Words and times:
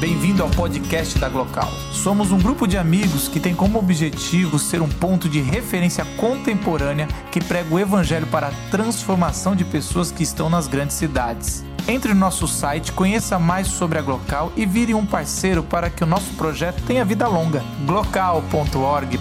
Bem-vindo 0.00 0.44
ao 0.44 0.50
podcast 0.50 1.18
da 1.18 1.28
Glocal. 1.28 1.68
Somos 1.92 2.30
um 2.30 2.38
grupo 2.38 2.68
de 2.68 2.78
amigos 2.78 3.26
que 3.26 3.40
tem 3.40 3.52
como 3.52 3.80
objetivo 3.80 4.56
ser 4.56 4.80
um 4.80 4.88
ponto 4.88 5.28
de 5.28 5.40
referência 5.40 6.06
contemporânea 6.16 7.08
que 7.32 7.42
prega 7.42 7.74
o 7.74 7.80
evangelho 7.80 8.28
para 8.28 8.46
a 8.46 8.52
transformação 8.70 9.56
de 9.56 9.64
pessoas 9.64 10.12
que 10.12 10.22
estão 10.22 10.48
nas 10.48 10.68
grandes 10.68 10.94
cidades. 10.94 11.64
Entre 11.88 12.14
no 12.14 12.20
nosso 12.20 12.46
site, 12.46 12.92
conheça 12.92 13.40
mais 13.40 13.66
sobre 13.66 13.98
a 13.98 14.02
Glocal 14.02 14.52
e 14.56 14.64
vire 14.64 14.94
um 14.94 15.04
parceiro 15.04 15.64
para 15.64 15.90
que 15.90 16.04
o 16.04 16.06
nosso 16.06 16.32
projeto 16.34 16.80
tenha 16.86 17.04
vida 17.04 17.26
longa. 17.26 17.64
glocal.org.br 17.84 19.12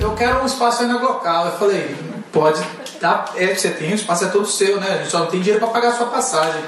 Eu 0.00 0.14
quero 0.14 0.42
um 0.42 0.46
espaço 0.46 0.84
aí 0.84 0.88
na 0.88 0.96
Glocal. 0.96 1.48
Eu 1.48 1.58
falei, 1.58 1.94
pode, 2.32 2.62
tá, 2.98 3.26
é 3.36 3.48
que 3.48 3.60
você 3.60 3.72
tem, 3.72 3.92
o 3.92 3.94
espaço 3.94 4.24
é 4.24 4.28
todo 4.28 4.46
seu, 4.46 4.80
né? 4.80 4.88
A 4.90 4.96
gente 4.98 5.10
só 5.10 5.18
não 5.18 5.26
tem 5.26 5.40
dinheiro 5.40 5.60
para 5.60 5.68
pagar 5.68 5.88
a 5.88 5.96
sua 5.98 6.06
passagem. 6.06 6.62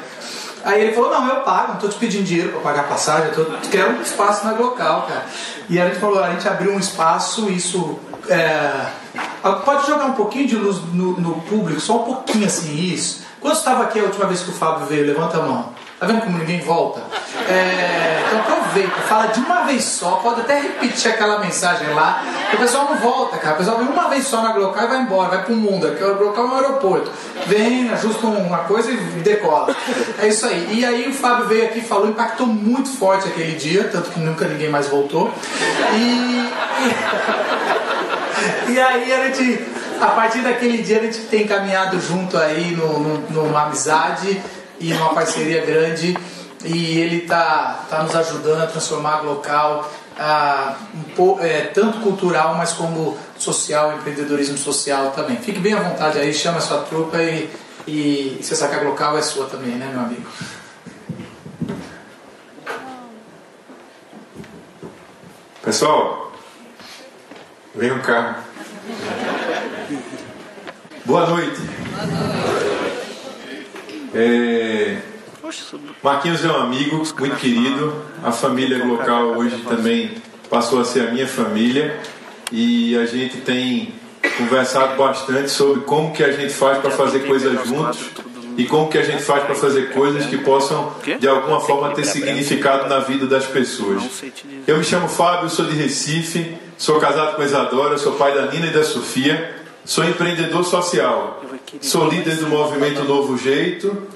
Aí 0.65 0.83
ele 0.83 0.93
falou, 0.93 1.11
não, 1.11 1.27
eu 1.29 1.41
pago, 1.43 1.73
não 1.73 1.81
tô 1.81 1.89
te 1.89 1.97
pedindo 1.97 2.25
dinheiro 2.25 2.51
para 2.51 2.61
pagar 2.61 2.81
a 2.83 2.85
passagem, 2.85 3.31
eu 3.31 3.45
tô, 3.45 3.69
quero 3.69 3.93
um 3.93 4.03
espaço 4.03 4.45
na 4.45 4.53
Glocal, 4.53 5.07
cara. 5.07 5.25
E 5.69 5.81
a 5.81 5.87
gente 5.87 5.99
falou, 5.99 6.23
a 6.23 6.31
gente 6.31 6.47
abriu 6.49 6.73
um 6.73 6.79
espaço, 6.79 7.51
isso. 7.51 7.99
É, 8.29 8.87
pode 9.65 9.87
jogar 9.87 10.07
um 10.07 10.13
pouquinho 10.13 10.47
de 10.47 10.57
luz 10.57 10.79
no, 10.93 11.19
no 11.19 11.41
público, 11.43 11.81
só 11.81 12.01
um 12.01 12.05
pouquinho 12.05 12.47
assim, 12.47 12.75
isso. 12.77 13.23
Quando 13.41 13.57
estava 13.57 13.85
aqui 13.85 13.99
a 13.99 14.03
última 14.03 14.27
vez 14.27 14.43
que 14.43 14.51
o 14.51 14.53
Fábio 14.53 14.87
veio? 14.87 15.07
Levanta 15.07 15.39
a 15.39 15.43
mão. 15.43 15.73
Tá 16.01 16.07
vendo 16.07 16.23
como 16.23 16.39
ninguém 16.39 16.61
volta? 16.61 17.03
É, 17.47 18.23
então 18.27 18.41
aproveita, 18.41 18.97
fala 19.03 19.27
de 19.27 19.41
uma 19.41 19.65
vez 19.65 19.85
só, 19.85 20.13
pode 20.13 20.41
até 20.41 20.59
repetir 20.59 21.13
aquela 21.13 21.41
mensagem 21.41 21.93
lá, 21.93 22.25
o 22.55 22.57
pessoal 22.57 22.87
não 22.87 22.97
volta, 22.97 23.37
cara. 23.37 23.55
O 23.55 23.59
pessoal 23.59 23.77
vem 23.77 23.87
uma 23.87 24.09
vez 24.09 24.27
só 24.27 24.41
na 24.41 24.53
Glocal 24.53 24.85
e 24.85 24.89
vai 24.89 25.03
embora, 25.03 25.29
vai 25.29 25.45
pro 25.45 25.55
mundo. 25.55 25.87
Aqui 25.87 26.03
o 26.03 26.15
Glocal 26.15 26.47
é 26.47 26.49
um 26.49 26.55
aeroporto. 26.55 27.13
Vem, 27.47 27.91
ajusta 27.91 28.27
uma 28.29 28.61
coisa 28.61 28.91
e 28.91 28.97
decola. 28.97 29.77
É 30.19 30.29
isso 30.29 30.47
aí. 30.47 30.79
E 30.79 30.87
aí 30.87 31.07
o 31.11 31.13
Fábio 31.13 31.49
veio 31.49 31.67
aqui 31.67 31.83
falou, 31.83 32.09
impactou 32.09 32.47
muito 32.47 32.89
forte 32.89 33.29
aquele 33.29 33.57
dia, 33.57 33.85
tanto 33.85 34.09
que 34.09 34.21
nunca 34.21 34.47
ninguém 34.47 34.71
mais 34.71 34.89
voltou. 34.89 35.31
E. 35.95 36.51
E 38.69 38.81
aí 38.81 39.13
a 39.13 39.27
gente, 39.27 39.67
a 40.01 40.07
partir 40.07 40.39
daquele 40.39 40.79
dia 40.79 41.01
a 41.01 41.03
gente 41.03 41.19
tem 41.23 41.47
caminhado 41.47 42.01
junto 42.01 42.39
aí 42.39 42.75
no, 42.75 43.01
no, 43.01 43.19
numa 43.31 43.65
amizade 43.65 44.41
e 44.81 44.93
uma 44.95 45.15
parceria 45.15 45.65
grande 45.65 46.17
e 46.65 46.99
ele 46.99 47.19
está 47.19 47.87
tá 47.89 48.03
nos 48.03 48.15
ajudando 48.17 48.63
a 48.63 48.67
transformar 48.67 49.23
o 49.23 49.27
local 49.27 49.91
a, 50.19 50.77
um, 51.19 51.41
é, 51.41 51.63
tanto 51.67 52.01
cultural 52.01 52.55
mas 52.55 52.73
como 52.73 53.17
social, 53.39 53.95
empreendedorismo 53.95 54.59
social 54.59 55.13
também. 55.13 55.37
Fique 55.37 55.59
bem 55.59 55.75
à 55.75 55.81
vontade 55.81 56.19
aí, 56.19 56.33
chama 56.33 56.59
a 56.59 56.61
sua 56.61 56.79
trupa 56.83 57.23
e, 57.23 57.51
e 57.87 58.39
você 58.43 58.57
sabe 58.57 58.75
que 58.75 58.81
a 58.81 58.89
local 58.89 59.17
é 59.17 59.23
sua 59.23 59.47
também, 59.47 59.77
né 59.77 59.89
meu 59.93 60.01
amigo? 60.01 60.27
Pessoal, 65.63 66.33
venham 67.75 68.01
cá. 68.01 68.43
Boa 71.05 71.27
noite. 71.27 71.61
É... 74.15 74.97
Marquinhos 76.03 76.45
é 76.45 76.49
um 76.49 76.57
amigo 76.57 77.03
muito 77.19 77.37
querido. 77.37 77.95
A 78.23 78.31
família 78.31 78.85
local 78.85 79.37
hoje 79.37 79.57
também 79.69 80.13
passou 80.49 80.81
a 80.81 80.85
ser 80.85 81.09
a 81.09 81.11
minha 81.13 81.27
família. 81.27 81.99
E 82.53 82.97
a 82.97 83.07
gente 83.07 83.39
tem 83.39 83.93
conversado 84.37 84.97
bastante 84.97 85.51
sobre 85.51 85.83
como 85.83 86.13
que 86.13 86.23
a 86.23 86.33
gente 86.33 86.53
faz 86.53 86.79
para 86.79 86.91
fazer 86.91 87.21
coisas 87.21 87.67
juntos 87.67 88.11
e 88.57 88.65
como 88.67 88.89
que 88.89 88.99
a 88.99 89.03
gente 89.03 89.23
faz 89.23 89.45
para 89.45 89.55
fazer 89.55 89.91
coisas 89.91 90.27
que 90.27 90.39
possam 90.39 90.93
de 91.19 91.29
alguma 91.29 91.61
forma 91.61 91.95
ter 91.95 92.05
significado 92.05 92.89
na 92.89 92.99
vida 92.99 93.27
das 93.27 93.47
pessoas. 93.47 94.03
Eu 94.67 94.79
me 94.79 94.85
chamo 94.85 95.09
Fábio, 95.09 95.49
sou 95.49 95.65
de 95.67 95.77
Recife, 95.77 96.57
sou 96.77 96.99
casado 97.01 97.37
com 97.37 97.43
Isadora, 97.43 97.97
sou 97.97 98.13
pai 98.13 98.35
da 98.35 98.47
Nina 98.47 98.67
e 98.67 98.71
da 98.71 98.85
Sofia, 98.85 99.57
sou 99.85 100.05
empreendedor 100.05 100.65
social, 100.65 101.40
sou 101.81 102.09
líder 102.09 102.37
do 102.37 102.49
movimento 102.49 103.05
Novo 103.05 103.39
Jeito 103.39 104.09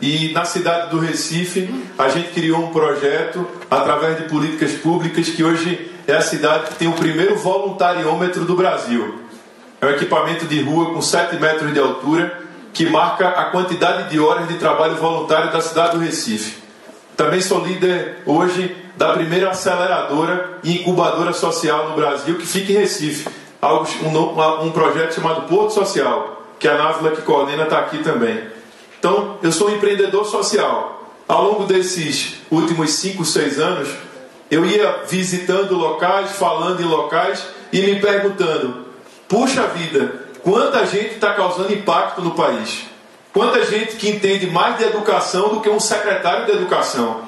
e 0.00 0.32
na 0.32 0.44
cidade 0.44 0.90
do 0.90 0.98
Recife 0.98 1.72
a 1.96 2.08
gente 2.08 2.30
criou 2.30 2.64
um 2.64 2.72
projeto 2.72 3.46
através 3.70 4.18
de 4.18 4.28
políticas 4.28 4.72
públicas 4.72 5.28
que 5.28 5.44
hoje 5.44 5.90
é 6.06 6.14
a 6.14 6.20
cidade 6.20 6.70
que 6.70 6.74
tem 6.74 6.88
o 6.88 6.92
primeiro 6.92 7.36
voluntariômetro 7.36 8.44
do 8.44 8.56
Brasil. 8.56 9.20
É 9.80 9.86
um 9.86 9.90
equipamento 9.90 10.46
de 10.46 10.60
rua 10.62 10.92
com 10.92 11.00
7 11.00 11.36
metros 11.36 11.72
de 11.72 11.78
altura 11.78 12.42
que 12.72 12.86
marca 12.90 13.28
a 13.28 13.46
quantidade 13.46 14.10
de 14.10 14.18
horas 14.18 14.48
de 14.48 14.54
trabalho 14.54 14.96
voluntário 14.96 15.52
da 15.52 15.60
cidade 15.60 15.96
do 15.96 16.04
Recife. 16.04 16.56
Também 17.16 17.40
sou 17.40 17.64
líder 17.64 18.18
hoje 18.26 18.76
da 18.96 19.12
primeira 19.12 19.50
aceleradora 19.50 20.58
e 20.64 20.80
incubadora 20.80 21.32
social 21.32 21.90
no 21.90 21.96
Brasil 21.96 22.36
que 22.36 22.46
fica 22.46 22.72
em 22.72 22.76
Recife. 22.76 23.28
Um, 23.62 24.70
projeto 24.70 25.14
chamado 25.14 25.48
Porto 25.48 25.72
Social, 25.72 26.35
que 26.58 26.68
a 26.68 26.76
Návila 26.76 27.10
que 27.10 27.22
coordena 27.22 27.64
está 27.64 27.80
aqui 27.80 27.98
também. 27.98 28.48
Então, 28.98 29.38
eu 29.42 29.52
sou 29.52 29.68
um 29.68 29.76
empreendedor 29.76 30.24
social. 30.24 31.12
Ao 31.28 31.42
longo 31.42 31.64
desses 31.64 32.36
últimos 32.50 32.90
5, 32.92 33.24
6 33.24 33.58
anos, 33.58 33.88
eu 34.50 34.64
ia 34.64 35.02
visitando 35.08 35.76
locais, 35.76 36.32
falando 36.32 36.80
em 36.80 36.86
locais 36.86 37.44
e 37.72 37.80
me 37.82 38.00
perguntando: 38.00 38.86
puxa 39.28 39.66
vida, 39.68 40.26
Quanta 40.46 40.86
gente 40.86 41.14
está 41.14 41.34
causando 41.34 41.72
impacto 41.72 42.22
no 42.22 42.30
país? 42.30 42.84
Quanta 43.32 43.64
gente 43.64 43.96
que 43.96 44.08
entende 44.08 44.46
mais 44.46 44.78
de 44.78 44.84
educação 44.84 45.48
do 45.48 45.60
que 45.60 45.68
um 45.68 45.80
secretário 45.80 46.46
de 46.46 46.52
educação? 46.52 47.22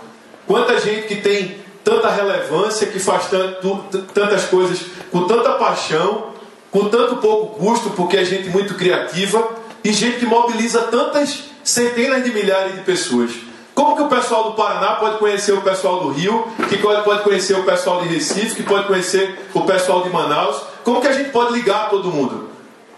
Quanta 0.47 0.79
gente 0.79 1.09
que 1.09 1.17
tem 1.17 1.59
tanta 1.83 2.11
relevância, 2.11 2.87
que 2.87 3.01
faz 3.01 3.27
tanto, 3.27 3.77
tantas 4.15 4.45
coisas 4.45 4.83
com 5.11 5.25
tanta 5.25 5.55
paixão, 5.55 6.29
com 6.71 6.89
tanto 6.89 7.17
pouco 7.17 7.59
custo, 7.59 7.91
porque 7.91 8.17
é 8.17 8.25
gente 8.25 8.49
muito 8.49 8.75
criativa 8.75 9.49
e 9.83 9.93
gente 9.93 10.19
que 10.19 10.27
mobiliza 10.27 10.83
tantas 10.83 11.45
centenas 11.65 12.25
de 12.25 12.31
milhares 12.31 12.75
de 12.75 12.81
pessoas. 12.83 13.31
Como 13.75 13.95
que 13.95 14.03
o 14.03 14.09
pessoal 14.09 14.45
do 14.45 14.53
Paraná 14.53 14.97
pode 14.97 15.19
conhecer 15.19 15.53
o 15.53 15.61
pessoal 15.61 16.01
do 16.01 16.09
Rio, 16.09 16.45
que 16.69 16.79
pode 16.79 17.23
conhecer 17.23 17.55
o 17.57 17.63
pessoal 17.63 18.03
de 18.03 18.09
Recife, 18.09 18.57
que 18.57 18.63
pode 18.65 18.87
conhecer 18.87 19.49
o 19.55 19.61
pessoal 19.61 20.03
de 20.03 20.11
Manaus? 20.11 20.61
Como 20.83 21.01
que 21.01 21.07
a 21.07 21.13
gente 21.13 21.31
pode 21.31 21.53
ligar 21.53 21.89
todo 21.89 22.11
mundo? 22.11 22.49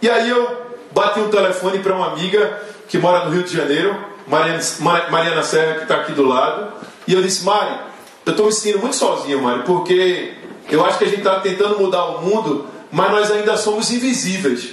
E 0.00 0.08
aí 0.08 0.30
eu 0.30 0.48
bati 0.92 1.20
um 1.20 1.28
telefone 1.28 1.80
para 1.80 1.94
uma 1.94 2.12
amiga 2.12 2.62
que 2.88 2.96
mora 2.96 3.26
no 3.26 3.30
Rio 3.30 3.42
de 3.42 3.54
Janeiro, 3.54 3.94
Mariana, 4.26 4.60
Mariana 5.10 5.42
Serra, 5.42 5.74
que 5.74 5.82
está 5.82 5.96
aqui 5.96 6.12
do 6.12 6.26
lado, 6.26 6.72
e 7.06 7.12
eu 7.12 7.20
disse, 7.20 7.44
Mari, 7.44 7.74
eu 8.24 8.30
estou 8.30 8.46
me 8.46 8.52
sentindo 8.52 8.78
muito 8.78 8.96
sozinho, 8.96 9.42
Mari, 9.42 9.64
porque 9.64 10.32
eu 10.70 10.82
acho 10.84 10.96
que 10.96 11.04
a 11.04 11.08
gente 11.08 11.18
está 11.18 11.40
tentando 11.40 11.78
mudar 11.78 12.06
o 12.06 12.22
mundo, 12.22 12.66
mas 12.90 13.10
nós 13.10 13.30
ainda 13.30 13.56
somos 13.56 13.90
invisíveis. 13.90 14.70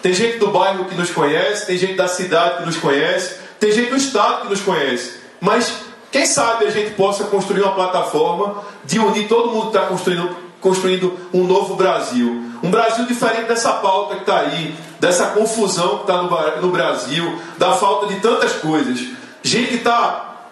Tem 0.00 0.12
gente 0.12 0.38
do 0.38 0.48
bairro 0.48 0.86
que 0.86 0.94
nos 0.94 1.10
conhece, 1.10 1.66
tem 1.66 1.78
gente 1.78 1.94
da 1.94 2.08
cidade 2.08 2.58
que 2.58 2.66
nos 2.66 2.76
conhece, 2.76 3.36
tem 3.60 3.70
gente 3.70 3.90
do 3.90 3.96
estado 3.96 4.42
que 4.42 4.48
nos 4.48 4.60
conhece. 4.60 5.20
Mas 5.40 5.72
quem 6.10 6.26
sabe 6.26 6.66
a 6.66 6.70
gente 6.70 6.92
possa 6.94 7.24
construir 7.24 7.62
uma 7.62 7.74
plataforma 7.74 8.64
de 8.84 8.98
unir 8.98 9.28
todo 9.28 9.50
mundo 9.50 9.70
que 9.70 9.76
está 9.76 9.86
construindo 9.86 10.52
construindo 10.62 11.18
um 11.34 11.44
novo 11.44 11.74
Brasil. 11.74 12.40
Um 12.62 12.70
Brasil 12.70 13.04
diferente 13.04 13.48
dessa 13.48 13.72
pauta 13.72 14.14
que 14.14 14.20
está 14.20 14.38
aí, 14.38 14.74
dessa 15.00 15.26
confusão 15.26 15.98
que 15.98 16.02
está 16.02 16.22
no, 16.22 16.60
no 16.62 16.70
Brasil, 16.70 17.36
da 17.58 17.72
falta 17.72 18.06
de 18.06 18.20
tantas 18.20 18.52
coisas. 18.52 19.00
Gente 19.42 19.68
que 19.70 19.76
está 19.76 20.46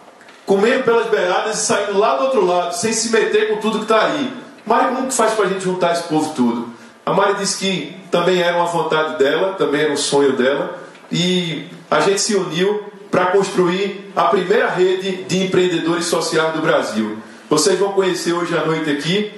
comendo 0.44 0.83
pelas 0.83 1.06
beiradas 1.06 1.62
e 1.62 1.65
saindo 1.65 1.97
lá 1.97 2.16
do 2.16 2.25
outro 2.25 2.44
lado, 2.44 2.75
sem 2.75 2.93
se 2.93 3.10
meter 3.10 3.50
com 3.50 3.60
tudo 3.60 3.78
que 3.78 3.84
está 3.84 4.06
aí. 4.06 4.34
Mari, 4.66 4.97
como 4.97 5.06
que 5.06 5.15
faz 5.15 5.33
para 5.34 5.47
a 5.47 5.49
gente 5.49 5.62
juntar 5.62 5.93
esse 5.93 6.03
povo 6.03 6.34
tudo? 6.34 6.70
A 7.10 7.12
Mari 7.12 7.34
disse 7.34 7.59
que 7.59 7.97
também 8.10 8.41
era 8.41 8.56
uma 8.56 8.66
vontade 8.66 9.19
dela, 9.19 9.54
também 9.54 9.81
era 9.81 9.93
um 9.93 9.97
sonho 9.97 10.32
dela, 10.34 10.78
e 11.10 11.66
a 11.91 12.00
gente 12.00 12.21
se 12.21 12.37
uniu 12.37 12.84
para 13.10 13.26
construir 13.26 14.12
a 14.15 14.25
primeira 14.25 14.69
rede 14.69 15.25
de 15.25 15.44
empreendedores 15.44 16.04
sociais 16.04 16.54
do 16.54 16.60
Brasil. 16.60 17.18
Vocês 17.48 17.78
vão 17.78 17.92
conhecer 17.92 18.33
hoje 18.33 18.57
à 18.57 18.65
noite 18.65 18.89
aqui 18.91 19.33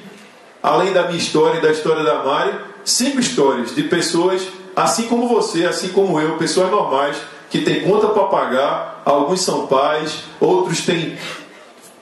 além 0.62 0.92
da 0.92 1.04
minha 1.06 1.18
história 1.18 1.58
e 1.58 1.60
da 1.60 1.72
história 1.72 2.04
da 2.04 2.22
Mari, 2.22 2.52
cinco 2.84 3.18
histórias 3.18 3.74
de 3.74 3.82
pessoas, 3.82 4.42
assim 4.76 5.04
como 5.04 5.26
você, 5.26 5.64
assim 5.64 5.88
como 5.88 6.20
eu, 6.20 6.36
pessoas 6.36 6.70
normais, 6.70 7.16
que 7.50 7.62
têm 7.62 7.80
conta 7.80 8.08
para 8.08 8.24
pagar, 8.24 9.02
alguns 9.04 9.40
são 9.40 9.66
pais, 9.66 10.22
outros 10.38 10.82
têm 10.82 11.18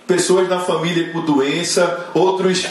pessoas 0.06 0.48
na 0.48 0.58
família 0.58 1.10
com 1.12 1.20
doença, 1.22 2.10
outros 2.12 2.66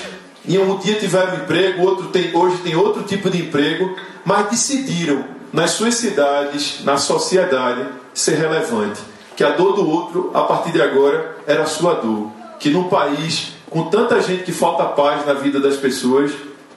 em 0.47 0.57
um 0.57 0.77
dia 0.77 0.95
tiveram 0.99 1.35
emprego, 1.35 1.83
outro 1.83 2.07
tem, 2.07 2.35
hoje 2.35 2.57
tem 2.57 2.75
outro 2.75 3.03
tipo 3.03 3.29
de 3.29 3.41
emprego, 3.41 3.95
mas 4.25 4.49
decidiram 4.49 5.23
nas 5.51 5.71
suas 5.71 5.95
cidades, 5.95 6.83
na 6.83 6.97
sociedade, 6.97 7.85
ser 8.13 8.35
relevante. 8.35 9.01
Que 9.35 9.43
a 9.43 9.51
dor 9.51 9.73
do 9.73 9.89
outro, 9.89 10.31
a 10.33 10.41
partir 10.41 10.71
de 10.71 10.81
agora, 10.81 11.37
era 11.47 11.63
a 11.63 11.67
sua 11.67 11.93
dor. 11.95 12.31
Que 12.59 12.69
no 12.69 12.85
país 12.85 13.53
com 13.69 13.83
tanta 13.83 14.21
gente 14.21 14.43
que 14.43 14.51
falta 14.51 14.83
paz 14.85 15.25
na 15.25 15.33
vida 15.33 15.59
das 15.59 15.77
pessoas, 15.77 16.31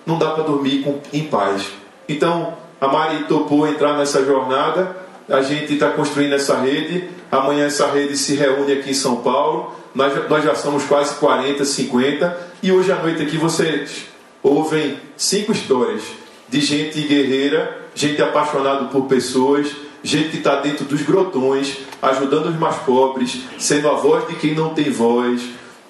não 0.04 0.18
dá 0.18 0.30
para 0.30 0.44
dormir 0.44 0.82
com, 0.82 1.00
em 1.12 1.24
paz. 1.24 1.66
Então, 2.08 2.54
a 2.80 2.86
Mari 2.86 3.24
topou 3.24 3.66
entrar 3.66 3.96
nessa 3.96 4.24
jornada 4.24 5.02
a 5.28 5.40
gente 5.40 5.74
está 5.74 5.90
construindo 5.90 6.34
essa 6.34 6.58
rede. 6.58 7.08
Amanhã 7.30 7.66
essa 7.66 7.86
rede 7.90 8.16
se 8.16 8.34
reúne 8.34 8.72
aqui 8.72 8.90
em 8.90 8.94
São 8.94 9.16
Paulo. 9.16 9.72
Nós, 9.94 10.28
nós 10.28 10.44
já 10.44 10.54
somos 10.54 10.84
quase 10.84 11.14
40, 11.16 11.64
50. 11.64 12.48
E 12.62 12.72
hoje 12.72 12.90
à 12.90 12.96
noite 12.96 13.22
aqui 13.22 13.36
vocês 13.36 14.06
ouvem 14.42 14.98
cinco 15.16 15.52
histórias 15.52 16.02
de 16.48 16.60
gente 16.60 17.00
guerreira, 17.02 17.78
gente 17.94 18.20
apaixonada 18.22 18.86
por 18.86 19.06
pessoas, 19.06 19.68
gente 20.02 20.30
que 20.30 20.38
está 20.38 20.56
dentro 20.56 20.84
dos 20.84 21.02
grotões, 21.02 21.78
ajudando 22.00 22.46
os 22.46 22.58
mais 22.58 22.76
pobres, 22.76 23.40
sendo 23.58 23.88
a 23.88 23.94
voz 23.94 24.26
de 24.28 24.34
quem 24.36 24.54
não 24.54 24.74
tem 24.74 24.90
voz, 24.90 25.42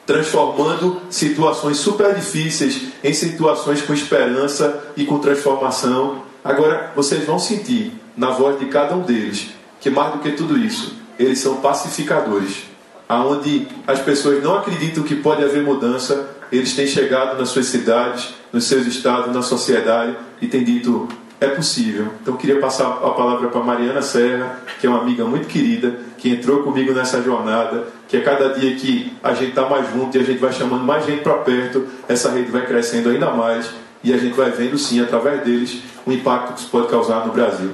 transformando 0.06 1.00
situações 1.08 1.76
super 1.78 2.14
difíceis 2.14 2.88
em 3.02 3.12
situações 3.14 3.82
com 3.82 3.94
esperança 3.94 4.82
e 4.96 5.04
com 5.04 5.18
transformação. 5.18 6.22
Agora, 6.44 6.92
vocês 6.94 7.24
vão 7.24 7.38
sentir 7.38 7.92
na 8.16 8.30
voz 8.30 8.58
de 8.58 8.66
cada 8.66 8.94
um 8.94 9.02
deles 9.02 9.48
que, 9.80 9.90
mais 9.90 10.12
do 10.12 10.18
que 10.18 10.32
tudo 10.32 10.58
isso, 10.58 10.96
eles 11.18 11.38
são 11.38 11.56
pacificadores. 11.56 12.71
Aonde 13.12 13.68
as 13.86 14.00
pessoas 14.00 14.42
não 14.42 14.56
acreditam 14.56 15.02
que 15.04 15.14
pode 15.14 15.44
haver 15.44 15.62
mudança, 15.62 16.30
eles 16.50 16.74
têm 16.74 16.86
chegado 16.86 17.38
nas 17.38 17.50
suas 17.50 17.66
cidades, 17.66 18.32
nos 18.50 18.64
seus 18.64 18.86
estados, 18.86 19.34
na 19.34 19.42
sociedade 19.42 20.16
e 20.40 20.46
têm 20.46 20.64
dito: 20.64 21.06
é 21.38 21.48
possível. 21.48 22.06
Então, 22.22 22.38
queria 22.38 22.58
passar 22.58 22.86
a 22.86 23.10
palavra 23.10 23.48
para 23.48 23.62
Mariana 23.62 24.00
Serra, 24.00 24.62
que 24.80 24.86
é 24.86 24.90
uma 24.90 25.00
amiga 25.00 25.26
muito 25.26 25.46
querida, 25.46 25.94
que 26.16 26.30
entrou 26.30 26.62
comigo 26.62 26.94
nessa 26.94 27.20
jornada, 27.20 27.86
que 28.08 28.16
a 28.16 28.22
cada 28.22 28.48
dia 28.58 28.74
que 28.76 29.12
a 29.22 29.34
gente 29.34 29.50
está 29.50 29.68
mais 29.68 29.92
junto 29.92 30.16
e 30.16 30.20
a 30.20 30.24
gente 30.24 30.38
vai 30.38 30.50
chamando 30.54 30.82
mais 30.82 31.04
gente 31.04 31.20
para 31.20 31.34
perto, 31.34 31.86
essa 32.08 32.30
rede 32.30 32.50
vai 32.50 32.64
crescendo 32.64 33.10
ainda 33.10 33.30
mais 33.30 33.68
e 34.02 34.14
a 34.14 34.16
gente 34.16 34.34
vai 34.34 34.50
vendo, 34.50 34.78
sim, 34.78 35.02
através 35.02 35.42
deles, 35.42 35.82
o 36.06 36.12
impacto 36.12 36.54
que 36.54 36.60
isso 36.60 36.70
pode 36.70 36.88
causar 36.88 37.26
no 37.26 37.32
Brasil. 37.34 37.72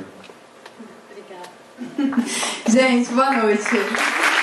Obrigada. 1.96 2.26
gente, 2.68 3.12
boa 3.12 3.32
noite. 3.34 4.37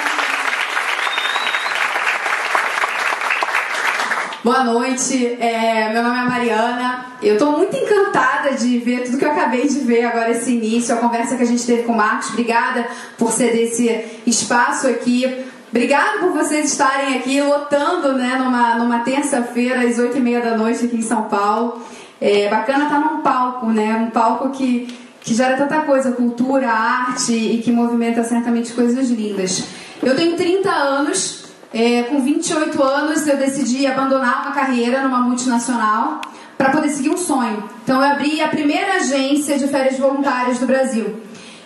Boa 4.45 4.63
noite, 4.63 5.25
é, 5.39 5.91
meu 5.91 6.03
nome 6.03 6.19
é 6.19 6.23
Mariana. 6.23 7.05
Eu 7.19 7.33
estou 7.33 7.53
muito 7.53 7.75
encantada 7.75 8.51
de 8.51 8.77
ver 8.77 9.03
tudo 9.03 9.17
que 9.17 9.25
eu 9.25 9.31
acabei 9.31 9.67
de 9.67 9.79
ver 9.79 10.05
agora, 10.05 10.29
esse 10.29 10.51
início, 10.51 10.93
a 10.93 10.99
conversa 10.99 11.35
que 11.35 11.41
a 11.41 11.47
gente 11.47 11.65
teve 11.65 11.81
com 11.81 11.93
o 11.93 11.97
Marcos. 11.97 12.29
Obrigada 12.29 12.85
por 13.17 13.31
ceder 13.31 13.63
esse 13.63 14.05
espaço 14.23 14.85
aqui. 14.85 15.47
Obrigada 15.71 16.19
por 16.19 16.31
vocês 16.33 16.65
estarem 16.65 17.15
aqui 17.17 17.41
lotando 17.41 18.13
né, 18.13 18.35
numa, 18.37 18.75
numa 18.75 18.99
terça-feira, 18.99 19.81
às 19.81 19.97
oito 19.97 20.19
e 20.19 20.21
meia 20.21 20.41
da 20.41 20.55
noite 20.55 20.85
aqui 20.85 20.97
em 20.97 21.01
São 21.01 21.23
Paulo. 21.23 21.81
É 22.21 22.47
bacana 22.47 22.83
estar 22.83 22.99
num 22.99 23.21
palco, 23.21 23.65
né? 23.71 23.95
Um 23.95 24.11
palco 24.11 24.51
que, 24.51 24.95
que 25.21 25.33
gera 25.33 25.57
tanta 25.57 25.81
coisa, 25.81 26.11
cultura, 26.11 26.69
arte 26.69 27.33
e 27.33 27.63
que 27.63 27.71
movimenta 27.71 28.23
certamente 28.23 28.73
coisas 28.73 29.09
lindas. 29.09 29.63
Eu 30.03 30.15
tenho 30.15 30.35
30 30.35 30.69
anos, 30.69 31.34
é, 31.75 32.03
com 32.03 32.21
28 32.21 32.81
anos, 32.81 33.27
eu 33.27 33.35
decidi 33.35 33.85
abandonar 33.85 34.43
uma 34.43 34.53
carreira 34.53 35.03
numa 35.03 35.19
multinacional 35.19 36.21
para 36.57 36.69
poder 36.69 36.87
seguir 36.87 37.09
um 37.09 37.17
sonho. 37.17 37.69
Então, 37.83 38.01
eu 38.01 38.11
abri 38.13 38.41
a 38.41 38.47
primeira 38.47 38.93
agência 38.93 39.59
de 39.59 39.67
férias 39.67 39.99
voluntárias 39.99 40.57
do 40.57 40.65
Brasil. 40.65 41.21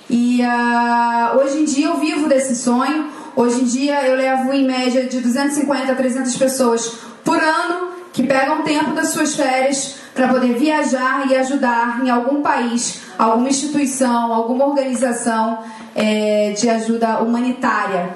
E 0.09 0.41
uh, 0.41 1.37
hoje 1.37 1.59
em 1.59 1.65
dia 1.65 1.85
eu 1.89 1.97
vivo 1.97 2.27
desse 2.27 2.55
sonho. 2.55 3.07
Hoje 3.35 3.61
em 3.61 3.65
dia 3.65 4.01
eu 4.07 4.15
levo 4.15 4.51
em 4.51 4.65
média 4.65 5.05
de 5.05 5.19
250 5.19 5.91
a 5.91 5.95
300 5.95 6.35
pessoas 6.35 6.87
por 7.23 7.37
ano 7.37 7.89
que 8.11 8.23
pegam 8.23 8.63
tempo 8.63 8.93
das 8.93 9.09
suas 9.09 9.35
férias 9.35 9.97
para 10.15 10.27
poder 10.27 10.57
viajar 10.57 11.29
e 11.29 11.35
ajudar 11.35 12.01
em 12.03 12.09
algum 12.09 12.41
país, 12.41 13.01
alguma 13.19 13.47
instituição, 13.47 14.33
alguma 14.33 14.65
organização 14.65 15.59
é, 15.95 16.55
de 16.57 16.67
ajuda 16.67 17.19
humanitária. 17.19 18.09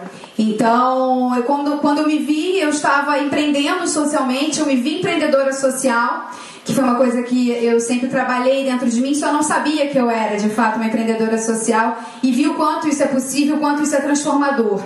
Então, 0.43 1.33
eu, 1.35 1.43
quando, 1.43 1.77
quando 1.77 1.99
eu 1.99 2.07
me 2.07 2.17
vi, 2.17 2.59
eu 2.59 2.69
estava 2.69 3.17
empreendendo 3.19 3.87
socialmente, 3.87 4.59
eu 4.59 4.65
me 4.65 4.75
vi 4.75 4.99
empreendedora 4.99 5.53
social, 5.53 6.31
que 6.65 6.73
foi 6.73 6.83
uma 6.83 6.95
coisa 6.95 7.23
que 7.23 7.49
eu 7.49 7.79
sempre 7.79 8.09
trabalhei 8.09 8.65
dentro 8.65 8.89
de 8.89 8.99
mim, 8.99 9.13
só 9.15 9.31
não 9.31 9.41
sabia 9.41 9.87
que 9.87 9.97
eu 9.97 10.09
era 10.09 10.35
de 10.35 10.49
fato 10.49 10.75
uma 10.75 10.85
empreendedora 10.85 11.37
social 11.37 11.97
e 12.21 12.31
vi 12.31 12.45
o 12.47 12.55
quanto 12.55 12.89
isso 12.89 13.01
é 13.01 13.07
possível, 13.07 13.55
o 13.55 13.59
quanto 13.59 13.83
isso 13.83 13.95
é 13.95 14.01
transformador. 14.01 14.81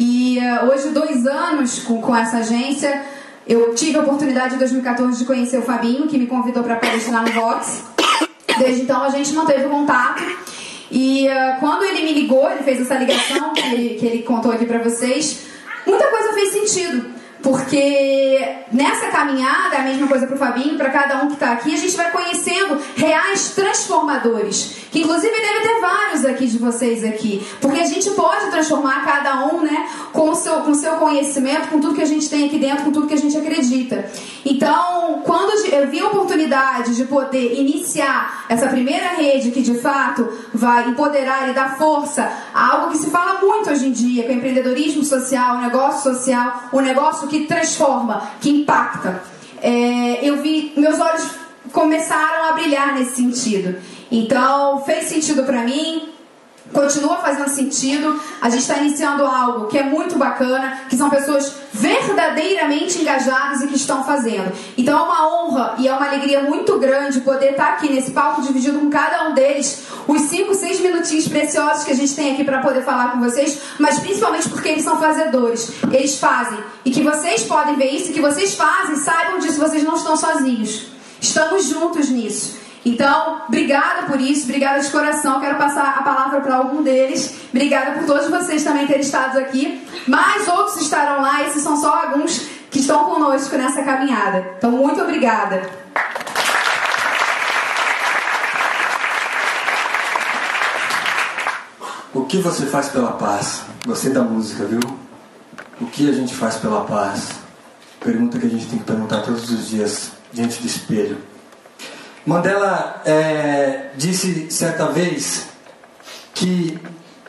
E 0.00 0.38
uh, 0.38 0.70
hoje, 0.70 0.88
dois 0.88 1.26
anos 1.26 1.80
com, 1.80 2.00
com 2.00 2.16
essa 2.16 2.38
agência, 2.38 3.02
eu 3.46 3.74
tive 3.74 3.98
a 3.98 4.00
oportunidade 4.00 4.54
em 4.54 4.58
2014 4.58 5.18
de 5.18 5.24
conhecer 5.26 5.58
o 5.58 5.62
Fabinho, 5.62 6.06
que 6.06 6.16
me 6.16 6.26
convidou 6.26 6.62
para 6.62 6.76
palestrar 6.76 7.22
no 7.22 7.32
Vox. 7.32 7.82
Desde 8.58 8.82
então 8.82 9.02
a 9.02 9.10
gente 9.10 9.32
manteve 9.34 9.68
contato. 9.68 10.22
E 10.90 11.26
uh, 11.28 11.60
quando 11.60 11.84
ele 11.84 12.02
me 12.02 12.12
ligou, 12.12 12.50
ele 12.50 12.62
fez 12.62 12.80
essa 12.80 12.94
ligação 12.94 13.52
que 13.52 13.60
ele, 13.60 13.94
que 13.94 14.06
ele 14.06 14.22
contou 14.22 14.52
aqui 14.52 14.64
para 14.66 14.78
vocês, 14.78 15.46
muita 15.86 16.06
coisa 16.08 16.32
fez 16.32 16.52
sentido. 16.52 17.15
Porque 17.46 18.44
nessa 18.72 19.06
caminhada, 19.06 19.76
a 19.76 19.82
mesma 19.82 20.08
coisa 20.08 20.26
para 20.26 20.34
o 20.34 20.38
Fabinho, 20.38 20.76
para 20.76 20.90
cada 20.90 21.22
um 21.22 21.28
que 21.28 21.34
está 21.34 21.52
aqui, 21.52 21.74
a 21.74 21.78
gente 21.78 21.96
vai 21.96 22.10
conhecendo 22.10 22.76
reais 22.96 23.50
transformadores. 23.50 24.78
Que 24.90 25.02
inclusive 25.02 25.32
deve 25.32 25.60
ter 25.60 25.80
vários 25.80 26.24
aqui 26.24 26.46
de 26.48 26.58
vocês 26.58 27.04
aqui. 27.04 27.46
Porque 27.60 27.78
a 27.78 27.86
gente 27.86 28.10
pode 28.10 28.50
transformar 28.50 29.04
cada 29.04 29.46
um, 29.46 29.60
né, 29.60 29.88
com 30.12 30.30
o 30.30 30.34
seu, 30.34 30.54
com 30.62 30.74
seu 30.74 30.94
conhecimento, 30.94 31.68
com 31.68 31.78
tudo 31.78 31.94
que 31.94 32.02
a 32.02 32.06
gente 32.06 32.28
tem 32.28 32.46
aqui 32.46 32.58
dentro, 32.58 32.84
com 32.84 32.90
tudo 32.90 33.06
que 33.06 33.14
a 33.14 33.18
gente 33.18 33.36
acredita. 33.36 34.10
Então, 34.44 35.22
quando 35.24 35.52
eu 35.66 35.88
vi 35.88 36.00
a 36.00 36.06
oportunidade 36.06 36.96
de 36.96 37.04
poder 37.04 37.60
iniciar 37.60 38.46
essa 38.48 38.68
primeira 38.68 39.08
rede 39.08 39.50
que 39.50 39.62
de 39.62 39.74
fato 39.78 40.26
vai 40.52 40.88
empoderar 40.88 41.48
e 41.48 41.52
dar 41.52 41.76
força 41.76 42.28
a 42.54 42.72
algo 42.72 42.90
que 42.90 42.98
se 42.98 43.10
fala 43.10 43.40
muito 43.40 43.70
hoje 43.70 43.86
em 43.86 43.92
dia, 43.92 44.24
que 44.24 44.30
é 44.30 44.34
empreendedorismo 44.34 45.04
social, 45.04 45.58
negócio 45.58 46.12
social, 46.14 46.70
o 46.72 46.80
negócio 46.80 47.28
que 47.28 47.35
transforma, 47.44 48.30
que 48.40 48.50
impacta. 48.50 49.22
É, 49.60 50.20
eu 50.22 50.40
vi, 50.42 50.72
meus 50.76 50.98
olhos 50.98 51.28
começaram 51.72 52.48
a 52.48 52.52
brilhar 52.52 52.94
nesse 52.94 53.16
sentido. 53.16 53.76
Então, 54.10 54.82
fez 54.84 55.08
sentido 55.08 55.44
para 55.44 55.62
mim, 55.62 56.08
continua 56.72 57.18
fazendo 57.18 57.48
sentido. 57.48 58.20
A 58.40 58.48
gente 58.48 58.62
está 58.62 58.78
iniciando 58.78 59.24
algo 59.24 59.66
que 59.66 59.78
é 59.78 59.82
muito 59.82 60.16
bacana, 60.18 60.82
que 60.88 60.96
são 60.96 61.08
pessoas 61.08 61.52
verdadeiramente 61.72 62.98
engajadas 62.98 63.62
e 63.62 63.68
que 63.68 63.76
estão 63.76 64.04
fazendo. 64.04 64.52
Então 64.76 64.98
é 64.98 65.02
uma 65.02 65.28
honra 65.28 65.74
e 65.78 65.88
é 65.88 65.92
uma 65.92 66.06
alegria 66.06 66.42
muito 66.42 66.78
grande 66.78 67.20
poder 67.20 67.52
estar 67.52 67.66
tá 67.66 67.72
aqui 67.72 67.92
nesse 67.92 68.12
palco 68.12 68.42
dividido 68.42 68.78
com 68.78 68.90
cada 68.90 69.28
um 69.28 69.34
deles 69.34 69.84
os 70.06 70.22
5, 70.22 70.54
6 70.54 70.80
minutinhos 70.80 71.28
preciosos 71.28 71.84
que 71.84 71.92
a 71.92 71.94
gente 71.94 72.14
tem 72.14 72.32
aqui 72.32 72.44
para 72.44 72.60
poder 72.60 72.82
falar 72.82 73.12
com 73.12 73.20
vocês, 73.20 73.60
mas 73.78 73.98
principalmente 73.98 74.48
porque 74.48 74.68
eles 74.68 74.84
são 74.84 74.98
fazedores. 74.98 75.72
Eles 75.90 76.18
fazem. 76.18 76.58
E 76.84 76.90
que 76.90 77.02
vocês 77.02 77.42
podem 77.42 77.74
ver 77.76 77.90
isso, 77.90 78.10
e 78.10 78.12
que 78.12 78.20
vocês 78.20 78.54
fazem, 78.54 78.96
saibam 78.96 79.38
disso, 79.38 79.58
vocês 79.58 79.82
não 79.82 79.96
estão 79.96 80.16
sozinhos. 80.16 80.86
Estamos 81.20 81.64
juntos 81.64 82.08
nisso. 82.08 82.65
Então, 82.86 83.42
obrigada 83.48 84.06
por 84.06 84.20
isso, 84.20 84.44
obrigada 84.44 84.78
de 84.78 84.88
coração. 84.92 85.40
Quero 85.40 85.58
passar 85.58 85.96
a 85.98 86.02
palavra 86.04 86.40
para 86.40 86.54
algum 86.54 86.84
deles. 86.84 87.34
Obrigada 87.50 87.98
por 87.98 88.06
todos 88.06 88.30
vocês 88.30 88.62
também 88.62 88.86
terem 88.86 89.02
estado 89.02 89.40
aqui. 89.40 89.84
Mais 90.06 90.46
outros 90.46 90.80
estarão 90.80 91.20
lá, 91.20 91.42
esses 91.42 91.64
são 91.64 91.76
só 91.76 92.04
alguns 92.04 92.46
que 92.70 92.78
estão 92.78 93.06
conosco 93.06 93.56
nessa 93.56 93.82
caminhada. 93.82 94.52
Então, 94.56 94.70
muito 94.70 95.02
obrigada. 95.02 95.68
O 102.14 102.24
que 102.24 102.36
você 102.38 102.66
faz 102.66 102.88
pela 102.88 103.14
paz? 103.14 103.64
Gostei 103.84 104.12
da 104.12 104.22
música, 104.22 104.64
viu? 104.64 104.78
O 105.80 105.86
que 105.86 106.08
a 106.08 106.12
gente 106.12 106.32
faz 106.32 106.54
pela 106.54 106.84
paz? 106.84 107.30
Pergunta 107.98 108.38
que 108.38 108.46
a 108.46 108.50
gente 108.50 108.68
tem 108.68 108.78
que 108.78 108.84
perguntar 108.84 109.22
todos 109.22 109.50
os 109.50 109.70
dias 109.70 110.12
diante 110.32 110.60
do 110.60 110.68
espelho. 110.68 111.35
Mandela 112.26 113.02
é, 113.06 113.90
disse 113.96 114.50
certa 114.50 114.86
vez 114.86 115.46
que 116.34 116.76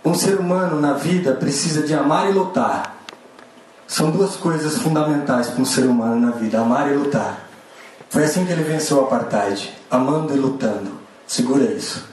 um 0.03 0.15
ser 0.15 0.39
humano 0.39 0.81
na 0.81 0.93
vida 0.93 1.35
precisa 1.35 1.85
de 1.85 1.93
amar 1.93 2.27
e 2.31 2.33
lutar. 2.33 2.97
São 3.87 4.09
duas 4.09 4.35
coisas 4.35 4.79
fundamentais 4.79 5.49
para 5.49 5.61
um 5.61 5.65
ser 5.65 5.85
humano 5.85 6.19
na 6.19 6.31
vida: 6.31 6.59
amar 6.59 6.91
e 6.91 6.95
lutar. 6.95 7.47
Foi 8.09 8.23
assim 8.23 8.43
que 8.43 8.51
ele 8.51 8.63
venceu 8.63 8.97
o 8.97 9.01
apartheid, 9.01 9.71
amando 9.91 10.35
e 10.35 10.39
lutando. 10.39 10.91
Segura 11.27 11.65
isso. 11.65 12.03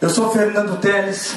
Eu 0.00 0.08
sou 0.08 0.30
Fernando 0.30 0.80
Teles, 0.80 1.34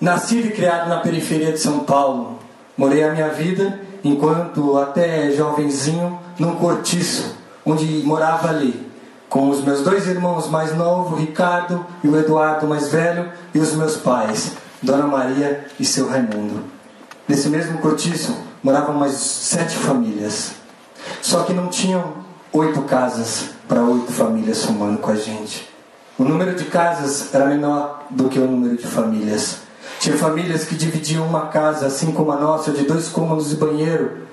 nascido 0.00 0.46
e 0.46 0.52
criado 0.52 0.88
na 0.88 1.00
periferia 1.00 1.52
de 1.52 1.58
São 1.58 1.80
Paulo. 1.80 2.38
Morei 2.78 3.04
a 3.04 3.12
minha 3.12 3.28
vida 3.28 3.78
enquanto 4.02 4.78
até 4.78 5.30
jovenzinho 5.32 6.18
num 6.38 6.56
cortiço, 6.56 7.36
onde 7.66 7.84
morava 8.06 8.48
ali, 8.48 8.91
com 9.32 9.48
os 9.48 9.64
meus 9.64 9.80
dois 9.80 10.06
irmãos 10.06 10.46
mais 10.50 10.76
novos, 10.76 11.18
Ricardo 11.18 11.86
e 12.04 12.08
o 12.08 12.18
Eduardo 12.18 12.66
mais 12.66 12.92
velho, 12.92 13.32
e 13.54 13.58
os 13.58 13.72
meus 13.72 13.96
pais, 13.96 14.52
Dona 14.82 15.06
Maria 15.06 15.64
e 15.80 15.86
seu 15.86 16.06
Raimundo. 16.06 16.62
Nesse 17.26 17.48
mesmo 17.48 17.78
cortiço 17.78 18.36
moravam 18.62 18.94
mais 18.94 19.14
sete 19.14 19.74
famílias. 19.74 20.52
Só 21.22 21.44
que 21.44 21.54
não 21.54 21.68
tinham 21.68 22.12
oito 22.52 22.82
casas 22.82 23.46
para 23.66 23.82
oito 23.82 24.12
famílias 24.12 24.58
somando 24.58 24.98
com 24.98 25.10
a 25.10 25.16
gente. 25.16 25.66
O 26.18 26.24
número 26.24 26.54
de 26.54 26.66
casas 26.66 27.34
era 27.34 27.46
menor 27.46 28.02
do 28.10 28.28
que 28.28 28.38
o 28.38 28.46
número 28.46 28.76
de 28.76 28.86
famílias. 28.86 29.60
Tinha 29.98 30.14
famílias 30.14 30.66
que 30.66 30.74
dividiam 30.74 31.26
uma 31.26 31.46
casa, 31.46 31.86
assim 31.86 32.12
como 32.12 32.32
a 32.32 32.36
nossa, 32.36 32.70
de 32.70 32.84
dois 32.84 33.08
cômodos 33.08 33.50
e 33.50 33.56
banheiro. 33.56 34.26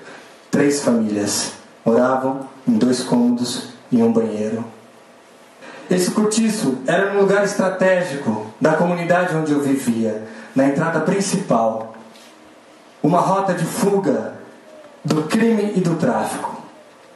Três 0.50 0.82
famílias 0.82 1.52
moravam 1.86 2.40
em 2.68 2.74
dois 2.74 3.02
cômodos 3.02 3.70
e 3.90 4.02
um 4.02 4.12
banheiro. 4.12 4.62
Esse 5.90 6.12
cortiço 6.12 6.78
era 6.86 7.12
um 7.12 7.20
lugar 7.20 7.44
estratégico 7.44 8.46
da 8.60 8.74
comunidade 8.74 9.34
onde 9.34 9.50
eu 9.50 9.60
vivia, 9.60 10.22
na 10.54 10.66
entrada 10.66 11.00
principal. 11.00 11.94
Uma 13.02 13.18
rota 13.18 13.52
de 13.54 13.64
fuga 13.64 14.34
do 15.04 15.24
crime 15.24 15.72
e 15.74 15.80
do 15.80 15.96
tráfico. 15.96 16.62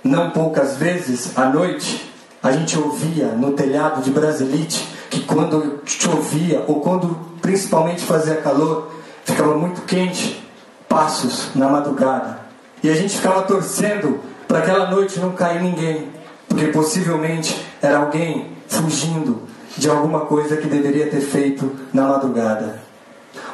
Não 0.03 0.31
poucas 0.31 0.77
vezes, 0.77 1.39
à 1.39 1.45
noite, 1.45 2.13
a 2.43 2.51
gente 2.51 2.77
ouvia 2.77 3.29
no 3.29 3.53
telhado 3.53 4.03
de 4.03 4.11
Brasilite 4.11 4.89
que 5.09 5.21
quando 5.21 5.81
chovia 5.87 6.65
ou 6.67 6.81
quando 6.81 7.17
principalmente 7.41 8.03
fazia 8.03 8.37
calor, 8.37 8.91
ficava 9.25 9.57
muito 9.57 9.83
quente, 9.83 10.45
passos 10.89 11.51
na 11.55 11.69
madrugada. 11.69 12.41
E 12.83 12.91
a 12.91 12.95
gente 12.95 13.17
ficava 13.17 13.43
torcendo 13.43 14.21
para 14.49 14.59
aquela 14.59 14.91
noite 14.91 15.21
não 15.21 15.31
cair 15.31 15.63
ninguém, 15.63 16.09
porque 16.49 16.67
possivelmente 16.67 17.65
era 17.81 17.99
alguém 17.99 18.55
fugindo 18.75 19.43
de 19.77 19.89
alguma 19.89 20.21
coisa 20.21 20.57
que 20.57 20.69
deveria 20.69 21.09
ter 21.09 21.21
feito 21.21 21.71
na 21.93 22.09
madrugada. 22.09 22.83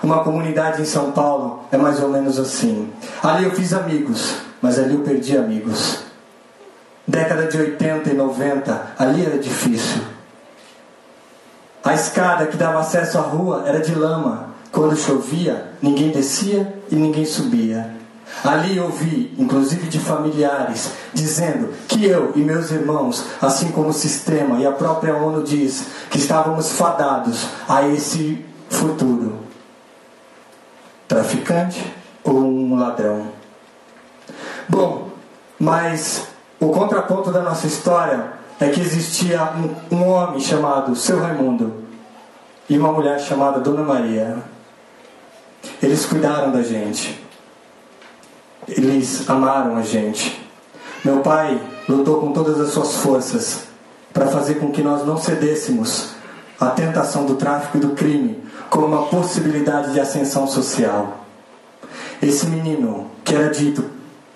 Uma 0.03 0.23
comunidade 0.23 0.83
em 0.83 0.85
São 0.85 1.13
Paulo 1.13 1.65
é 1.71 1.77
mais 1.77 2.03
ou 2.03 2.09
menos 2.09 2.39
assim. 2.39 2.91
Ali 3.23 3.45
eu 3.45 3.51
fiz 3.53 3.73
amigos, 3.73 4.37
mas 4.61 4.79
ali 4.79 4.95
eu 4.95 5.01
perdi 5.01 5.37
amigos. 5.37 6.01
Década 7.07 7.47
de 7.47 7.59
80 7.59 8.11
e 8.11 8.15
90, 8.15 8.87
ali 8.99 9.25
era 9.25 9.39
difícil. 9.39 10.03
A 11.83 11.95
escada 11.95 12.47
que 12.47 12.57
dava 12.57 12.81
acesso 12.81 13.19
à 13.19 13.23
rua 13.23 13.65
era 13.67 13.81
de 13.81 13.95
lama. 13.95 14.51
Quando 14.71 14.97
chovia, 14.97 15.73
ninguém 15.83 16.11
descia 16.11 16.73
e 16.91 16.95
ninguém 16.95 17.25
subia. 17.25 18.00
Ali 18.43 18.77
eu 18.77 18.89
vi, 18.89 19.35
inclusive 19.39 19.89
de 19.89 19.99
familiares, 19.99 20.93
dizendo 21.13 21.75
que 21.87 22.07
eu 22.07 22.33
e 22.35 22.41
meus 22.41 22.71
irmãos, 22.71 23.25
assim 23.41 23.71
como 23.71 23.89
o 23.91 23.93
sistema 23.93 24.59
e 24.59 24.67
a 24.67 24.73
própria 24.73 25.15
ONU 25.15 25.43
diz, 25.43 25.87
que 26.11 26.19
estávamos 26.19 26.73
fadados 26.73 27.47
a 27.69 27.87
esse 27.87 28.45
futuro. 28.69 29.41
Traficante 31.07 31.93
ou 32.25 32.39
um 32.39 32.79
ladrão? 32.79 33.27
Bom, 34.69 35.11
mas 35.59 36.29
o 36.59 36.71
contraponto 36.71 37.31
da 37.31 37.43
nossa 37.43 37.67
história 37.67 38.33
é 38.59 38.69
que 38.69 38.81
existia 38.81 39.53
um, 39.91 39.97
um 39.97 40.09
homem 40.09 40.41
chamado 40.41 40.95
Seu 40.97 41.21
Raimundo 41.21 41.85
e 42.69 42.79
uma 42.79 42.93
mulher 42.93 43.19
chamada 43.19 43.61
Dona 43.61 43.83
Maria. 43.83 44.39
Eles 45.83 46.07
cuidaram 46.07 46.53
da 46.53 46.63
gente. 46.63 47.30
Eles 48.71 49.29
amaram 49.29 49.77
a 49.77 49.83
gente. 49.83 50.41
Meu 51.05 51.21
pai 51.21 51.61
lutou 51.89 52.21
com 52.21 52.33
todas 52.33 52.61
as 52.61 52.71
suas 52.71 52.97
forças 52.97 53.65
para 54.13 54.27
fazer 54.27 54.55
com 54.55 54.71
que 54.71 54.83
nós 54.83 55.05
não 55.07 55.17
cedêssemos 55.17 56.11
à 56.59 56.67
tentação 56.71 57.27
do 57.27 57.35
tráfico 57.35 57.79
e 57.79 57.81
do 57.81 57.91
crime 57.91 58.39
como 58.69 58.87
uma 58.87 59.07
possibilidade 59.07 59.93
de 59.93 60.01
ascensão 60.01 60.47
social. 60.47 61.25
Esse 62.23 62.47
menino, 62.47 63.11
que 63.25 63.35
era 63.35 63.51
dito 63.51 63.85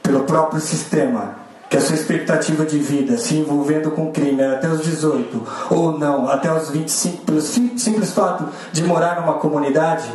pelo 0.02 0.24
próprio 0.24 0.60
sistema 0.60 1.36
que 1.70 1.76
a 1.76 1.80
sua 1.80 1.94
expectativa 1.94 2.64
de 2.64 2.78
vida 2.78 3.16
se 3.16 3.36
envolvendo 3.36 3.90
com 3.90 4.12
crime 4.12 4.40
era 4.40 4.54
até 4.54 4.68
os 4.68 4.82
18 4.82 5.46
ou 5.70 5.98
não, 5.98 6.28
até 6.28 6.52
os 6.52 6.70
25, 6.70 7.24
pelo 7.24 7.40
simples 7.40 8.12
fato 8.12 8.48
de 8.72 8.84
morar 8.84 9.20
numa 9.20 9.34
comunidade, 9.34 10.08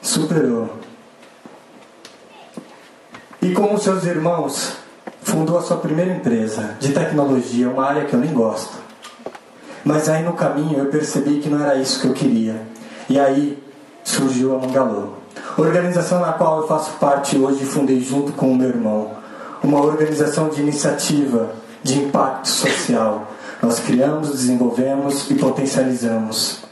superou 0.00 0.81
e 3.42 3.52
com 3.52 3.74
os 3.74 3.82
seus 3.82 4.04
irmãos, 4.04 4.74
fundou 5.20 5.58
a 5.58 5.62
sua 5.62 5.78
primeira 5.78 6.14
empresa 6.14 6.76
de 6.78 6.92
tecnologia, 6.92 7.68
uma 7.68 7.84
área 7.84 8.04
que 8.04 8.14
eu 8.14 8.20
nem 8.20 8.32
gosto. 8.32 8.74
Mas 9.84 10.08
aí 10.08 10.22
no 10.22 10.34
caminho 10.34 10.78
eu 10.78 10.86
percebi 10.86 11.40
que 11.40 11.48
não 11.48 11.60
era 11.60 11.74
isso 11.74 12.00
que 12.00 12.06
eu 12.06 12.12
queria. 12.12 12.62
E 13.08 13.18
aí 13.18 13.60
surgiu 14.04 14.54
a 14.54 14.58
Mangalô, 14.58 15.14
organização 15.58 16.20
na 16.20 16.32
qual 16.34 16.60
eu 16.60 16.68
faço 16.68 16.92
parte 17.00 17.36
hoje 17.36 17.64
e 17.64 17.66
fundei 17.66 18.00
junto 18.00 18.32
com 18.32 18.52
o 18.52 18.54
meu 18.54 18.68
irmão. 18.68 19.10
Uma 19.60 19.80
organização 19.82 20.48
de 20.48 20.60
iniciativa, 20.60 21.50
de 21.82 21.98
impacto 21.98 22.48
social. 22.48 23.26
Nós 23.60 23.80
criamos, 23.80 24.30
desenvolvemos 24.30 25.28
e 25.30 25.34
potencializamos 25.34 26.62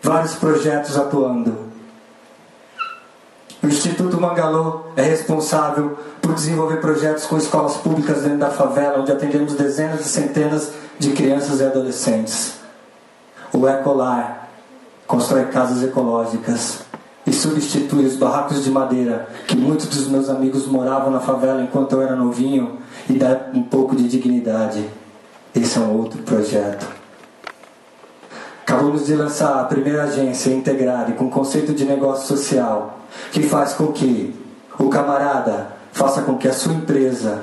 vários 0.00 0.36
projetos 0.36 0.96
atuando 0.96 1.65
o 3.62 3.66
Instituto 3.66 4.20
Mangalô 4.20 4.82
é 4.96 5.02
responsável 5.02 5.98
por 6.20 6.34
desenvolver 6.34 6.76
projetos 6.80 7.26
com 7.26 7.36
escolas 7.36 7.76
públicas 7.76 8.22
dentro 8.22 8.38
da 8.38 8.50
favela, 8.50 9.00
onde 9.00 9.10
atendemos 9.10 9.54
dezenas 9.54 10.00
e 10.00 10.08
centenas 10.08 10.72
de 10.98 11.12
crianças 11.12 11.60
e 11.60 11.64
adolescentes. 11.64 12.54
O 13.52 13.66
Ecolar 13.66 14.48
constrói 15.06 15.46
casas 15.46 15.82
ecológicas 15.82 16.80
e 17.26 17.32
substitui 17.32 18.04
os 18.04 18.16
barracos 18.16 18.62
de 18.62 18.70
madeira 18.70 19.28
que 19.46 19.56
muitos 19.56 19.86
dos 19.86 20.08
meus 20.08 20.28
amigos 20.28 20.66
moravam 20.66 21.10
na 21.10 21.20
favela 21.20 21.62
enquanto 21.62 21.92
eu 21.92 22.02
era 22.02 22.14
novinho 22.14 22.78
e 23.08 23.14
dá 23.14 23.48
um 23.54 23.62
pouco 23.62 23.96
de 23.96 24.06
dignidade. 24.06 24.88
Esse 25.54 25.78
é 25.78 25.80
um 25.80 25.96
outro 25.96 26.22
projeto. 26.22 26.86
Acabamos 28.62 29.06
de 29.06 29.14
lançar 29.14 29.60
a 29.60 29.64
primeira 29.64 30.04
agência 30.04 30.50
integrada 30.50 31.12
com 31.12 31.30
conceito 31.30 31.72
de 31.72 31.84
negócio 31.84 32.26
social 32.26 33.00
que 33.32 33.42
faz 33.42 33.74
com 33.74 33.88
que 33.88 34.34
o 34.78 34.88
camarada 34.88 35.68
faça 35.92 36.22
com 36.22 36.36
que 36.36 36.48
a 36.48 36.52
sua 36.52 36.74
empresa 36.74 37.42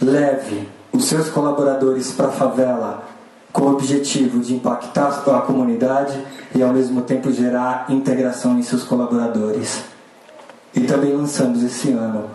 leve 0.00 0.68
os 0.92 1.04
seus 1.06 1.28
colaboradores 1.28 2.12
para 2.12 2.28
a 2.28 2.32
favela 2.32 3.02
com 3.52 3.62
o 3.62 3.72
objetivo 3.72 4.40
de 4.40 4.54
impactar 4.54 5.22
a 5.26 5.40
comunidade 5.40 6.24
e 6.54 6.62
ao 6.62 6.72
mesmo 6.72 7.02
tempo 7.02 7.32
gerar 7.32 7.86
integração 7.88 8.58
em 8.58 8.62
seus 8.62 8.84
colaboradores. 8.84 9.82
E 10.74 10.80
também 10.82 11.16
lançamos 11.16 11.62
esse 11.62 11.90
ano 11.90 12.30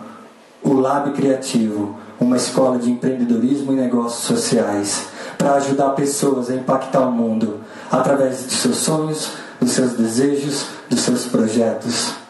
o 0.62 0.74
Lab 0.74 1.12
Criativo, 1.12 1.96
uma 2.18 2.36
escola 2.36 2.78
de 2.78 2.90
empreendedorismo 2.90 3.72
e 3.72 3.76
negócios 3.76 4.24
sociais, 4.24 5.06
para 5.38 5.54
ajudar 5.54 5.90
pessoas 5.90 6.50
a 6.50 6.54
impactar 6.54 7.00
o 7.00 7.12
mundo 7.12 7.60
através 7.90 8.46
de 8.46 8.52
seus 8.52 8.78
sonhos, 8.78 9.30
dos 9.60 9.70
seus 9.70 9.92
desejos, 9.92 10.66
dos 10.90 11.00
seus 11.00 11.26
projetos. 11.26 12.25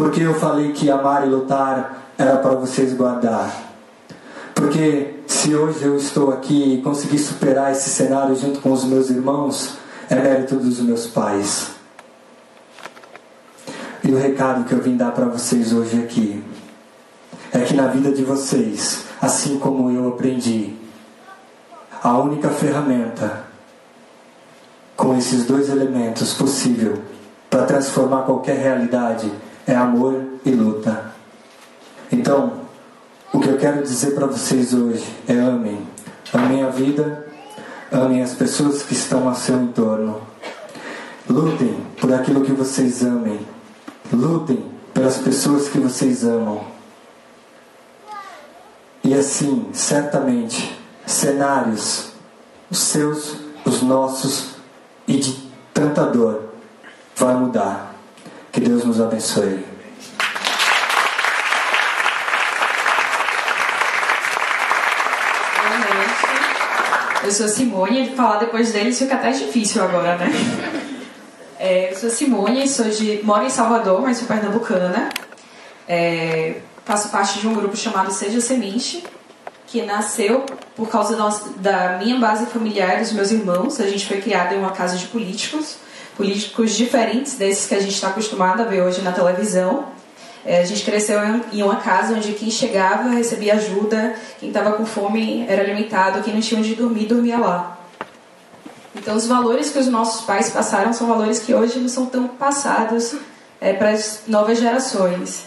Porque 0.00 0.22
eu 0.22 0.32
falei 0.32 0.72
que 0.72 0.88
amar 0.88 1.26
e 1.26 1.30
lutar 1.30 2.14
era 2.16 2.38
para 2.38 2.52
vocês 2.52 2.94
guardar. 2.94 3.54
Porque 4.54 5.16
se 5.26 5.54
hoje 5.54 5.84
eu 5.84 5.94
estou 5.94 6.32
aqui 6.32 6.72
e 6.72 6.80
consegui 6.80 7.18
superar 7.18 7.70
esse 7.70 7.90
cenário 7.90 8.34
junto 8.34 8.60
com 8.60 8.72
os 8.72 8.82
meus 8.82 9.10
irmãos, 9.10 9.74
é 10.08 10.14
mérito 10.14 10.56
dos 10.56 10.80
meus 10.80 11.06
pais. 11.06 11.72
E 14.02 14.10
o 14.10 14.16
recado 14.16 14.64
que 14.64 14.72
eu 14.72 14.80
vim 14.80 14.96
dar 14.96 15.12
para 15.12 15.26
vocês 15.26 15.70
hoje 15.70 16.02
aqui 16.02 16.42
é 17.52 17.58
que 17.60 17.74
na 17.74 17.88
vida 17.88 18.10
de 18.10 18.24
vocês, 18.24 19.04
assim 19.20 19.58
como 19.58 19.90
eu 19.90 20.08
aprendi, 20.08 20.76
a 22.02 22.16
única 22.16 22.48
ferramenta 22.48 23.44
com 24.96 25.14
esses 25.14 25.44
dois 25.44 25.68
elementos 25.68 26.32
possível 26.32 27.02
para 27.50 27.66
transformar 27.66 28.22
qualquer 28.22 28.56
realidade 28.56 29.30
é 29.70 29.76
amor 29.76 30.24
e 30.44 30.50
luta. 30.50 31.12
Então, 32.10 32.60
o 33.32 33.38
que 33.38 33.48
eu 33.48 33.56
quero 33.56 33.82
dizer 33.82 34.14
para 34.14 34.26
vocês 34.26 34.74
hoje 34.74 35.06
é 35.28 35.34
amem. 35.34 35.86
Amem 36.32 36.64
a 36.64 36.70
vida, 36.70 37.26
amem 37.90 38.22
as 38.22 38.34
pessoas 38.34 38.82
que 38.82 38.94
estão 38.94 39.28
ao 39.28 39.34
seu 39.34 39.62
entorno. 39.62 40.20
Lutem 41.28 41.76
por 42.00 42.12
aquilo 42.12 42.44
que 42.44 42.52
vocês 42.52 43.04
amem. 43.04 43.46
Lutem 44.12 44.64
pelas 44.92 45.18
pessoas 45.18 45.68
que 45.68 45.78
vocês 45.78 46.24
amam. 46.24 46.64
E 49.04 49.14
assim, 49.14 49.68
certamente, 49.72 50.76
cenários, 51.06 52.10
os 52.68 52.78
seus, 52.78 53.36
os 53.64 53.82
nossos 53.82 54.56
e 55.06 55.16
de 55.16 55.48
tanta 55.72 56.06
dor, 56.06 56.50
vai 57.14 57.34
mudar. 57.34 57.89
Que 58.60 58.68
Deus 58.68 58.84
nos 58.84 59.00
abençoe. 59.00 59.64
Eu 67.24 67.30
sou 67.32 67.48
Simone, 67.48 68.12
e 68.12 68.14
falar 68.14 68.36
depois 68.36 68.70
deles 68.70 68.98
fica 68.98 69.14
até 69.14 69.30
difícil 69.30 69.82
agora, 69.82 70.18
né? 70.18 70.30
É, 71.58 71.90
eu 71.90 71.96
sou 71.96 72.10
Simone, 72.10 72.68
sou 72.68 72.84
de, 72.90 73.20
moro 73.22 73.46
em 73.46 73.50
Salvador, 73.50 74.02
mas 74.02 74.18
sou 74.18 74.28
pernambucana. 74.28 75.08
É, 75.88 76.56
faço 76.84 77.08
parte 77.08 77.38
de 77.38 77.48
um 77.48 77.54
grupo 77.54 77.74
chamado 77.74 78.12
Seja 78.12 78.42
Semente, 78.42 79.02
que 79.68 79.80
nasceu 79.80 80.44
por 80.76 80.90
causa 80.90 81.16
da 81.56 81.96
minha 81.96 82.18
base 82.18 82.44
familiar, 82.44 82.98
dos 82.98 83.12
meus 83.12 83.30
irmãos. 83.30 83.80
A 83.80 83.86
gente 83.86 84.06
foi 84.06 84.20
criado 84.20 84.52
em 84.52 84.58
uma 84.58 84.72
casa 84.72 84.98
de 84.98 85.06
políticos, 85.06 85.78
políticos 86.20 86.76
diferentes 86.76 87.32
desses 87.36 87.66
que 87.66 87.74
a 87.74 87.80
gente 87.80 87.94
está 87.94 88.08
acostumado 88.08 88.60
a 88.60 88.64
ver 88.66 88.82
hoje 88.82 89.00
na 89.00 89.10
televisão. 89.10 89.86
É, 90.44 90.60
a 90.60 90.64
gente 90.66 90.84
cresceu 90.84 91.18
em 91.50 91.62
uma 91.62 91.76
casa 91.76 92.14
onde 92.14 92.34
quem 92.34 92.50
chegava 92.50 93.08
recebia 93.08 93.54
ajuda, 93.54 94.14
quem 94.38 94.50
estava 94.50 94.72
com 94.72 94.84
fome 94.84 95.46
era 95.48 95.62
alimentado, 95.62 96.22
quem 96.22 96.34
não 96.34 96.42
tinha 96.42 96.60
onde 96.60 96.74
dormir, 96.74 97.06
dormia 97.06 97.38
lá. 97.38 97.78
Então, 98.94 99.16
os 99.16 99.26
valores 99.26 99.70
que 99.70 99.78
os 99.78 99.86
nossos 99.86 100.26
pais 100.26 100.50
passaram 100.50 100.92
são 100.92 101.06
valores 101.06 101.38
que 101.38 101.54
hoje 101.54 101.78
não 101.78 101.88
são 101.88 102.04
tão 102.04 102.28
passados 102.28 103.14
é, 103.58 103.72
para 103.72 103.90
as 103.90 104.24
novas 104.26 104.58
gerações. 104.58 105.46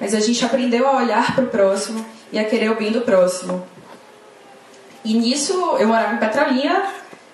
Mas 0.00 0.14
a 0.14 0.20
gente 0.20 0.42
aprendeu 0.42 0.88
a 0.88 0.96
olhar 0.96 1.34
para 1.34 1.44
o 1.44 1.48
próximo 1.48 2.06
e 2.32 2.38
a 2.38 2.44
querer 2.44 2.70
o 2.70 2.76
bem 2.76 2.90
do 2.90 3.02
próximo. 3.02 3.66
E 5.04 5.12
nisso, 5.12 5.52
eu 5.78 5.88
morava 5.88 6.14
em 6.14 6.18
Petrolina, 6.18 6.84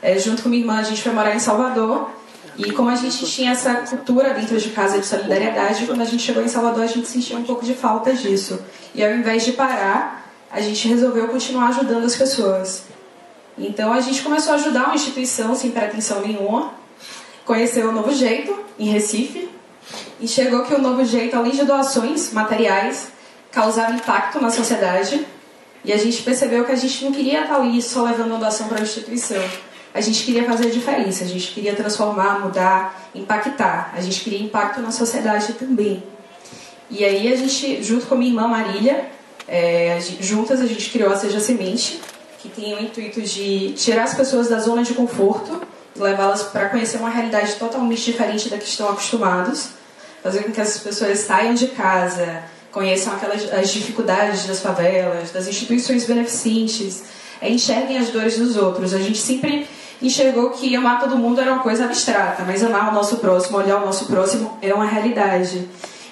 é, 0.02 0.18
junto 0.18 0.42
com 0.42 0.48
minha 0.48 0.62
irmã, 0.62 0.80
a 0.80 0.82
gente 0.82 1.00
foi 1.00 1.12
morar 1.12 1.32
em 1.32 1.38
Salvador. 1.38 2.21
E 2.56 2.70
como 2.72 2.90
a 2.90 2.94
gente 2.94 3.26
tinha 3.26 3.52
essa 3.52 3.74
cultura 3.74 4.34
dentro 4.34 4.58
de 4.58 4.70
casa 4.70 4.98
de 4.98 5.06
solidariedade, 5.06 5.86
quando 5.86 6.02
a 6.02 6.04
gente 6.04 6.22
chegou 6.22 6.42
em 6.42 6.48
Salvador, 6.48 6.82
a 6.82 6.86
gente 6.86 7.06
sentia 7.06 7.36
um 7.36 7.44
pouco 7.44 7.64
de 7.64 7.74
falta 7.74 8.12
disso. 8.12 8.60
E 8.94 9.02
ao 9.02 9.10
invés 9.12 9.44
de 9.44 9.52
parar, 9.52 10.30
a 10.50 10.60
gente 10.60 10.86
resolveu 10.86 11.28
continuar 11.28 11.68
ajudando 11.68 12.04
as 12.04 12.14
pessoas. 12.14 12.84
Então 13.58 13.92
a 13.92 14.00
gente 14.00 14.22
começou 14.22 14.52
a 14.52 14.56
ajudar 14.56 14.84
uma 14.84 14.94
instituição 14.94 15.54
sem 15.54 15.70
pretensão 15.70 16.20
nenhuma, 16.20 16.72
conheceu 17.44 17.88
o 17.88 17.92
Novo 17.92 18.12
Jeito, 18.12 18.58
em 18.78 18.88
Recife, 18.88 19.48
e 20.20 20.28
chegou 20.28 20.62
que 20.64 20.74
o 20.74 20.78
Novo 20.78 21.04
Jeito, 21.04 21.36
além 21.36 21.52
de 21.52 21.64
doações 21.64 22.32
materiais, 22.32 23.08
causava 23.50 23.92
impacto 23.92 24.40
na 24.40 24.50
sociedade. 24.50 25.26
E 25.84 25.92
a 25.92 25.96
gente 25.96 26.22
percebeu 26.22 26.64
que 26.64 26.72
a 26.72 26.76
gente 26.76 27.04
não 27.04 27.12
queria 27.12 27.42
estar 27.42 27.56
ali 27.56 27.82
só 27.82 28.04
levando 28.04 28.38
doação 28.38 28.68
para 28.68 28.78
a 28.78 28.82
instituição. 28.82 29.42
A 29.94 30.00
gente 30.00 30.24
queria 30.24 30.44
fazer 30.44 30.68
a 30.68 30.70
diferença, 30.70 31.24
a 31.24 31.26
gente 31.26 31.52
queria 31.52 31.74
transformar, 31.74 32.40
mudar, 32.40 33.10
impactar. 33.14 33.92
A 33.94 34.00
gente 34.00 34.20
queria 34.20 34.40
impacto 34.40 34.80
na 34.80 34.90
sociedade 34.90 35.52
também. 35.54 36.02
E 36.90 37.04
aí 37.04 37.32
a 37.32 37.36
gente, 37.36 37.82
junto 37.82 38.06
com 38.06 38.14
a 38.14 38.18
minha 38.18 38.30
irmã 38.30 38.48
Marília, 38.48 39.06
é, 39.46 39.98
juntas 40.20 40.60
a 40.60 40.66
gente 40.66 40.90
criou 40.90 41.12
a 41.12 41.16
Seja 41.16 41.40
Semente, 41.40 42.00
que 42.38 42.48
tem 42.48 42.74
o 42.74 42.82
intuito 42.82 43.20
de 43.20 43.72
tirar 43.72 44.04
as 44.04 44.14
pessoas 44.14 44.48
da 44.48 44.58
zona 44.58 44.82
de 44.82 44.94
conforto, 44.94 45.60
levá-las 45.94 46.42
para 46.44 46.70
conhecer 46.70 46.96
uma 46.96 47.10
realidade 47.10 47.54
totalmente 47.56 48.02
diferente 48.04 48.48
da 48.48 48.56
que 48.56 48.64
estão 48.64 48.88
acostumados, 48.88 49.70
fazer 50.22 50.42
com 50.44 50.52
que 50.52 50.60
essas 50.60 50.82
pessoas 50.82 51.20
saiam 51.20 51.54
de 51.54 51.68
casa, 51.68 52.42
conheçam 52.70 53.12
aquelas 53.12 53.52
as 53.52 53.70
dificuldades 53.70 54.46
das 54.46 54.60
favelas, 54.60 55.30
das 55.30 55.46
instituições 55.46 56.06
beneficentes, 56.06 57.02
enxerguem 57.42 57.98
as 57.98 58.08
dores 58.08 58.38
dos 58.38 58.56
outros. 58.56 58.94
A 58.94 58.98
gente 58.98 59.18
sempre 59.18 59.66
enxergou 60.02 60.50
que 60.50 60.74
amar 60.74 61.00
todo 61.00 61.16
mundo 61.16 61.40
era 61.40 61.52
uma 61.52 61.62
coisa 61.62 61.84
abstrata, 61.84 62.44
mas 62.44 62.62
amar 62.62 62.90
o 62.90 62.94
nosso 62.94 63.16
próximo, 63.16 63.58
olhar 63.58 63.76
o 63.78 63.86
nosso 63.86 64.06
próximo 64.06 64.58
é 64.60 64.74
uma 64.74 64.86
realidade. 64.86 65.68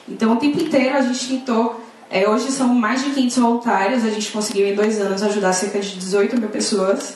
Então, 0.09 0.33
o 0.33 0.37
tempo 0.37 0.61
inteiro 0.61 0.97
a 0.97 1.03
gente 1.03 1.29
tentou 1.29 1.81
é, 2.13 2.29
hoje 2.29 2.51
são 2.51 2.67
mais 2.75 3.05
de 3.05 3.11
500 3.11 3.37
voluntários, 3.39 4.05
a 4.05 4.11
gente 4.11 4.33
conseguiu 4.33 4.67
em 4.67 4.75
dois 4.75 5.01
anos 5.01 5.23
ajudar 5.23 5.53
cerca 5.53 5.79
de 5.79 5.97
18 5.97 6.41
mil 6.41 6.49
pessoas. 6.49 7.15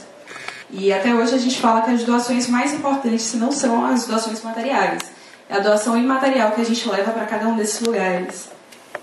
E 0.71 0.93
até 0.93 1.13
hoje 1.13 1.35
a 1.35 1.39
gente 1.39 1.61
fala 1.61 1.83
que 1.83 1.91
as 1.91 2.05
doações 2.05 2.49
mais 2.49 2.73
importantes 2.73 3.35
não 3.35 3.51
são 3.51 3.85
as 3.85 4.07
doações 4.07 4.41
materiais, 4.43 5.03
é 5.49 5.57
a 5.57 5.59
doação 5.59 5.97
imaterial 5.97 6.53
que 6.53 6.61
a 6.61 6.65
gente 6.65 6.89
leva 6.89 7.11
para 7.11 7.27
cada 7.27 7.49
um 7.49 7.57
desses 7.57 7.81
lugares. 7.81 8.49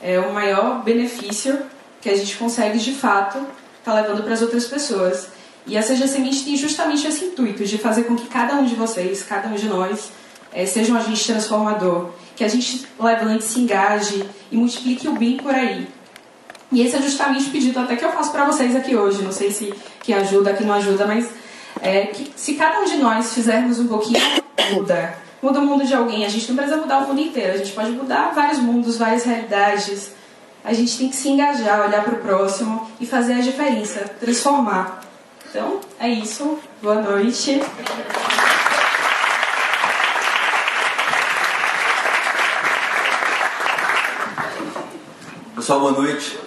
É 0.02 0.18
o 0.18 0.34
maior 0.34 0.82
benefício 0.82 1.60
que 2.00 2.10
a 2.10 2.16
gente 2.16 2.38
consegue 2.38 2.80
de 2.80 2.94
fato 2.94 3.38
estar 3.80 3.92
tá 3.92 3.94
levando 3.94 4.24
para 4.24 4.34
as 4.34 4.42
outras 4.42 4.66
pessoas. 4.66 5.28
E 5.68 5.78
a 5.78 5.82
Seja 5.82 6.08
Semente 6.08 6.44
tem 6.44 6.56
justamente 6.56 7.06
esse 7.08 7.26
intuito 7.26 7.64
de 7.66 7.78
fazer 7.78 8.04
com 8.04 8.16
que 8.16 8.28
cada 8.28 8.56
um 8.56 8.66
de 8.66 8.76
vocês, 8.76 9.24
cada 9.24 9.48
um 9.48 9.56
de 9.56 9.68
nós, 9.68 10.12
é, 10.52 10.66
seja 10.66 10.92
um 10.92 10.98
agente 10.98 11.26
transformador 11.26 12.10
que 12.36 12.44
a 12.44 12.48
gente 12.48 12.88
levante, 13.00 13.44
se 13.44 13.60
engaje 13.60 14.26
e 14.52 14.58
multiplique 14.58 15.08
o 15.08 15.14
bem 15.14 15.38
por 15.38 15.54
aí. 15.54 15.88
E 16.72 16.82
esse 16.82 16.96
é 16.96 17.02
justamente 17.02 17.50
o 17.50 17.52
pedido 17.52 17.80
até 17.80 17.96
que 17.96 18.04
eu 18.04 18.12
faço 18.12 18.32
para 18.32 18.46
vocês 18.46 18.76
aqui 18.76 18.96
hoje. 18.96 19.22
Não 19.22 19.32
sei 19.32 19.52
se 19.52 19.74
que 20.02 20.14
ajuda, 20.14 20.54
que 20.54 20.64
não 20.64 20.74
ajuda, 20.74 21.06
mas 21.06 21.30
é 21.82 22.08
que 22.08 22.32
se 22.36 22.56
cada 22.56 22.80
um 22.80 22.86
de 22.86 22.98
nós 22.98 23.34
fizermos 23.34 23.78
um 23.80 23.88
pouquinho, 23.88 24.20
muda. 24.74 25.16
Muda 25.42 25.60
o 25.60 25.66
mundo 25.66 25.86
de 25.86 25.94
alguém. 25.94 26.26
A 26.26 26.30
gente 26.30 26.48
não 26.50 26.56
precisa 26.56 26.80
mudar 26.80 27.00
o 27.00 27.08
mundo 27.08 27.20
inteiro. 27.20 27.54
A 27.54 27.58
gente 27.58 27.74
pode 27.74 27.92
mudar 27.92 28.32
vários 28.34 28.60
mundos, 28.60 28.98
várias 28.98 29.24
realidades. 29.24 30.12
A 30.64 30.74
gente 30.74 30.98
tem 30.98 31.10
que 31.10 31.16
se 31.16 31.30
engajar, 31.30 31.88
olhar 31.88 32.04
para 32.04 32.14
o 32.14 32.20
próximo 32.20 32.90
e 33.00 33.06
fazer 33.06 33.34
a 33.34 33.40
diferença, 33.42 34.00
transformar. 34.20 35.11
Então, 35.52 35.82
é 36.00 36.08
isso. 36.08 36.60
Boa 36.82 37.02
noite. 37.02 37.62
Pessoal, 45.54 45.82
boa 45.82 45.92
noite. 45.92 46.40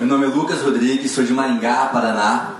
Meu 0.00 0.08
nome 0.08 0.24
é 0.24 0.28
Lucas 0.28 0.62
Rodrigues, 0.62 1.10
sou 1.10 1.22
de 1.22 1.34
Maringá, 1.34 1.90
Paraná. 1.92 2.54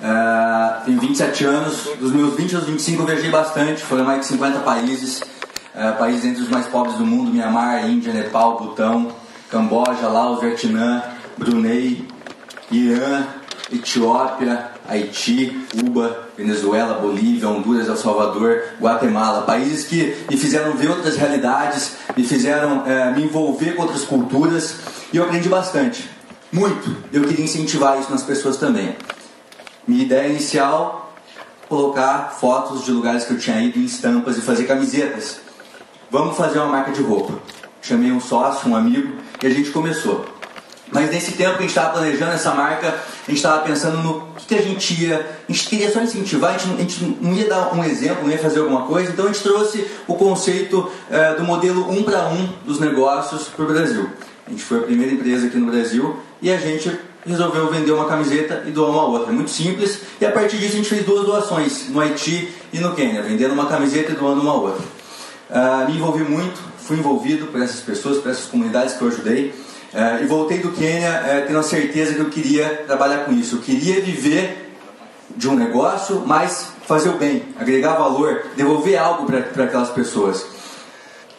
Uh, 0.00 0.84
tenho 0.86 0.98
27 0.98 1.44
anos. 1.44 1.90
Dos 2.00 2.12
meus 2.12 2.34
20 2.34 2.56
aos 2.56 2.64
25 2.64 3.02
eu 3.02 3.06
viajei 3.06 3.30
bastante, 3.30 3.82
foram 3.82 4.06
mais 4.06 4.20
de 4.20 4.26
50 4.28 4.60
países. 4.60 5.20
Uh, 5.20 5.98
países 5.98 6.24
entre 6.24 6.44
os 6.44 6.48
mais 6.48 6.66
pobres 6.66 6.96
do 6.96 7.04
mundo: 7.04 7.30
Mianmar, 7.30 7.86
Índia, 7.86 8.14
Nepal, 8.14 8.58
Butão, 8.58 9.14
Camboja, 9.50 10.08
Laos, 10.08 10.40
Vietnã, 10.40 11.02
Brunei, 11.36 12.08
Irã, 12.70 13.26
Etiópia, 13.72 14.70
Haiti, 14.88 15.66
Cuba, 15.72 16.28
Venezuela, 16.36 16.94
Bolívia, 16.94 17.48
Honduras, 17.48 17.88
El 17.88 17.96
Salvador, 17.96 18.62
Guatemala, 18.80 19.42
países 19.42 19.84
que 19.84 20.16
me 20.28 20.36
fizeram 20.36 20.76
ver 20.76 20.90
outras 20.90 21.16
realidades, 21.16 21.92
me 22.16 22.24
fizeram 22.24 22.84
é, 22.86 23.12
me 23.12 23.24
envolver 23.24 23.76
com 23.76 23.82
outras 23.82 24.02
culturas 24.02 24.76
e 25.12 25.16
eu 25.16 25.24
aprendi 25.24 25.48
bastante, 25.48 26.10
muito. 26.52 26.96
Eu 27.12 27.22
queria 27.22 27.44
incentivar 27.44 28.00
isso 28.00 28.10
nas 28.10 28.22
pessoas 28.22 28.56
também. 28.56 28.96
Minha 29.86 30.02
ideia 30.02 30.28
inicial, 30.28 31.12
colocar 31.68 32.36
fotos 32.40 32.84
de 32.84 32.90
lugares 32.90 33.24
que 33.24 33.32
eu 33.32 33.38
tinha 33.38 33.60
ido 33.62 33.78
em 33.78 33.84
estampas 33.84 34.36
e 34.36 34.40
fazer 34.40 34.64
camisetas. 34.64 35.40
Vamos 36.10 36.36
fazer 36.36 36.58
uma 36.58 36.68
marca 36.68 36.90
de 36.90 37.00
roupa. 37.00 37.34
Chamei 37.80 38.10
um 38.10 38.20
sócio, 38.20 38.68
um 38.68 38.74
amigo, 38.74 39.16
e 39.42 39.46
a 39.46 39.50
gente 39.50 39.70
começou. 39.70 40.39
Mas 40.92 41.10
nesse 41.10 41.32
tempo 41.32 41.52
que 41.52 41.58
a 41.58 41.60
gente 41.62 41.70
estava 41.70 41.90
planejando 41.90 42.32
essa 42.32 42.52
marca, 42.52 42.88
a 42.88 43.30
gente 43.30 43.36
estava 43.36 43.62
pensando 43.62 43.98
no 43.98 44.26
que, 44.36 44.46
que, 44.46 44.54
a 44.54 44.62
gente 44.62 45.04
ia. 45.04 45.26
A 45.48 45.52
gente 45.52 45.68
queria 45.68 45.90
só 45.92 46.00
incentivar, 46.00 46.54
a 46.54 46.58
gente, 46.58 46.74
a 46.74 46.78
gente, 46.78 47.16
não 47.20 47.32
ia 47.32 47.48
dar 47.48 47.72
um 47.74 47.84
exemplo, 47.84 48.24
não 48.24 48.30
ia 48.30 48.38
fazer 48.38 48.60
alguma 48.60 48.82
coisa, 48.82 49.12
então 49.12 49.26
a 49.26 49.28
gente 49.28 49.42
trouxe 49.42 49.86
o 50.08 50.14
conceito 50.14 50.90
é, 51.08 51.34
do 51.34 51.44
modelo 51.44 51.90
um 51.90 52.02
para 52.02 52.28
um 52.28 52.48
dos 52.64 52.80
negócios 52.80 53.44
para 53.44 53.64
o 53.64 53.68
Brasil. 53.68 54.10
A 54.46 54.50
gente 54.50 54.64
foi 54.64 54.78
a 54.78 54.82
primeira 54.82 55.12
empresa 55.12 55.46
aqui 55.46 55.56
no 55.56 55.70
Brasil 55.70 56.16
e 56.42 56.50
a 56.50 56.56
gente 56.56 56.90
resolveu 57.24 57.70
vender 57.70 57.92
uma 57.92 58.06
camiseta 58.06 58.64
e 58.66 58.70
doar 58.70 58.90
uma 58.90 59.04
outra. 59.04 59.32
Muito 59.32 59.50
simples. 59.50 60.00
E 60.20 60.26
a 60.26 60.32
partir 60.32 60.58
disso 60.58 60.72
a 60.72 60.76
gente 60.76 60.88
fez 60.88 61.04
duas 61.04 61.24
doações, 61.24 61.88
no 61.88 62.00
Haiti 62.00 62.52
e 62.72 62.80
no 62.80 62.94
Quênia, 62.94 63.22
vendendo 63.22 63.52
uma 63.52 63.66
camiseta 63.66 64.12
e 64.12 64.14
doando 64.14 64.40
uma 64.40 64.54
outra. 64.54 64.82
Uh, 65.50 65.88
me 65.88 65.96
envolvi 65.96 66.24
muito, 66.24 66.60
fui 66.78 66.96
envolvido 66.96 67.46
por 67.46 67.60
essas 67.60 67.80
pessoas, 67.80 68.18
por 68.18 68.30
essas 68.30 68.46
comunidades 68.46 68.94
que 68.94 69.02
eu 69.02 69.08
ajudei. 69.08 69.54
Uh, 69.92 70.22
e 70.22 70.26
voltei 70.26 70.58
do 70.58 70.70
Quênia 70.72 71.10
uh, 71.10 71.46
tendo 71.46 71.58
a 71.58 71.62
certeza 71.62 72.14
que 72.14 72.20
eu 72.20 72.30
queria 72.30 72.84
trabalhar 72.86 73.24
com 73.24 73.32
isso. 73.32 73.56
Eu 73.56 73.60
queria 73.60 74.00
viver 74.00 74.72
de 75.36 75.48
um 75.48 75.54
negócio, 75.54 76.22
mas 76.26 76.68
fazer 76.86 77.08
o 77.08 77.18
bem, 77.18 77.42
agregar 77.58 77.94
valor, 77.94 78.46
devolver 78.56 78.98
algo 78.98 79.26
para 79.26 79.64
aquelas 79.64 79.90
pessoas 79.90 80.60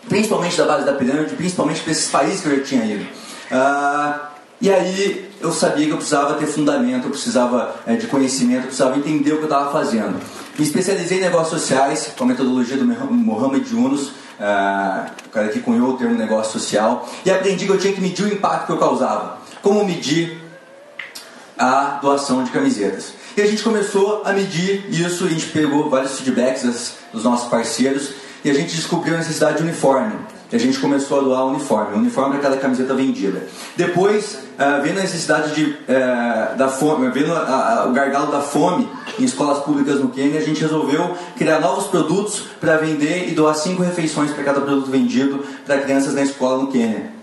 principalmente 0.07 0.57
da 0.57 0.65
base 0.65 0.85
da 0.85 0.93
pirâmide, 0.93 1.35
principalmente 1.35 1.81
para 1.81 1.91
esses 1.91 2.09
países 2.09 2.41
que 2.41 2.47
eu 2.47 2.57
já 2.57 2.63
tinha 2.63 2.85
ido. 2.85 3.05
Ah, 3.51 4.29
e 4.59 4.69
aí 4.69 5.29
eu 5.39 5.51
sabia 5.51 5.85
que 5.85 5.91
eu 5.91 5.97
precisava 5.97 6.35
ter 6.35 6.45
fundamento, 6.45 7.05
eu 7.05 7.11
precisava 7.11 7.75
é, 7.85 7.95
de 7.95 8.07
conhecimento, 8.07 8.61
eu 8.61 8.67
precisava 8.67 8.97
entender 8.97 9.33
o 9.33 9.37
que 9.37 9.43
eu 9.43 9.45
estava 9.45 9.71
fazendo. 9.71 10.19
Me 10.57 10.65
especializei 10.65 11.17
em 11.17 11.21
negócios 11.21 11.61
sociais, 11.61 12.11
com 12.17 12.23
a 12.23 12.27
metodologia 12.27 12.77
do 12.77 12.85
Mohamed 12.85 13.73
Yunus, 13.73 14.11
ah, 14.41 15.07
o 15.27 15.29
cara 15.29 15.49
que 15.49 15.59
cunhou 15.59 15.91
o 15.91 15.97
termo 15.97 16.15
negócio 16.15 16.59
social, 16.59 17.07
e 17.25 17.31
aprendi 17.31 17.65
que 17.65 17.71
eu 17.71 17.77
tinha 17.77 17.93
que 17.93 18.01
medir 18.01 18.25
o 18.25 18.27
impacto 18.27 18.65
que 18.65 18.71
eu 18.71 18.77
causava. 18.77 19.37
Como 19.61 19.85
medir 19.85 20.41
a 21.57 21.99
doação 22.01 22.43
de 22.43 22.49
camisetas. 22.51 23.13
E 23.37 23.41
a 23.41 23.45
gente 23.45 23.61
começou 23.63 24.23
a 24.25 24.33
medir 24.33 24.85
isso, 24.89 25.25
a 25.25 25.29
gente 25.29 25.45
pegou 25.47 25.89
vários 25.89 26.19
feedbacks 26.19 26.95
dos 27.13 27.23
nossos 27.23 27.47
parceiros, 27.49 28.09
e 28.43 28.49
a 28.49 28.53
gente 28.53 28.75
descobriu 28.75 29.13
a 29.13 29.17
necessidade 29.19 29.57
de 29.57 29.63
uniforme. 29.63 30.15
A 30.51 30.57
gente 30.57 30.79
começou 30.79 31.19
a 31.19 31.23
doar 31.23 31.45
uniforme, 31.45 31.95
uniforme 31.95 32.33
para 32.33 32.41
cada 32.41 32.57
camiseta 32.57 32.93
vendida. 32.93 33.47
Depois, 33.77 34.35
uh, 34.35 34.81
vendo 34.83 34.99
a 34.99 35.01
necessidade 35.01 35.55
de, 35.55 35.63
uh, 35.63 36.57
da 36.57 36.67
fome, 36.67 37.09
vendo 37.09 37.31
a, 37.31 37.83
a, 37.83 37.87
o 37.87 37.93
gargalo 37.93 38.31
da 38.31 38.41
fome 38.41 38.89
em 39.17 39.23
escolas 39.23 39.63
públicas 39.63 39.99
no 39.99 40.09
Quênia, 40.09 40.39
a 40.39 40.43
gente 40.43 40.61
resolveu 40.61 41.15
criar 41.37 41.61
novos 41.61 41.87
produtos 41.87 42.43
para 42.59 42.75
vender 42.77 43.29
e 43.29 43.31
doar 43.31 43.55
cinco 43.55 43.81
refeições 43.81 44.31
para 44.31 44.43
cada 44.43 44.59
produto 44.59 44.91
vendido 44.91 45.43
para 45.65 45.77
crianças 45.77 46.13
na 46.13 46.21
escola 46.21 46.63
no 46.63 46.67
Quênia. 46.67 47.21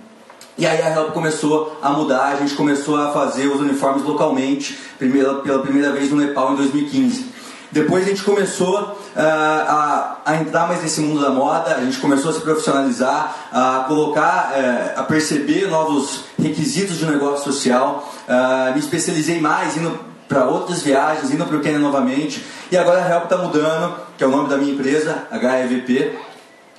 E 0.57 0.67
aí 0.67 0.83
a 0.83 0.93
Help 0.93 1.13
começou 1.13 1.79
a 1.81 1.91
mudar, 1.91 2.33
a 2.33 2.37
gente 2.37 2.55
começou 2.55 2.97
a 2.97 3.13
fazer 3.13 3.47
os 3.47 3.61
uniformes 3.61 4.03
localmente, 4.03 4.77
primeira, 4.99 5.35
pela 5.35 5.61
primeira 5.61 5.93
vez 5.93 6.11
no 6.11 6.17
Nepal 6.17 6.55
em 6.55 6.57
2015. 6.57 7.38
Depois 7.71 8.05
a 8.05 8.09
gente 8.09 8.23
começou 8.23 8.81
uh, 8.81 8.97
a, 9.17 10.23
a, 10.25 10.37
entrar 10.37 10.67
mais 10.67 10.83
nesse 10.83 11.01
mundo 11.01 11.21
da 11.21 11.31
moda, 11.31 11.75
a 11.77 11.81
gente 11.81 11.99
começou 11.99 12.31
a 12.31 12.35
se 12.35 12.41
profissionalizar, 12.41 13.49
a 13.53 13.85
colocar, 13.87 14.53
uh, 14.53 15.01
a 15.01 15.03
perceber 15.03 15.69
novos 15.69 16.25
requisitos 16.41 16.97
de 16.99 17.05
negócio 17.05 17.45
social. 17.45 18.11
Uh, 18.27 18.73
me 18.73 18.79
especializei 18.81 19.39
mais 19.41 19.77
indo 19.77 19.99
para 20.27 20.45
outras 20.45 20.83
viagens, 20.83 21.31
indo 21.31 21.45
para 21.45 21.57
o 21.57 21.61
Quênia 21.61 21.79
novamente. 21.79 22.45
E 22.71 22.77
agora 22.77 23.03
a 23.03 23.09
Help 23.09 23.25
está 23.25 23.37
mudando, 23.39 23.97
que 24.17 24.25
é 24.25 24.27
o 24.27 24.31
nome 24.31 24.49
da 24.49 24.57
minha 24.57 24.73
empresa, 24.73 25.27
HEVP. 25.33 26.19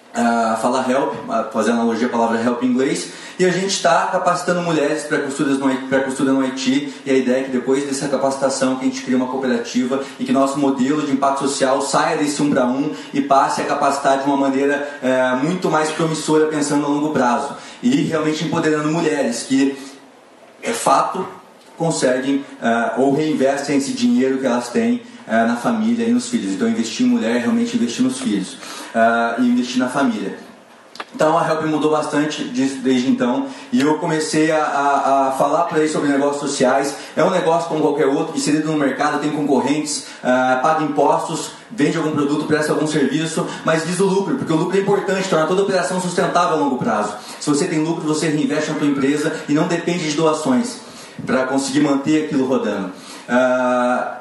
Uh, 0.09 0.59
fala 0.59 0.83
help, 0.89 1.13
fazer 1.53 1.69
analogia 1.69 2.07
à 2.07 2.09
palavra 2.09 2.41
help 2.41 2.63
em 2.63 2.65
inglês, 2.65 3.11
e 3.37 3.45
a 3.45 3.51
gente 3.51 3.67
está 3.67 4.07
capacitando 4.07 4.59
mulheres 4.59 5.03
para 5.03 5.19
costura 5.19 5.51
no, 6.31 6.33
no 6.33 6.41
Haiti, 6.41 6.91
e 7.05 7.11
a 7.11 7.13
ideia 7.13 7.41
é 7.41 7.43
que 7.43 7.51
depois 7.51 7.85
dessa 7.85 8.07
capacitação 8.07 8.77
que 8.77 8.81
a 8.81 8.89
gente 8.89 9.03
cria 9.03 9.15
uma 9.15 9.27
cooperativa 9.27 10.03
e 10.19 10.25
que 10.25 10.31
nosso 10.31 10.57
modelo 10.57 11.03
de 11.03 11.11
impacto 11.11 11.47
social 11.47 11.79
saia 11.83 12.17
desse 12.17 12.41
um 12.41 12.49
para 12.49 12.65
um 12.65 12.91
e 13.13 13.21
passe 13.21 13.61
a 13.61 13.65
capacitar 13.65 14.17
de 14.17 14.25
uma 14.25 14.35
maneira 14.35 14.89
uh, 15.03 15.45
muito 15.45 15.69
mais 15.69 15.91
promissora 15.91 16.47
pensando 16.47 16.81
no 16.81 16.95
longo 16.95 17.13
prazo, 17.13 17.55
e 17.83 18.01
realmente 18.01 18.43
empoderando 18.43 18.89
mulheres 18.89 19.43
que, 19.43 19.77
é 20.63 20.73
fato, 20.73 21.23
conseguem 21.77 22.37
uh, 22.37 22.99
ou 22.99 23.13
reinvestem 23.13 23.77
esse 23.77 23.93
dinheiro 23.93 24.39
que 24.39 24.45
elas 24.47 24.69
têm 24.69 25.03
uh, 25.29 25.47
na 25.47 25.55
família 25.55 26.05
e 26.05 26.11
nos 26.11 26.27
filhos. 26.27 26.53
Então, 26.53 26.67
investir 26.67 27.05
em 27.05 27.09
mulher 27.09 27.35
é 27.35 27.39
realmente 27.39 27.77
investir 27.77 28.03
nos 28.03 28.19
filhos 28.19 28.53
uh, 28.53 29.41
e 29.41 29.47
investir 29.47 29.77
na 29.77 29.87
família. 29.87 30.49
Então 31.13 31.37
a 31.37 31.47
Help 31.47 31.65
mudou 31.65 31.91
bastante 31.91 32.43
desde 32.43 33.09
então 33.09 33.47
e 33.71 33.81
eu 33.81 33.97
comecei 33.97 34.51
a, 34.51 34.63
a, 34.63 35.27
a 35.27 35.31
falar 35.31 35.63
para 35.63 35.79
eles 35.79 35.91
sobre 35.91 36.09
negócios 36.09 36.39
sociais. 36.39 36.95
É 37.15 37.23
um 37.23 37.31
negócio 37.31 37.67
como 37.67 37.81
qualquer 37.81 38.05
outro, 38.05 38.37
inserido 38.37 38.71
no 38.71 38.77
mercado, 38.77 39.19
tem 39.19 39.31
concorrentes, 39.31 40.05
uh, 40.23 40.61
paga 40.61 40.83
impostos, 40.83 41.51
vende 41.71 41.97
algum 41.97 42.11
produto, 42.11 42.45
presta 42.45 42.73
algum 42.73 42.85
serviço, 42.85 43.45
mas 43.65 43.83
visa 43.83 44.03
o 44.03 44.07
lucro, 44.07 44.35
porque 44.35 44.53
o 44.53 44.55
lucro 44.55 44.77
é 44.77 44.81
importante, 44.81 45.27
torna 45.27 45.47
toda 45.47 45.63
operação 45.63 45.99
sustentável 45.99 46.57
a 46.57 46.59
longo 46.59 46.77
prazo. 46.77 47.13
Se 47.39 47.49
você 47.49 47.67
tem 47.67 47.79
lucro, 47.79 48.07
você 48.07 48.27
reinveste 48.27 48.71
na 48.71 48.77
sua 48.77 48.87
empresa 48.87 49.33
e 49.49 49.53
não 49.53 49.67
depende 49.67 50.09
de 50.09 50.15
doações 50.15 50.77
para 51.25 51.45
conseguir 51.45 51.81
manter 51.81 52.25
aquilo 52.25 52.45
rodando. 52.45 52.91
Uh, 53.27 54.18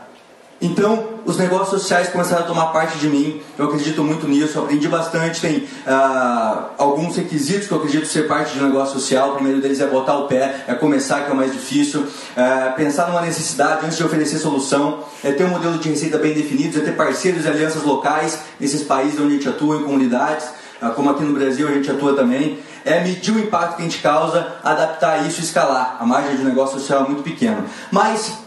então, 0.61 1.21
os 1.25 1.37
negócios 1.37 1.69
sociais 1.69 2.09
começaram 2.09 2.43
a 2.43 2.47
tomar 2.47 2.67
parte 2.67 2.99
de 2.99 3.09
mim. 3.09 3.41
Eu 3.57 3.67
acredito 3.67 4.03
muito 4.03 4.27
nisso, 4.27 4.59
aprendi 4.59 4.89
bastante. 4.89 5.41
Tem 5.41 5.59
uh, 5.59 6.65
alguns 6.77 7.17
requisitos 7.17 7.69
que 7.69 7.73
eu 7.73 7.79
acredito 7.79 8.07
ser 8.07 8.27
parte 8.27 8.55
de 8.55 8.65
um 8.65 8.67
negócio 8.67 8.99
social. 8.99 9.31
O 9.31 9.35
primeiro 9.35 9.61
deles 9.61 9.81
é 9.81 9.87
botar 9.87 10.17
o 10.17 10.27
pé, 10.27 10.65
é 10.67 10.75
começar, 10.75 11.25
que 11.25 11.31
é 11.31 11.33
o 11.33 11.37
mais 11.37 11.53
difícil. 11.53 12.01
Uh, 12.01 12.75
pensar 12.75 13.07
numa 13.07 13.21
necessidade 13.21 13.87
antes 13.87 13.97
de 13.97 14.03
oferecer 14.03 14.39
solução. 14.39 15.05
É 15.23 15.31
ter 15.31 15.45
um 15.45 15.51
modelo 15.51 15.79
de 15.79 15.89
receita 15.89 16.19
bem 16.19 16.35
definido, 16.35 16.79
é 16.79 16.81
ter 16.81 16.97
parceiros 16.97 17.45
e 17.45 17.49
alianças 17.49 17.85
locais 17.85 18.41
nesses 18.59 18.83
países 18.83 19.21
onde 19.21 19.35
a 19.35 19.37
gente 19.37 19.49
atua, 19.49 19.77
em 19.77 19.85
comunidades. 19.85 20.49
Uh, 20.83 20.91
como 20.97 21.11
aqui 21.11 21.23
no 21.23 21.35
Brasil 21.35 21.69
a 21.69 21.73
gente 21.73 21.89
atua 21.89 22.17
também. 22.17 22.59
É 22.85 23.01
medir 23.05 23.33
o 23.33 23.39
impacto 23.39 23.77
que 23.77 23.83
a 23.83 23.85
gente 23.85 23.99
causa, 23.99 24.55
adaptar 24.65 25.25
isso 25.25 25.41
e 25.41 25.45
escalar. 25.45 25.99
A 26.01 26.07
margem 26.07 26.37
de 26.37 26.43
negócio 26.43 26.81
social 26.81 27.05
é 27.05 27.07
muito 27.07 27.23
pequena. 27.23 27.65
Mas, 27.93 28.39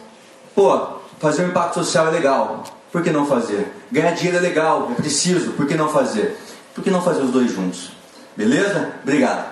pô, 0.55 1.00
Fazer 1.21 1.45
um 1.45 1.49
impacto 1.49 1.75
social 1.75 2.07
é 2.07 2.09
legal, 2.09 2.63
por 2.91 3.03
que 3.03 3.11
não 3.11 3.27
fazer? 3.27 3.71
Ganhar 3.91 4.09
dinheiro 4.15 4.39
é 4.39 4.41
legal, 4.41 4.89
é 4.91 4.95
preciso, 4.95 5.51
por 5.51 5.67
que 5.67 5.75
não 5.75 5.87
fazer? 5.87 6.35
Por 6.73 6.83
que 6.83 6.89
não 6.89 6.99
fazer 6.99 7.21
os 7.21 7.29
dois 7.29 7.51
juntos? 7.53 7.91
Beleza? 8.35 8.89
Obrigado. 9.03 9.51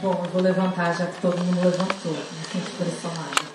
Bom, 0.00 0.22
eu 0.24 0.30
vou 0.30 0.40
levantar 0.40 0.96
já 0.96 1.04
que 1.04 1.20
todo 1.20 1.36
mundo 1.44 1.62
levantou. 1.62 2.12
Me 2.12 2.62
sinto 2.62 2.70
pressionada. 2.78 3.50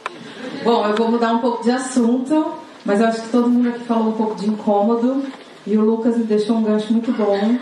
Bom, 0.63 0.85
eu 0.85 0.95
vou 0.95 1.09
mudar 1.09 1.33
um 1.33 1.39
pouco 1.39 1.63
de 1.63 1.71
assunto, 1.71 2.53
mas 2.85 2.99
eu 2.99 3.07
acho 3.07 3.23
que 3.23 3.29
todo 3.29 3.49
mundo 3.49 3.69
aqui 3.69 3.83
falou 3.85 4.09
um 4.09 4.11
pouco 4.11 4.35
de 4.35 4.47
incômodo 4.47 5.23
e 5.65 5.75
o 5.75 5.81
Lucas 5.81 6.15
me 6.15 6.25
deixou 6.25 6.57
um 6.57 6.61
gancho 6.61 6.93
muito 6.93 7.11
bom 7.11 7.57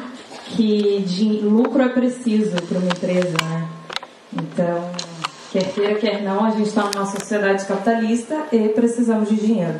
que 0.55 1.03
de 1.05 1.39
lucro 1.41 1.81
é 1.81 1.89
preciso 1.89 2.55
para 2.63 2.77
uma 2.77 2.87
empresa, 2.87 3.35
né? 3.43 3.67
Então, 4.31 4.89
quer 5.51 5.73
queira, 5.73 5.95
quer 5.95 6.23
não, 6.23 6.45
a 6.45 6.51
gente 6.51 6.69
está 6.69 6.89
numa 6.93 7.05
sociedade 7.05 7.65
capitalista 7.65 8.35
e 8.51 8.69
precisamos 8.69 9.29
de 9.29 9.35
dinheiro. 9.35 9.79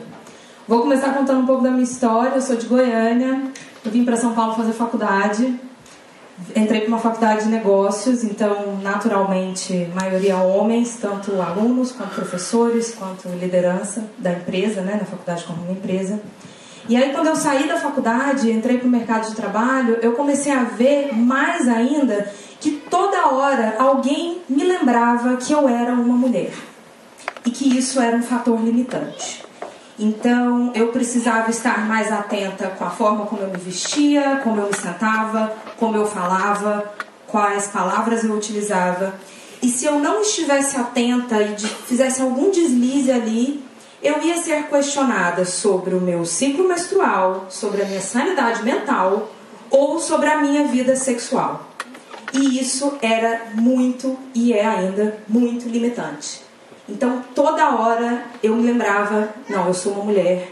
Vou 0.68 0.82
começar 0.82 1.14
contando 1.14 1.42
um 1.42 1.46
pouco 1.46 1.64
da 1.64 1.72
minha 1.72 1.84
história. 1.84 2.36
Eu 2.36 2.42
sou 2.42 2.56
de 2.56 2.66
Goiânia, 2.66 3.52
eu 3.86 3.92
vim 3.92 4.04
para 4.04 4.16
São 4.16 4.34
Paulo 4.34 4.56
fazer 4.56 4.74
faculdade. 4.74 5.54
Entrei 6.56 6.82
para 6.82 6.88
uma 6.88 7.00
faculdade 7.00 7.44
de 7.44 7.50
negócios, 7.50 8.24
então, 8.24 8.78
naturalmente, 8.82 9.88
maioria 9.94 10.38
homens, 10.38 10.98
tanto 11.00 11.40
alunos, 11.40 11.92
quanto 11.92 12.16
professores, 12.16 12.96
quanto 12.96 13.30
liderança 13.30 14.04
da 14.18 14.32
empresa, 14.32 14.82
né, 14.82 14.98
na 15.00 15.06
faculdade 15.06 15.44
como 15.44 15.62
uma 15.62 15.72
empresa. 15.72 16.20
E 16.88 16.98
aí, 16.98 17.13
quando 17.13 17.28
eu 17.28 17.36
saí 17.36 17.67
da 17.67 17.78
faculdade, 17.78 18.52
entrei 18.52 18.78
para 18.78 18.88
o 18.88 18.91
mercado 18.91 19.30
de 19.30 19.36
trabalho, 19.36 19.98
eu 20.02 20.13
comecei 20.13 20.52
a 20.52 20.63
ver 20.63 21.13
mais 21.13 21.67
ainda 21.67 22.30
que 22.60 22.72
toda 22.72 23.28
hora 23.28 23.76
alguém 23.80 24.41
me 24.50 24.63
lembrava 24.63 25.38
que 25.38 25.54
eu 25.54 25.67
era 25.67 25.93
uma 25.93 26.15
mulher 26.15 26.54
e 27.46 27.52
que 27.52 27.78
isso 27.78 28.02
era 28.02 28.15
um 28.15 28.24
fator 28.24 28.60
limitante. 28.62 29.43
Então, 29.98 30.72
eu 30.74 30.88
precisava 30.88 31.50
estar 31.52 31.88
mais 31.88 32.12
atenta 32.12 32.67
com 32.69 32.84
a 32.84 32.89
forma 32.89 33.26
como 33.26 33.41
eu 33.41 33.50
me 33.50 33.58
vestia, 33.58 34.41
como 34.43 34.60
eu 34.60 34.67
me 34.67 34.76
sentava, 34.76 35.54
como 35.78 35.96
eu 35.96 36.06
falava, 36.06 36.91
quais 37.28 37.67
palavras 37.67 38.24
eu 38.24 38.34
utilizava. 38.34 39.13
E 39.62 39.69
se 39.69 39.86
eu 39.86 40.00
não 40.00 40.22
estivesse 40.22 40.78
atenta 40.78 41.41
e 41.41 41.58
fizesse 41.58 42.22
algum 42.22 42.52
deslize 42.52 43.12
ali, 43.12 43.63
eu 44.04 44.22
ia 44.22 44.38
ser 44.38 44.68
questionada 44.68 45.46
sobre 45.46 45.96
o 45.96 46.02
meu 46.02 46.26
ciclo 46.26 46.68
menstrual, 46.68 47.46
sobre 47.50 47.82
a 47.82 47.86
minha 47.86 48.02
sanidade 48.02 48.62
mental 48.63 49.32
ou 49.72 50.00
sobre 50.00 50.30
a 50.30 50.39
minha 50.39 50.68
vida 50.68 50.96
sexual. 50.96 51.70
E 52.34 52.60
isso 52.60 52.98
era 53.02 53.52
muito 53.54 54.18
e 54.36 54.52
é 54.54 54.66
ainda 54.66 55.18
muito 55.28 55.70
limitante. 55.70 56.42
Então 56.89 57.24
toda 57.34 57.76
hora 57.76 58.26
eu 58.42 58.56
me 58.56 58.63
lembrava: 58.63 59.30
não, 59.48 59.68
eu 59.68 59.74
sou 59.74 59.94
uma 59.94 60.04
mulher, 60.04 60.52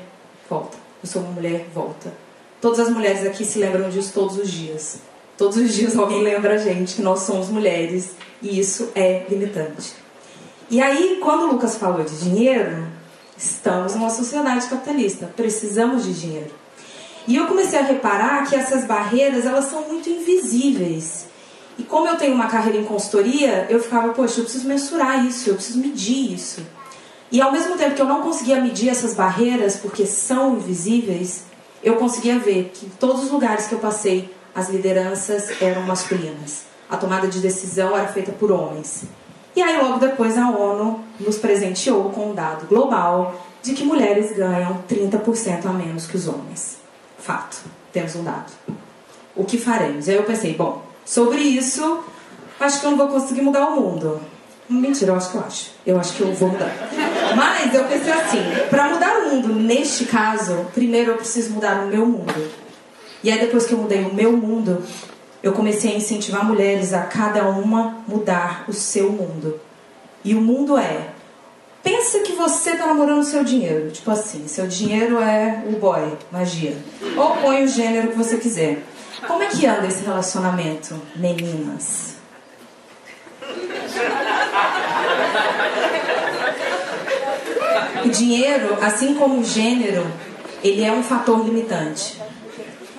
volta. 0.49 0.77
Eu 1.03 1.09
sou 1.09 1.21
uma 1.21 1.31
mulher, 1.31 1.65
volta. 1.73 2.13
Todas 2.61 2.79
as 2.79 2.89
mulheres 2.89 3.25
aqui 3.25 3.43
se 3.43 3.59
lembram 3.59 3.89
disso 3.89 4.13
todos 4.13 4.37
os 4.37 4.49
dias. 4.49 4.99
Todos 5.37 5.57
os 5.57 5.73
dias 5.73 5.97
alguém 5.97 6.21
lembra 6.21 6.53
a 6.53 6.57
gente 6.57 6.95
que 6.95 7.01
nós 7.01 7.21
somos 7.21 7.49
mulheres 7.49 8.11
e 8.41 8.59
isso 8.59 8.91
é 8.93 9.25
limitante. 9.27 9.93
E 10.69 10.79
aí, 10.79 11.19
quando 11.21 11.43
o 11.43 11.51
Lucas 11.53 11.75
falou 11.75 12.03
de 12.03 12.15
dinheiro, 12.17 12.87
Estamos 13.41 13.95
numa 13.95 14.11
sociedade 14.11 14.67
capitalista, 14.67 15.25
precisamos 15.35 16.05
de 16.05 16.13
dinheiro. 16.13 16.51
E 17.27 17.35
eu 17.35 17.47
comecei 17.47 17.79
a 17.79 17.83
reparar 17.83 18.47
que 18.47 18.55
essas 18.55 18.85
barreiras, 18.85 19.47
elas 19.47 19.65
são 19.65 19.87
muito 19.87 20.07
invisíveis. 20.07 21.25
E 21.75 21.81
como 21.81 22.07
eu 22.07 22.17
tenho 22.17 22.35
uma 22.35 22.47
carreira 22.47 22.77
em 22.77 22.85
consultoria, 22.85 23.65
eu 23.67 23.81
ficava, 23.81 24.13
poxa, 24.13 24.39
eu 24.39 24.43
preciso 24.43 24.67
mensurar 24.67 25.25
isso, 25.25 25.49
eu 25.49 25.55
preciso 25.55 25.79
medir 25.79 26.33
isso. 26.33 26.61
E 27.31 27.41
ao 27.41 27.51
mesmo 27.51 27.75
tempo 27.77 27.95
que 27.95 28.01
eu 28.01 28.05
não 28.05 28.21
conseguia 28.21 28.61
medir 28.61 28.89
essas 28.89 29.15
barreiras, 29.15 29.75
porque 29.77 30.05
são 30.05 30.57
invisíveis, 30.57 31.45
eu 31.83 31.95
conseguia 31.95 32.37
ver 32.37 32.71
que 32.71 32.85
em 32.85 32.89
todos 32.89 33.23
os 33.23 33.31
lugares 33.31 33.65
que 33.65 33.73
eu 33.73 33.79
passei, 33.79 34.31
as 34.53 34.69
lideranças 34.69 35.59
eram 35.59 35.81
masculinas. 35.81 36.63
A 36.87 36.95
tomada 36.95 37.27
de 37.27 37.39
decisão 37.39 37.97
era 37.97 38.07
feita 38.07 38.31
por 38.31 38.51
homens. 38.51 39.05
E 39.55 39.61
aí, 39.61 39.77
logo 39.81 39.99
depois, 39.99 40.37
a 40.37 40.49
ONU 40.49 41.03
nos 41.19 41.37
presenteou 41.37 42.09
com 42.09 42.31
um 42.31 42.33
dado 42.33 42.67
global 42.67 43.35
de 43.61 43.73
que 43.73 43.83
mulheres 43.83 44.35
ganham 44.35 44.83
30% 44.89 45.65
a 45.65 45.73
menos 45.73 46.07
que 46.07 46.15
os 46.15 46.27
homens. 46.27 46.77
Fato, 47.19 47.57
temos 47.91 48.15
um 48.15 48.23
dado. 48.23 48.51
O 49.35 49.45
que 49.45 49.57
faremos? 49.57 50.09
Aí 50.09 50.15
eu 50.15 50.23
pensei, 50.23 50.53
bom, 50.53 50.81
sobre 51.05 51.39
isso, 51.39 52.03
acho 52.59 52.79
que 52.79 52.85
eu 52.85 52.91
não 52.91 52.97
vou 52.97 53.07
conseguir 53.07 53.41
mudar 53.41 53.67
o 53.67 53.79
mundo. 53.79 54.19
Mentira, 54.69 55.11
eu 55.11 55.15
acho 55.15 55.31
que 55.31 55.37
eu 55.37 55.41
acho. 55.41 55.71
Eu 55.85 55.99
acho 55.99 56.13
que 56.13 56.21
eu 56.21 56.33
vou 56.33 56.49
mudar. 56.49 56.71
Mas 57.35 57.73
eu 57.75 57.83
pensei 57.85 58.13
assim, 58.13 58.39
para 58.69 58.89
mudar 58.89 59.17
o 59.17 59.29
mundo 59.29 59.49
neste 59.49 60.05
caso, 60.05 60.65
primeiro 60.73 61.11
eu 61.11 61.17
preciso 61.17 61.51
mudar 61.51 61.83
o 61.83 61.87
meu 61.87 62.05
mundo. 62.05 62.49
E 63.23 63.29
aí 63.29 63.39
depois 63.39 63.65
que 63.65 63.73
eu 63.73 63.77
mudei 63.77 64.03
o 64.03 64.13
meu 64.13 64.31
mundo, 64.31 64.81
eu 65.43 65.53
comecei 65.53 65.93
a 65.93 65.97
incentivar 65.97 66.45
mulheres 66.45 66.93
a 66.93 67.01
cada 67.01 67.49
uma 67.49 68.03
mudar 68.07 68.65
o 68.67 68.73
seu 68.73 69.11
mundo. 69.11 69.59
E 70.23 70.35
o 70.35 70.41
mundo 70.41 70.77
é. 70.77 71.09
Pensa 71.81 72.19
que 72.19 72.33
você 72.33 72.71
está 72.71 72.85
namorando 72.85 73.23
seu 73.23 73.43
dinheiro. 73.43 73.89
Tipo 73.89 74.11
assim, 74.11 74.47
seu 74.47 74.67
dinheiro 74.67 75.19
é 75.19 75.63
o 75.67 75.79
boy, 75.79 76.15
magia. 76.31 76.77
Ou 77.17 77.37
põe 77.37 77.63
o 77.63 77.67
gênero 77.67 78.09
que 78.09 78.17
você 78.17 78.37
quiser. 78.37 78.83
Como 79.25 79.41
é 79.41 79.47
que 79.47 79.65
anda 79.65 79.87
esse 79.87 80.03
relacionamento, 80.03 80.99
meninas? 81.15 82.15
O 88.05 88.09
dinheiro, 88.09 88.77
assim 88.81 89.15
como 89.15 89.39
o 89.39 89.43
gênero, 89.43 90.05
ele 90.63 90.83
é 90.83 90.91
um 90.91 91.01
fator 91.01 91.43
limitante. 91.43 92.21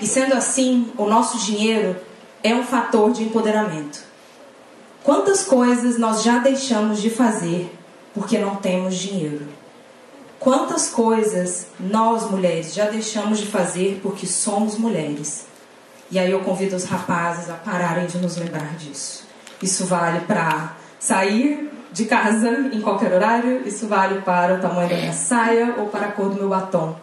E 0.01 0.07
sendo 0.07 0.35
assim, 0.35 0.91
o 0.97 1.07
nosso 1.07 1.39
dinheiro 1.39 1.97
é 2.43 2.55
um 2.55 2.65
fator 2.65 3.13
de 3.13 3.23
empoderamento. 3.23 4.03
Quantas 5.03 5.45
coisas 5.45 5.99
nós 5.99 6.23
já 6.23 6.39
deixamos 6.39 7.01
de 7.01 7.11
fazer 7.11 7.73
porque 8.15 8.39
não 8.39 8.57
temos 8.57 8.95
dinheiro? 8.97 9.47
Quantas 10.39 10.89
coisas 10.89 11.67
nós 11.79 12.29
mulheres 12.31 12.75
já 12.75 12.87
deixamos 12.87 13.39
de 13.39 13.47
fazer 13.47 14.01
porque 14.03 14.27
somos 14.27 14.77
mulheres? 14.77 15.47
E 16.11 16.19
aí 16.19 16.31
eu 16.31 16.41
convido 16.41 16.77
os 16.77 16.85
rapazes 16.85 17.49
a 17.49 17.55
pararem 17.55 18.07
de 18.07 18.19
nos 18.19 18.37
lembrar 18.37 18.77
disso. 18.77 19.25
Isso 19.63 19.87
vale 19.87 20.21
para 20.21 20.77
sair 20.99 21.71
de 21.93 22.07
casa 22.07 22.71
em 22.73 22.81
qualquer 22.81 23.13
horário, 23.13 23.67
isso 23.67 23.87
vale 23.87 24.21
para 24.23 24.55
o 24.55 24.61
tamanho 24.61 24.89
da 24.89 24.97
minha 24.97 25.13
saia 25.13 25.75
ou 25.79 25.87
para 25.87 26.07
a 26.07 26.13
cor 26.13 26.29
do 26.31 26.35
meu 26.35 26.49
batom. 26.49 26.97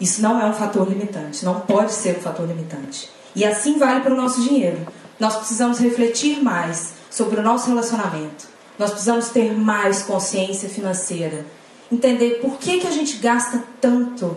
Isso 0.00 0.20
não 0.20 0.40
é 0.40 0.44
um 0.46 0.52
fator 0.52 0.88
limitante, 0.88 1.44
não 1.44 1.60
pode 1.60 1.92
ser 1.92 2.18
um 2.18 2.20
fator 2.20 2.46
limitante. 2.46 3.13
E 3.34 3.44
assim 3.44 3.78
vale 3.78 4.00
para 4.00 4.14
o 4.14 4.16
nosso 4.16 4.42
dinheiro. 4.42 4.86
Nós 5.18 5.36
precisamos 5.36 5.78
refletir 5.78 6.42
mais 6.42 6.94
sobre 7.10 7.40
o 7.40 7.42
nosso 7.42 7.68
relacionamento. 7.68 8.46
Nós 8.78 8.90
precisamos 8.90 9.28
ter 9.28 9.52
mais 9.52 10.02
consciência 10.02 10.68
financeira. 10.68 11.44
Entender 11.90 12.40
por 12.40 12.58
que, 12.58 12.80
que 12.80 12.86
a 12.86 12.90
gente 12.90 13.18
gasta 13.18 13.62
tanto. 13.80 14.36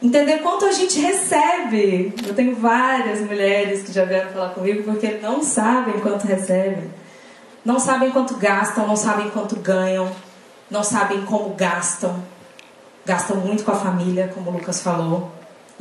Entender 0.00 0.38
quanto 0.38 0.64
a 0.64 0.72
gente 0.72 0.98
recebe. 0.98 2.12
Eu 2.26 2.34
tenho 2.34 2.56
várias 2.56 3.20
mulheres 3.20 3.82
que 3.82 3.92
já 3.92 4.04
vieram 4.04 4.32
falar 4.32 4.50
comigo 4.50 4.82
porque 4.82 5.18
não 5.22 5.42
sabem 5.42 6.00
quanto 6.00 6.26
recebem. 6.26 6.90
Não 7.64 7.78
sabem 7.78 8.10
quanto 8.10 8.34
gastam, 8.36 8.88
não 8.88 8.96
sabem 8.96 9.30
quanto 9.30 9.54
ganham, 9.54 10.10
não 10.68 10.82
sabem 10.82 11.24
como 11.24 11.54
gastam. 11.54 12.20
Gastam 13.06 13.36
muito 13.36 13.62
com 13.62 13.70
a 13.70 13.76
família, 13.76 14.32
como 14.34 14.50
o 14.50 14.54
Lucas 14.54 14.82
falou. 14.82 15.30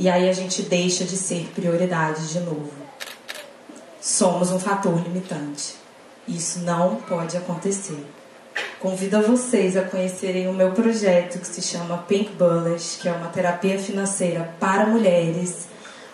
E 0.02 0.10
aí 0.10 0.28
a 0.28 0.34
gente 0.34 0.64
deixa 0.64 1.04
de 1.04 1.16
ser 1.16 1.52
prioridade 1.54 2.30
de 2.30 2.40
novo. 2.40 2.72
Somos 4.02 4.52
um 4.52 4.60
fator 4.60 4.96
limitante. 4.96 5.76
Isso 6.28 6.62
não 6.62 6.96
pode 6.96 7.38
acontecer. 7.38 8.04
Convido 8.80 9.22
vocês 9.22 9.78
a 9.78 9.84
conhecerem 9.84 10.48
o 10.48 10.54
meu 10.54 10.72
projeto 10.72 11.38
que 11.38 11.46
se 11.46 11.62
chama 11.62 12.00
Pink 12.08 12.32
Bullish, 12.32 12.98
que 13.00 13.08
é 13.08 13.12
uma 13.12 13.28
terapia 13.28 13.78
financeira 13.78 14.56
para 14.60 14.88
mulheres. 14.88 15.68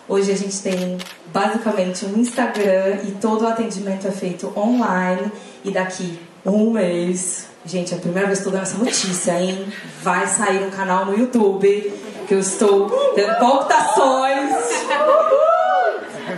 Hoje 0.05 0.33
a 0.33 0.35
gente 0.35 0.61
tem 0.61 0.97
basicamente 1.27 2.05
um 2.05 2.19
Instagram 2.19 3.03
e 3.05 3.11
todo 3.21 3.43
o 3.43 3.47
atendimento 3.47 4.05
é 4.05 4.11
feito 4.11 4.51
online. 4.59 5.31
E 5.63 5.71
daqui 5.71 6.19
um 6.45 6.71
mês, 6.71 7.47
gente, 7.65 7.93
é 7.93 7.97
a 7.97 8.01
primeira 8.01 8.27
vez 8.27 8.39
que 8.39 8.47
estou 8.47 8.51
dando 8.51 8.63
essa 8.63 8.77
notícia, 8.77 9.41
hein? 9.41 9.65
Vai 10.03 10.27
sair 10.27 10.61
um 10.65 10.71
canal 10.71 11.05
no 11.05 11.17
YouTube 11.17 12.06
que 12.27 12.33
eu 12.33 12.39
estou 12.39 12.89
tendo 13.15 13.39
palpitações. 13.39 14.51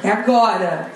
É 0.04 0.12
agora 0.12 0.92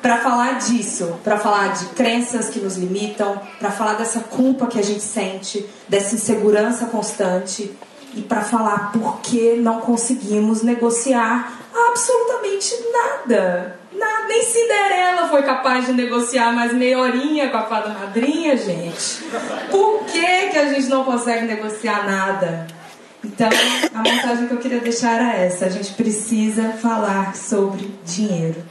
para 0.00 0.18
falar 0.18 0.58
disso, 0.58 1.18
para 1.22 1.38
falar 1.38 1.68
de 1.74 1.86
crenças 1.86 2.48
que 2.48 2.60
nos 2.60 2.76
limitam, 2.76 3.40
para 3.58 3.70
falar 3.70 3.94
dessa 3.94 4.20
culpa 4.20 4.66
que 4.66 4.78
a 4.78 4.82
gente 4.82 5.02
sente, 5.02 5.68
dessa 5.88 6.14
insegurança 6.14 6.86
constante 6.86 7.76
e 8.14 8.22
para 8.22 8.40
falar 8.40 8.92
por 8.92 9.20
que 9.20 9.56
não 9.56 9.80
conseguimos 9.80 10.62
negociar 10.62 11.52
absolutamente 11.90 12.74
nada. 12.90 13.76
nada. 13.92 14.28
Nem 14.28 14.42
Cinderela 14.42 15.28
foi 15.28 15.42
capaz 15.42 15.86
de 15.86 15.92
negociar 15.92 16.52
mais 16.52 16.72
meia 16.72 16.98
horinha 16.98 17.50
com 17.50 17.56
a 17.58 17.64
fada 17.64 17.90
madrinha, 17.90 18.56
gente. 18.56 19.24
Por 19.70 20.04
que, 20.04 20.48
que 20.48 20.58
a 20.58 20.68
gente 20.68 20.86
não 20.88 21.04
consegue 21.04 21.44
negociar 21.44 22.06
nada? 22.06 22.77
Então, 23.24 23.48
a 23.94 24.02
mensagem 24.02 24.46
que 24.46 24.54
eu 24.54 24.58
queria 24.58 24.80
deixar 24.80 25.14
era 25.14 25.34
essa: 25.34 25.66
a 25.66 25.68
gente 25.68 25.92
precisa 25.94 26.72
falar 26.72 27.34
sobre 27.34 27.92
dinheiro. 28.04 28.62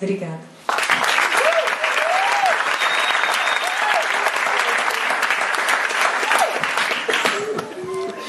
Obrigada. 0.00 0.40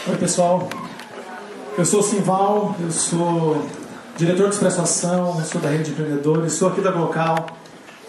Oi, 0.07 0.17
pessoal. 0.17 0.69
Eu 1.77 1.83
sou 1.83 2.01
Simval, 2.01 2.73
eu 2.79 2.89
sou 2.89 3.65
diretor 4.15 4.47
de 4.47 4.55
Expresso 4.55 4.81
Ação, 4.81 5.43
sou 5.43 5.59
da 5.59 5.69
Rede 5.69 5.85
de 5.85 5.91
Empreendedores, 5.91 6.53
sou 6.53 6.69
aqui 6.69 6.79
da 6.79 6.91
Glocal 6.91 7.47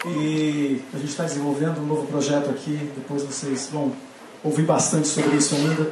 e 0.05 0.81
a 0.93 0.97
gente 0.97 1.09
está 1.09 1.25
desenvolvendo 1.25 1.81
um 1.81 1.85
novo 1.85 2.07
projeto 2.07 2.49
aqui. 2.49 2.91
Depois 2.95 3.23
vocês 3.23 3.67
vão 3.71 3.91
ouvir 4.41 4.63
bastante 4.63 5.07
sobre 5.07 5.35
isso 5.35 5.53
ainda. 5.55 5.91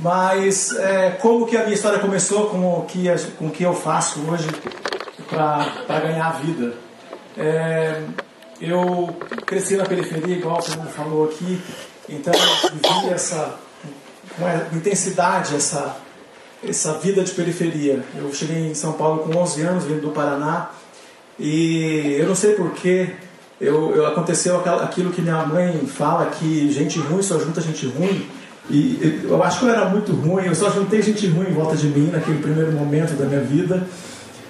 Mas 0.00 0.76
é, 0.76 1.10
como 1.20 1.46
que 1.46 1.56
a 1.56 1.62
minha 1.62 1.74
história 1.74 1.98
começou, 1.98 2.48
com 2.50 2.78
o 2.78 2.84
que, 2.86 3.04
com 3.36 3.46
o 3.48 3.50
que 3.50 3.64
eu 3.64 3.74
faço 3.74 4.20
hoje 4.30 4.48
para 5.28 6.00
ganhar 6.00 6.26
a 6.26 6.32
vida? 6.32 6.74
É, 7.36 8.02
eu 8.60 9.16
cresci 9.44 9.76
na 9.76 9.84
periferia, 9.84 10.36
igual 10.36 10.62
todo 10.62 10.78
mundo 10.78 10.90
falou 10.90 11.24
aqui, 11.24 11.60
então 12.08 12.32
eu 12.32 12.70
vivi 12.70 13.12
essa 13.12 13.58
com 14.38 14.76
intensidade 14.76 15.54
essa, 15.56 15.96
essa 16.66 16.94
vida 16.94 17.22
de 17.22 17.32
periferia. 17.32 18.04
Eu 18.16 18.32
cheguei 18.32 18.70
em 18.70 18.74
São 18.74 18.92
Paulo 18.92 19.24
com 19.24 19.36
11 19.36 19.62
anos, 19.62 19.84
vindo 19.84 20.00
do 20.00 20.10
Paraná, 20.10 20.70
e 21.38 22.16
eu 22.18 22.26
não 22.26 22.34
sei 22.34 22.54
porquê, 22.54 23.10
eu, 23.60 23.94
eu, 23.94 24.06
aconteceu 24.06 24.60
aquilo 24.82 25.12
que 25.12 25.20
minha 25.20 25.44
mãe 25.44 25.86
fala, 25.86 26.26
que 26.26 26.70
gente 26.70 26.98
ruim 26.98 27.22
só 27.22 27.38
junta 27.38 27.60
gente 27.60 27.86
ruim. 27.86 28.28
E 28.70 29.22
eu 29.24 29.42
acho 29.42 29.60
que 29.60 29.64
eu 29.66 29.70
era 29.70 29.86
muito 29.86 30.12
ruim, 30.12 30.44
eu 30.44 30.54
só 30.54 30.70
juntei 30.70 31.00
gente 31.00 31.26
ruim 31.26 31.48
em 31.48 31.54
volta 31.54 31.74
de 31.74 31.86
mim 31.86 32.10
naquele 32.10 32.38
primeiro 32.38 32.72
momento 32.72 33.14
da 33.14 33.24
minha 33.24 33.40
vida, 33.40 33.86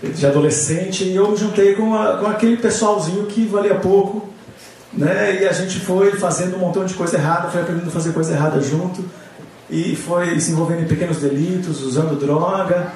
de 0.02 0.26
adolescente, 0.26 1.04
e 1.04 1.14
eu 1.14 1.30
me 1.30 1.36
juntei 1.36 1.74
com, 1.74 1.94
a, 1.94 2.18
com 2.18 2.26
aquele 2.26 2.56
pessoalzinho 2.56 3.26
que 3.26 3.46
valia 3.46 3.76
pouco, 3.76 4.28
né? 4.92 5.42
E 5.42 5.46
a 5.46 5.52
gente 5.52 5.78
foi 5.80 6.12
fazendo 6.12 6.56
um 6.56 6.60
montão 6.60 6.84
de 6.84 6.94
coisa 6.94 7.16
errada, 7.16 7.48
foi 7.48 7.60
aprendendo 7.60 7.88
a 7.88 7.92
fazer 7.92 8.12
coisa 8.12 8.32
errada 8.32 8.60
junto 8.60 9.04
e 9.70 9.94
foi 9.94 10.40
se 10.40 10.52
envolvendo 10.52 10.82
em 10.82 10.86
pequenos 10.86 11.18
delitos, 11.18 11.82
usando 11.82 12.18
droga 12.18 12.92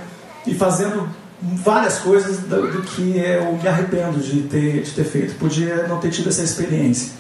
e 0.47 0.55
fazendo 0.55 1.09
várias 1.41 1.99
coisas 1.99 2.39
do, 2.39 2.71
do, 2.71 2.83
que 2.83 3.19
eu 3.19 3.53
me 3.61 3.69
arrependo 3.69 4.19
de 4.19 4.43
ter, 4.43 4.83
de 4.83 4.91
ter 4.93 5.05
feito. 5.05 5.35
Podia 5.35 5.87
não 5.87 5.99
ter 5.99 6.11
tido 6.11 6.29
essa 6.29 6.43
experiência. 6.43 7.13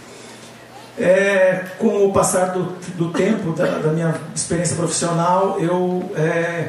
É, 0.98 1.64
com 1.78 2.06
o 2.06 2.12
passar 2.12 2.52
do, 2.52 2.64
do 2.96 3.10
tempo 3.12 3.52
da, 3.52 3.78
da, 3.78 3.92
minha 3.92 4.14
experiência 4.34 4.76
profissional, 4.76 5.58
eu 5.58 6.12
é, 6.14 6.68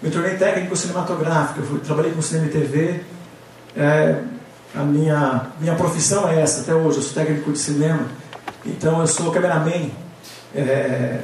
me 0.00 0.10
tornei 0.10 0.36
técnico 0.36 0.76
cinematográfico. 0.76 1.60
Eu 1.60 1.66
fui, 1.66 1.80
trabalhei 1.80 2.12
com 2.12 2.22
cinema 2.22 2.46
e 2.46 2.50
TV. 2.50 3.00
É, 3.76 4.16
a 4.74 4.82
minha, 4.82 5.46
minha 5.60 5.74
profissão 5.74 6.28
é 6.28 6.40
essa 6.40 6.60
até 6.60 6.74
hoje. 6.74 6.98
Eu 6.98 7.02
sou 7.02 7.14
técnico 7.14 7.50
de 7.52 7.58
cinema. 7.58 8.06
Então 8.64 9.00
eu 9.00 9.06
sou 9.06 9.32
cameraman. 9.32 9.90
É, 10.54 11.20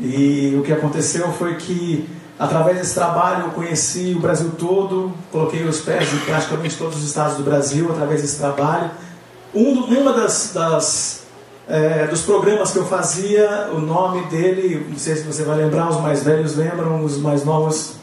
e 0.00 0.56
o 0.58 0.62
que 0.62 0.72
aconteceu 0.72 1.30
foi 1.32 1.56
que, 1.56 2.08
através 2.38 2.78
desse 2.78 2.94
trabalho, 2.94 3.44
eu 3.44 3.50
conheci 3.50 4.14
o 4.16 4.20
Brasil 4.20 4.50
todo, 4.58 5.12
coloquei 5.30 5.62
os 5.64 5.80
pés 5.80 6.12
em 6.12 6.18
praticamente 6.18 6.76
todos 6.76 6.96
os 6.96 7.04
estados 7.04 7.36
do 7.36 7.42
Brasil 7.42 7.90
através 7.92 8.22
desse 8.22 8.38
trabalho. 8.38 8.90
Um 9.54 9.84
uma 9.84 10.14
das, 10.14 10.52
das 10.54 11.21
é, 11.72 12.06
dos 12.06 12.20
programas 12.20 12.70
que 12.70 12.76
eu 12.76 12.84
fazia, 12.84 13.70
o 13.72 13.80
nome 13.80 14.26
dele, 14.26 14.86
não 14.90 14.98
sei 14.98 15.16
se 15.16 15.22
você 15.22 15.42
vai 15.42 15.56
lembrar, 15.56 15.88
os 15.88 15.98
mais 16.02 16.22
velhos 16.22 16.54
lembram, 16.54 17.02
os 17.02 17.16
mais 17.16 17.46
novos, 17.46 17.94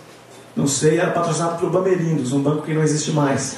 não 0.56 0.66
sei, 0.66 0.98
era 0.98 1.12
patrocinado 1.12 1.60
pelo 1.60 1.70
Bamerindos, 1.70 2.34
um 2.34 2.42
banco 2.42 2.64
que 2.64 2.74
não 2.74 2.82
existe 2.82 3.12
mais. 3.12 3.58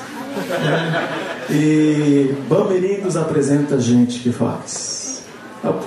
E 1.50 2.36
Bamerindos 2.50 3.16
apresenta 3.16 3.80
gente 3.80 4.20
que 4.20 4.34
faz. 4.34 5.24
Eu 5.64 5.80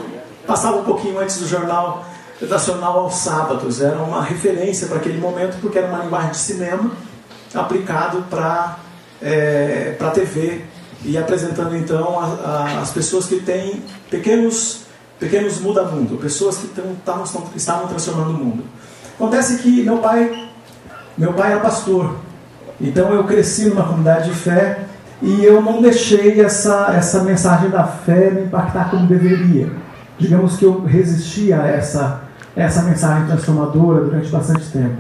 passava 0.46 0.78
um 0.78 0.84
pouquinho 0.84 1.18
antes 1.18 1.38
do 1.38 1.46
jornal 1.46 2.06
redacional 2.40 3.00
aos 3.00 3.16
sábados. 3.16 3.82
Era 3.82 3.98
uma 3.98 4.22
referência 4.22 4.86
para 4.86 4.96
aquele 4.96 5.18
momento, 5.18 5.58
porque 5.60 5.78
era 5.78 5.86
uma 5.86 6.02
linguagem 6.02 6.30
de 6.30 6.38
cinema 6.38 6.90
aplicado 7.54 8.24
para 8.30 8.78
é, 9.20 9.96
a 10.00 10.10
TV 10.10 10.64
e 11.04 11.18
apresentando 11.18 11.76
então 11.76 12.18
a, 12.18 12.24
a, 12.24 12.80
as 12.80 12.90
pessoas 12.90 13.26
que 13.26 13.40
têm 13.40 13.82
pequenos, 14.10 14.86
pequenos 15.18 15.60
muda-mundo, 15.60 16.16
pessoas 16.16 16.58
que 16.58 16.68
tavam, 17.04 17.24
estavam 17.54 17.88
transformando 17.88 18.30
o 18.30 18.44
mundo. 18.44 18.64
Acontece 19.14 19.58
que 19.58 19.82
meu 19.82 19.98
pai, 19.98 20.48
meu 21.16 21.32
pai 21.32 21.52
era 21.52 21.60
pastor, 21.60 22.16
então 22.80 23.12
eu 23.12 23.24
cresci 23.24 23.66
numa 23.66 23.84
comunidade 23.84 24.30
de 24.30 24.36
fé 24.36 24.86
e 25.22 25.44
eu 25.44 25.62
não 25.62 25.80
deixei 25.80 26.40
essa, 26.40 26.92
essa 26.96 27.22
mensagem 27.22 27.70
da 27.70 27.84
fé 27.84 28.30
me 28.30 28.42
impactar 28.42 28.90
como 28.90 29.06
deveria. 29.06 29.70
Digamos 30.18 30.56
que 30.56 30.64
eu 30.64 30.82
resisti 30.84 31.52
a 31.52 31.66
essa 31.66 32.24
essa 32.56 32.82
mensagem 32.82 33.26
transformadora 33.26 34.04
durante 34.04 34.28
bastante 34.28 34.66
tempo. 34.70 34.96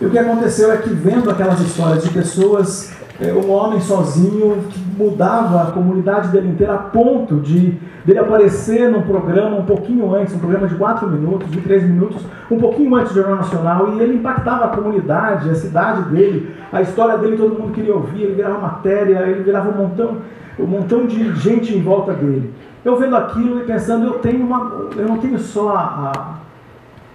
E 0.00 0.06
o 0.06 0.10
que 0.10 0.18
aconteceu 0.18 0.72
é 0.72 0.76
que, 0.78 0.90
vendo 0.90 1.30
aquelas 1.30 1.60
histórias 1.60 2.04
de 2.04 2.10
pessoas 2.10 2.90
é, 3.20 3.32
um 3.32 3.50
homem 3.50 3.80
sozinho 3.80 4.64
que 4.70 4.80
mudava 4.96 5.62
a 5.62 5.66
comunidade 5.72 6.28
dele 6.28 6.48
inteira 6.48 6.74
a 6.74 6.78
ponto 6.78 7.36
de 7.36 7.78
dele 8.04 8.18
aparecer 8.18 8.90
num 8.90 9.02
programa 9.02 9.56
um 9.56 9.64
pouquinho 9.64 10.14
antes, 10.14 10.34
um 10.34 10.38
programa 10.38 10.66
de 10.66 10.74
4 10.74 11.06
minutos, 11.08 11.50
de 11.50 11.60
3 11.60 11.84
minutos, 11.84 12.24
um 12.50 12.58
pouquinho 12.58 12.94
antes 12.94 13.12
do 13.12 13.20
Jornal 13.20 13.36
Nacional, 13.36 13.92
e 13.92 14.00
ele 14.00 14.14
impactava 14.14 14.64
a 14.64 14.68
comunidade, 14.68 15.50
a 15.50 15.54
cidade 15.54 16.08
dele, 16.10 16.54
a 16.72 16.80
história 16.80 17.18
dele 17.18 17.36
todo 17.36 17.60
mundo 17.60 17.72
queria 17.72 17.94
ouvir, 17.94 18.22
ele 18.22 18.34
virava 18.34 18.58
matéria, 18.58 19.18
ele 19.26 19.42
virava 19.42 19.68
um 19.68 19.82
montão, 19.82 20.16
um 20.58 20.66
montão 20.66 21.06
de 21.06 21.34
gente 21.36 21.76
em 21.76 21.82
volta 21.82 22.14
dele. 22.14 22.52
Eu 22.82 22.96
vendo 22.98 23.14
aquilo 23.16 23.60
e 23.60 23.64
pensando, 23.64 24.06
eu 24.06 24.14
tenho 24.14 24.44
uma. 24.46 24.88
Eu 24.96 25.06
não 25.06 25.18
tenho 25.18 25.38
só 25.38 25.76
a, 25.76 26.36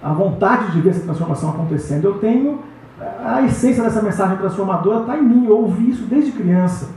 a 0.04 0.14
vontade 0.14 0.72
de 0.72 0.82
ver 0.82 0.92
essa 0.92 1.02
transformação 1.02 1.50
acontecendo, 1.50 2.06
eu 2.06 2.14
tenho 2.20 2.60
a 3.24 3.42
essência 3.44 3.84
dessa 3.84 4.02
mensagem 4.02 4.38
transformadora 4.38 5.02
está 5.02 5.18
em 5.18 5.24
mim. 5.24 5.46
Eu 5.46 5.58
ouvi 5.58 5.90
isso 5.90 6.04
desde 6.04 6.32
criança. 6.32 6.90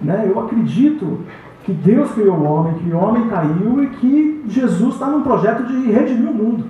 Né? 0.00 0.26
Eu 0.28 0.40
acredito 0.40 1.20
que 1.64 1.72
Deus 1.72 2.10
criou 2.12 2.36
o 2.36 2.44
homem, 2.44 2.74
que 2.74 2.90
o 2.90 2.98
homem 2.98 3.28
caiu 3.28 3.82
e 3.82 3.86
que 3.88 4.44
Jesus 4.48 4.94
está 4.94 5.06
num 5.06 5.22
projeto 5.22 5.64
de 5.64 5.90
redimir 5.90 6.28
o 6.28 6.34
mundo. 6.34 6.64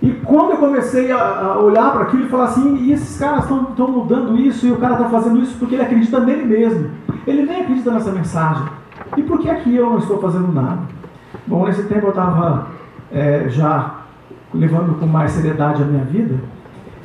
E 0.00 0.10
quando 0.24 0.52
eu 0.52 0.56
comecei 0.58 1.10
a, 1.10 1.58
olhar 1.58 1.92
para 1.92 2.02
aquilo 2.02 2.24
e 2.24 2.28
falar 2.28 2.44
assim, 2.44 2.76
e 2.76 2.92
esses 2.92 3.18
caras 3.18 3.44
estão 3.44 3.88
mudando 3.88 4.36
isso, 4.36 4.66
e 4.66 4.72
o 4.72 4.76
cara 4.76 4.94
está 4.94 5.08
fazendo 5.08 5.40
isso 5.40 5.58
porque 5.58 5.74
ele 5.74 5.82
acredita 5.82 6.20
nele 6.20 6.44
mesmo. 6.44 6.90
Ele 7.26 7.42
nem 7.44 7.62
acredita 7.62 7.90
nessa 7.90 8.12
mensagem. 8.12 8.66
E 9.16 9.22
por 9.22 9.38
que 9.38 9.48
aqui 9.50 9.74
eu 9.74 9.90
não 9.90 9.98
estou 9.98 10.20
fazendo 10.20 10.52
nada? 10.52 10.80
Bom, 11.46 11.66
nesse 11.66 11.82
tempo 11.84 12.06
eu 12.06 12.10
estava 12.10 12.68
é, 13.12 13.46
já 13.48 13.96
levando 14.52 14.98
com 14.98 15.06
mais 15.06 15.32
seriedade 15.32 15.82
a 15.82 15.86
minha 15.86 16.04
vida. 16.04 16.36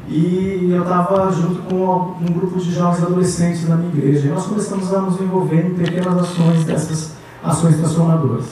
E 0.08 0.70
eu 0.72 0.82
estava 0.82 1.32
junto 1.32 1.62
com 1.64 2.16
um 2.22 2.34
grupo 2.34 2.60
de 2.60 2.74
jovens 2.74 3.04
adolescentes 3.04 3.68
na 3.68 3.76
minha 3.76 3.94
igreja. 3.94 4.28
E 4.28 4.32
nós 4.32 4.46
começamos 4.46 4.94
a 4.94 5.02
nos 5.02 5.20
envolver 5.22 5.68
em 5.68 5.74
pequenas 5.74 6.18
ações 6.18 6.64
dessas 6.66 7.14
ações 7.44 7.78
transformadoras. 7.78 8.46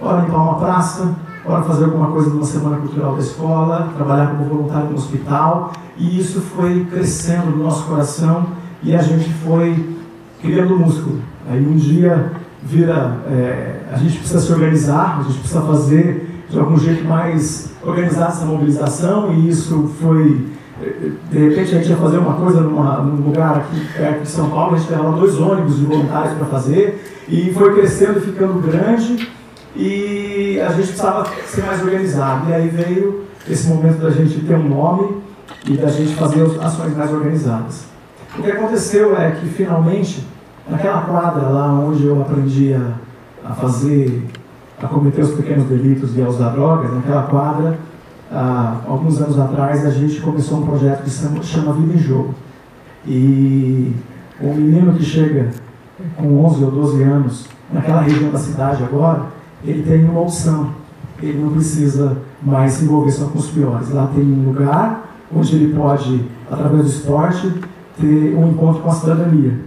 Ora 0.00 0.22
limpar 0.22 0.42
uma 0.42 0.58
praça, 0.58 1.14
ora 1.44 1.62
fazer 1.62 1.84
alguma 1.84 2.08
coisa 2.08 2.30
numa 2.30 2.44
semana 2.44 2.76
cultural 2.78 3.14
da 3.14 3.20
escola, 3.20 3.92
trabalhar 3.96 4.28
como 4.28 4.44
voluntário 4.44 4.90
no 4.90 4.96
hospital. 4.96 5.72
E 5.96 6.18
isso 6.18 6.40
foi 6.40 6.84
crescendo 6.86 7.50
no 7.50 7.64
nosso 7.64 7.84
coração 7.84 8.46
e 8.82 8.94
a 8.94 9.02
gente 9.02 9.32
foi 9.44 9.96
criando 10.40 10.78
músculo. 10.78 11.20
Aí 11.48 11.64
um 11.66 11.76
dia 11.76 12.32
vira, 12.62 13.18
é, 13.28 13.80
a 13.92 13.96
gente 13.96 14.18
precisa 14.18 14.40
se 14.40 14.52
organizar, 14.52 15.18
a 15.20 15.22
gente 15.22 15.38
precisa 15.38 15.60
fazer 15.62 16.44
de 16.48 16.58
algum 16.58 16.78
jeito 16.78 17.04
mais 17.04 17.72
organizar 17.82 18.28
essa 18.28 18.44
mobilização 18.44 19.32
e 19.32 19.48
isso 19.48 19.90
foi 20.00 20.53
de 21.30 21.38
repente 21.38 21.74
a 21.74 21.78
gente 21.78 21.90
ia 21.90 21.96
fazer 21.96 22.18
uma 22.18 22.34
coisa 22.34 22.60
numa, 22.60 22.96
num 22.98 23.26
lugar 23.26 23.58
aqui 23.58 23.86
perto 23.96 24.22
de 24.22 24.28
São 24.28 24.50
Paulo, 24.50 24.74
a 24.74 24.78
gente 24.78 24.90
levava 24.90 25.16
dois 25.16 25.38
ônibus 25.38 25.78
de 25.78 25.84
voluntários 25.84 26.34
para 26.34 26.46
fazer, 26.46 27.04
e 27.28 27.52
foi 27.52 27.74
crescendo 27.74 28.18
e 28.18 28.22
ficando 28.22 28.60
grande, 28.60 29.30
e 29.76 30.60
a 30.60 30.70
gente 30.70 30.88
precisava 30.88 31.26
ser 31.46 31.62
mais 31.64 31.82
organizado. 31.82 32.50
E 32.50 32.54
aí 32.54 32.68
veio 32.68 33.24
esse 33.48 33.68
momento 33.68 33.98
da 33.98 34.10
gente 34.10 34.40
ter 34.40 34.54
um 34.54 34.68
nome 34.68 35.22
e 35.66 35.76
da 35.76 35.88
gente 35.88 36.14
fazer 36.14 36.42
ações 36.60 36.96
mais 36.96 37.12
organizadas. 37.12 37.84
O 38.36 38.42
que 38.42 38.50
aconteceu 38.50 39.16
é 39.16 39.30
que 39.30 39.46
finalmente, 39.46 40.26
naquela 40.68 41.02
quadra 41.02 41.48
lá 41.48 41.72
onde 41.72 42.04
eu 42.04 42.20
aprendi 42.20 42.74
a, 42.74 43.50
a 43.50 43.54
fazer, 43.54 44.24
a 44.82 44.88
cometer 44.88 45.22
os 45.22 45.34
pequenos 45.34 45.64
delitos 45.66 46.16
e 46.16 46.22
a 46.22 46.28
usar 46.28 46.50
drogas, 46.50 46.92
naquela 46.92 47.22
quadra, 47.22 47.78
há 48.30 48.80
alguns 48.86 49.20
anos 49.20 49.38
atrás, 49.38 49.84
a 49.84 49.90
gente 49.90 50.20
começou 50.20 50.58
um 50.58 50.66
projeto 50.66 51.04
que 51.04 51.46
chama 51.46 51.72
Vida 51.72 51.94
em 51.94 51.98
Jogo. 51.98 52.34
E 53.06 53.92
um 54.40 54.54
menino 54.54 54.94
que 54.94 55.04
chega 55.04 55.50
com 56.16 56.44
11 56.44 56.64
ou 56.64 56.70
12 56.70 57.02
anos, 57.02 57.48
naquela 57.72 58.00
região 58.00 58.30
da 58.30 58.38
cidade 58.38 58.82
agora, 58.82 59.26
ele 59.64 59.82
tem 59.82 60.04
uma 60.04 60.20
opção. 60.20 60.70
Ele 61.22 61.38
não 61.38 61.52
precisa 61.52 62.18
mais 62.42 62.72
se 62.72 62.84
envolver 62.84 63.12
só 63.12 63.26
com 63.26 63.38
os 63.38 63.48
piores. 63.48 63.90
Lá 63.90 64.10
tem 64.14 64.24
um 64.24 64.46
lugar 64.46 65.16
onde 65.34 65.54
ele 65.56 65.74
pode, 65.74 66.24
através 66.50 66.82
do 66.82 66.88
esporte, 66.88 67.52
ter 68.00 68.34
um 68.36 68.50
encontro 68.50 68.82
com 68.82 68.90
a 68.90 68.94
cidadania. 68.94 69.60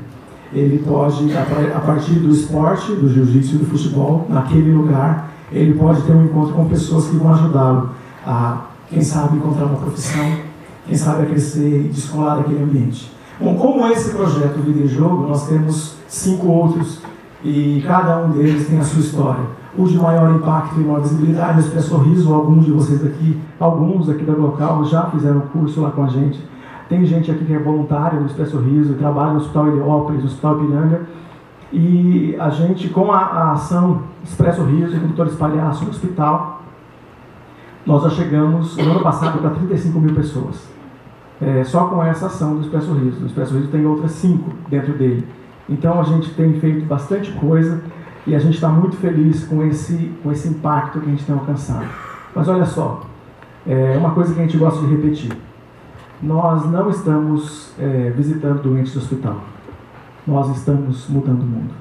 Ele 0.53 0.79
pode, 0.79 1.31
a 1.35 1.79
partir 1.79 2.13
do 2.13 2.29
esporte, 2.31 2.91
do 2.93 3.09
jiu-jitsu 3.09 3.55
e 3.55 3.57
do 3.59 3.65
futebol, 3.65 4.25
naquele 4.29 4.71
lugar, 4.71 5.31
ele 5.51 5.73
pode 5.73 6.01
ter 6.03 6.13
um 6.13 6.25
encontro 6.25 6.53
com 6.53 6.65
pessoas 6.65 7.07
que 7.07 7.15
vão 7.15 7.33
ajudá-lo 7.33 7.91
a, 8.27 8.67
quem 8.89 9.01
sabe, 9.01 9.37
encontrar 9.37 9.65
uma 9.65 9.77
profissão, 9.77 10.37
quem 10.85 10.95
sabe 10.95 11.23
a 11.23 11.25
crescer 11.25 11.85
e 11.85 11.87
descolar 11.87 12.37
daquele 12.37 12.61
ambiente. 12.61 13.11
Bom, 13.39 13.55
como 13.55 13.87
esse 13.87 14.09
projeto 14.11 14.59
Vida 14.61 14.83
em 14.83 14.87
Jogo, 14.87 15.27
nós 15.27 15.47
temos 15.47 15.95
cinco 16.07 16.47
outros 16.47 17.01
e 17.43 17.83
cada 17.87 18.17
um 18.17 18.31
deles 18.31 18.67
tem 18.67 18.79
a 18.79 18.83
sua 18.83 18.99
história. 18.99 19.43
O 19.77 19.87
de 19.87 19.97
maior 19.97 20.33
impacto 20.35 20.79
e 20.79 20.83
maior 20.83 21.01
visibilidade, 21.01 21.59
o 21.59 21.61
Expresso 21.61 21.89
Sorriso, 21.89 22.33
alguns 22.33 22.65
de 22.65 22.71
vocês 22.71 23.05
aqui, 23.05 23.39
alguns 23.59 24.09
aqui 24.09 24.23
da 24.23 24.33
local 24.33 24.83
já 24.85 25.03
fizeram 25.03 25.41
curso 25.41 25.81
lá 25.81 25.91
com 25.91 26.03
a 26.03 26.07
gente. 26.07 26.43
Tem 26.89 27.05
gente 27.05 27.29
aqui 27.29 27.45
que 27.45 27.53
é 27.53 27.59
voluntário 27.59 28.19
no 28.19 28.25
Expresso 28.25 28.51
Sorriso, 28.51 28.95
trabalha 28.95 29.33
no 29.33 29.37
Hospital 29.37 29.67
Heliópolis, 29.67 30.21
no 30.21 30.27
Hospital 30.27 30.55
Piranga. 30.55 31.01
E 31.71 32.35
a 32.39 32.49
gente, 32.49 32.89
com 32.89 33.11
a, 33.11 33.19
a 33.19 33.51
ação 33.51 34.01
Expresso 34.23 34.61
Sorriso 34.61 34.95
e 34.95 34.99
Condutores 34.99 35.35
Palhaço 35.35 35.83
no 35.83 35.91
hospital, 35.91 36.56
nós 37.87 38.03
já 38.03 38.09
chegamos 38.09 38.75
no 38.75 38.91
ano 38.91 38.99
passado 38.99 39.39
para 39.39 39.51
35 39.51 39.97
mil 39.97 40.13
pessoas. 40.13 40.67
É, 41.41 41.63
só 41.63 41.85
com 41.85 42.03
essa 42.03 42.25
ação 42.25 42.55
do 42.55 42.61
Expresso 42.61 42.91
Riso. 42.93 43.23
O 43.23 43.27
Expresso 43.27 43.53
Riso 43.55 43.69
tem 43.69 43.85
outras 43.85 44.11
cinco 44.11 44.51
dentro 44.69 44.91
dele. 44.91 45.25
Então 45.69 45.97
a 45.97 46.03
gente 46.03 46.33
tem 46.33 46.59
feito 46.59 46.85
bastante 46.85 47.31
coisa 47.31 47.81
e 48.25 48.35
a 48.35 48.39
gente 48.39 48.55
está 48.55 48.67
muito 48.67 48.97
feliz 48.97 49.45
com 49.45 49.63
esse, 49.63 50.11
com 50.21 50.29
esse 50.33 50.49
impacto 50.49 50.99
que 50.99 51.07
a 51.07 51.09
gente 51.11 51.23
tem 51.23 51.33
alcançado. 51.33 51.87
Mas 52.35 52.49
olha 52.49 52.65
só, 52.65 53.03
é 53.65 53.97
uma 53.97 54.11
coisa 54.11 54.33
que 54.33 54.39
a 54.41 54.43
gente 54.43 54.57
gosta 54.57 54.85
de 54.85 54.93
repetir. 54.93 55.31
Nós 56.21 56.69
não 56.69 56.89
estamos 56.89 57.71
é, 57.79 58.11
visitando 58.13 58.61
doentes 58.63 58.91
do 58.91 58.99
hospital. 58.99 59.39
Nós 60.27 60.49
estamos 60.57 61.07
mudando 61.07 61.41
o 61.41 61.45
mundo. 61.45 61.73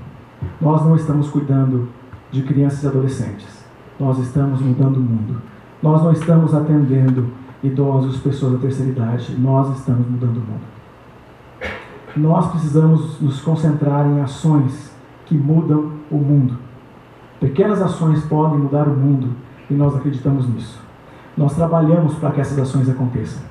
Nós 0.60 0.84
não 0.84 0.94
estamos 0.94 1.28
cuidando 1.28 1.88
de 2.30 2.42
crianças 2.42 2.84
e 2.84 2.86
adolescentes. 2.86 3.64
Nós 3.98 4.18
estamos 4.18 4.60
mudando 4.60 4.98
o 4.98 5.00
mundo. 5.00 5.55
Nós 5.82 6.02
não 6.02 6.12
estamos 6.12 6.54
atendendo 6.54 7.28
idosos, 7.62 8.18
pessoas 8.18 8.54
da 8.54 8.58
terceira 8.58 8.92
idade, 8.92 9.36
nós 9.38 9.76
estamos 9.78 10.06
mudando 10.06 10.36
o 10.36 10.40
mundo. 10.40 10.76
Nós 12.16 12.50
precisamos 12.50 13.20
nos 13.20 13.40
concentrar 13.40 14.06
em 14.06 14.20
ações 14.20 14.92
que 15.26 15.36
mudam 15.36 15.92
o 16.10 16.16
mundo. 16.16 16.56
Pequenas 17.40 17.82
ações 17.82 18.24
podem 18.24 18.58
mudar 18.58 18.88
o 18.88 18.96
mundo 18.96 19.28
e 19.68 19.74
nós 19.74 19.94
acreditamos 19.94 20.48
nisso. 20.48 20.80
Nós 21.36 21.54
trabalhamos 21.54 22.14
para 22.14 22.30
que 22.30 22.40
essas 22.40 22.58
ações 22.58 22.88
aconteçam. 22.88 23.42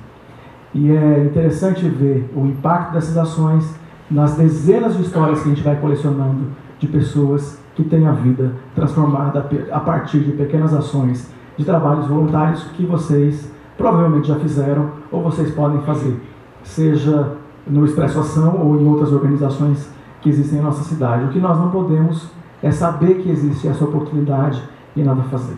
E 0.74 0.90
é 0.90 1.24
interessante 1.24 1.88
ver 1.88 2.28
o 2.34 2.44
impacto 2.44 2.94
dessas 2.94 3.16
ações 3.16 3.78
nas 4.10 4.34
dezenas 4.34 4.96
de 4.96 5.02
histórias 5.02 5.42
que 5.42 5.48
a 5.48 5.54
gente 5.54 5.62
vai 5.62 5.76
colecionando 5.76 6.48
de 6.78 6.88
pessoas 6.88 7.60
que 7.74 7.84
têm 7.84 8.06
a 8.06 8.12
vida 8.12 8.52
transformada 8.74 9.48
a 9.70 9.80
partir 9.80 10.20
de 10.20 10.32
pequenas 10.32 10.74
ações 10.74 11.30
de 11.56 11.64
trabalhos 11.64 12.06
voluntários 12.06 12.64
que 12.74 12.84
vocês 12.84 13.50
provavelmente 13.76 14.28
já 14.28 14.36
fizeram 14.36 14.90
ou 15.10 15.22
vocês 15.22 15.50
podem 15.54 15.80
fazer, 15.82 16.20
seja 16.62 17.36
no 17.66 17.84
Expresso 17.84 18.20
Ação 18.20 18.60
ou 18.60 18.80
em 18.80 18.86
outras 18.86 19.12
organizações 19.12 19.90
que 20.20 20.28
existem 20.28 20.58
em 20.58 20.62
nossa 20.62 20.82
cidade. 20.82 21.24
O 21.24 21.28
que 21.28 21.38
nós 21.38 21.58
não 21.58 21.70
podemos 21.70 22.28
é 22.62 22.70
saber 22.70 23.22
que 23.22 23.30
existe 23.30 23.68
essa 23.68 23.84
oportunidade 23.84 24.62
e 24.94 25.02
nada 25.02 25.22
fazer. 25.24 25.56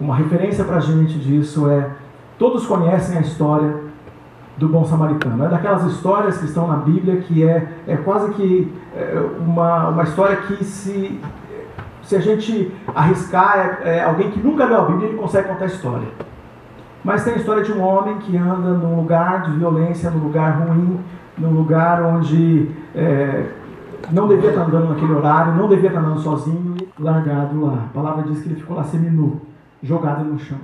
Uma 0.00 0.14
referência 0.14 0.64
para 0.64 0.76
a 0.76 0.80
gente 0.80 1.18
disso 1.18 1.68
é: 1.68 1.90
todos 2.38 2.66
conhecem 2.66 3.18
a 3.18 3.20
história 3.20 3.88
do 4.56 4.68
bom 4.68 4.84
samaritano. 4.84 5.44
É 5.44 5.48
daquelas 5.48 5.84
histórias 5.84 6.38
que 6.38 6.46
estão 6.46 6.66
na 6.66 6.76
Bíblia 6.76 7.20
que 7.20 7.44
é, 7.44 7.68
é 7.86 7.96
quase 7.96 8.32
que 8.32 8.72
é, 8.94 9.20
uma, 9.38 9.88
uma 9.88 10.02
história 10.02 10.36
que 10.36 10.64
se 10.64 11.20
se 12.08 12.16
a 12.16 12.20
gente 12.20 12.74
arriscar, 12.94 13.80
é, 13.84 13.98
é, 13.98 14.02
alguém 14.02 14.30
que 14.30 14.40
nunca 14.40 14.64
leu 14.64 14.78
a 14.78 14.84
Bíblia, 14.86 15.10
ele 15.10 15.18
consegue 15.18 15.46
contar 15.46 15.64
a 15.64 15.68
história. 15.68 16.08
Mas 17.04 17.22
tem 17.22 17.34
a 17.34 17.36
história 17.36 17.62
de 17.62 17.70
um 17.70 17.82
homem 17.82 18.16
que 18.16 18.34
anda 18.34 18.70
num 18.70 18.96
lugar 18.96 19.42
de 19.42 19.50
violência, 19.58 20.10
num 20.10 20.24
lugar 20.24 20.52
ruim, 20.52 20.98
num 21.36 21.50
lugar 21.50 22.02
onde 22.02 22.70
é, 22.94 23.50
não 24.10 24.26
devia 24.26 24.48
estar 24.48 24.62
andando 24.62 24.88
naquele 24.88 25.12
horário, 25.12 25.54
não 25.54 25.68
devia 25.68 25.88
estar 25.88 26.00
andando 26.00 26.20
sozinho, 26.20 26.76
largado 26.98 27.60
lá. 27.60 27.84
A 27.90 27.92
palavra 27.92 28.22
diz 28.22 28.40
que 28.40 28.48
ele 28.48 28.58
ficou 28.58 28.74
lá 28.74 28.84
seminu, 28.84 29.42
jogado 29.82 30.24
no 30.24 30.38
chão. 30.38 30.58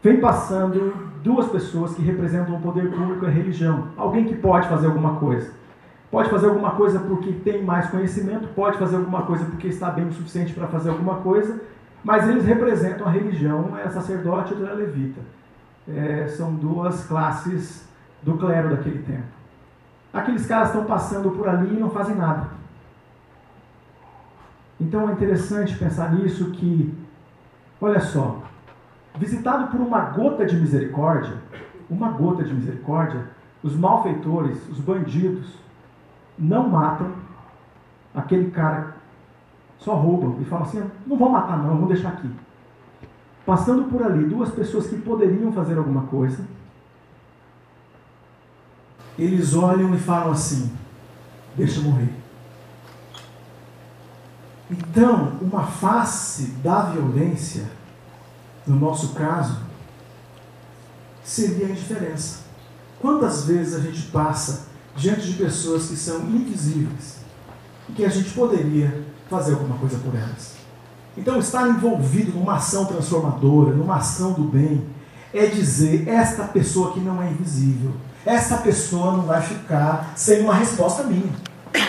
Vem 0.00 0.18
passando 0.18 0.94
duas 1.24 1.48
pessoas 1.48 1.92
que 1.92 2.02
representam 2.02 2.54
o 2.54 2.60
poder 2.60 2.88
público 2.88 3.24
e 3.24 3.28
a 3.28 3.32
religião. 3.32 3.88
Alguém 3.96 4.26
que 4.26 4.36
pode 4.36 4.68
fazer 4.68 4.86
alguma 4.86 5.16
coisa. 5.16 5.50
Pode 6.12 6.28
fazer 6.28 6.48
alguma 6.48 6.72
coisa 6.72 7.00
porque 7.00 7.32
tem 7.32 7.64
mais 7.64 7.88
conhecimento, 7.88 8.46
pode 8.48 8.76
fazer 8.76 8.96
alguma 8.96 9.22
coisa 9.22 9.46
porque 9.46 9.68
está 9.68 9.90
bem 9.90 10.06
o 10.06 10.12
suficiente 10.12 10.52
para 10.52 10.68
fazer 10.68 10.90
alguma 10.90 11.16
coisa, 11.16 11.58
mas 12.04 12.28
eles 12.28 12.44
representam 12.44 13.06
a 13.06 13.10
religião, 13.10 13.78
é 13.78 13.88
sacerdote 13.88 14.52
e 14.52 14.62
é 14.62 14.72
levita. 14.74 15.22
É, 15.88 16.28
são 16.28 16.54
duas 16.54 17.06
classes 17.06 17.88
do 18.22 18.36
clero 18.36 18.68
daquele 18.68 18.98
tempo. 18.98 19.24
aqueles 20.12 20.46
caras 20.46 20.68
estão 20.68 20.84
passando 20.84 21.30
por 21.30 21.48
ali 21.48 21.74
e 21.74 21.80
não 21.80 21.88
fazem 21.88 22.14
nada. 22.14 22.48
Então 24.78 25.08
é 25.08 25.12
interessante 25.12 25.78
pensar 25.78 26.12
nisso 26.12 26.50
que, 26.50 26.92
olha 27.80 28.00
só, 28.00 28.42
visitado 29.16 29.68
por 29.68 29.80
uma 29.80 30.00
gota 30.10 30.44
de 30.44 30.56
misericórdia, 30.56 31.38
uma 31.88 32.10
gota 32.10 32.44
de 32.44 32.52
misericórdia, 32.52 33.30
os 33.62 33.74
malfeitores, 33.74 34.68
os 34.68 34.78
bandidos, 34.78 35.61
não 36.42 36.68
matam 36.68 37.12
aquele 38.12 38.50
cara, 38.50 38.96
só 39.78 39.94
roubam 39.94 40.40
e 40.40 40.44
falam 40.44 40.66
assim: 40.66 40.82
não 41.06 41.16
vou 41.16 41.30
matar, 41.30 41.56
não, 41.58 41.78
vou 41.78 41.88
deixar 41.88 42.10
aqui. 42.10 42.28
Passando 43.46 43.84
por 43.84 44.02
ali, 44.02 44.24
duas 44.24 44.50
pessoas 44.50 44.88
que 44.88 44.96
poderiam 44.96 45.52
fazer 45.52 45.78
alguma 45.78 46.02
coisa, 46.02 46.44
eles 49.16 49.54
olham 49.54 49.94
e 49.94 49.98
falam 49.98 50.32
assim: 50.32 50.72
deixa 51.56 51.80
morrer. 51.80 52.12
Então, 54.68 55.34
uma 55.40 55.64
face 55.64 56.52
da 56.62 56.82
violência, 56.86 57.70
no 58.66 58.76
nosso 58.76 59.14
caso, 59.14 59.60
seria 61.22 61.66
a 61.66 61.70
indiferença. 61.70 62.42
Quantas 63.00 63.44
vezes 63.44 63.74
a 63.74 63.80
gente 63.80 64.10
passa 64.10 64.71
diante 64.96 65.26
de 65.26 65.34
pessoas 65.34 65.88
que 65.88 65.96
são 65.96 66.20
invisíveis 66.20 67.18
e 67.88 67.92
que 67.92 68.04
a 68.04 68.08
gente 68.08 68.30
poderia 68.30 69.04
fazer 69.28 69.52
alguma 69.52 69.76
coisa 69.78 69.98
por 69.98 70.14
elas? 70.14 70.52
Então, 71.16 71.38
estar 71.38 71.68
envolvido 71.68 72.32
numa 72.32 72.56
ação 72.56 72.86
transformadora, 72.86 73.74
numa 73.74 73.96
ação 73.96 74.32
do 74.32 74.44
bem, 74.44 74.86
é 75.32 75.46
dizer: 75.46 76.08
esta 76.08 76.44
pessoa 76.44 76.92
que 76.92 77.00
não 77.00 77.22
é 77.22 77.30
invisível, 77.30 77.92
essa 78.24 78.58
pessoa 78.58 79.12
não 79.12 79.22
vai 79.22 79.42
ficar 79.42 80.12
sem 80.16 80.40
uma 80.42 80.54
resposta 80.54 81.02
minha. 81.02 81.32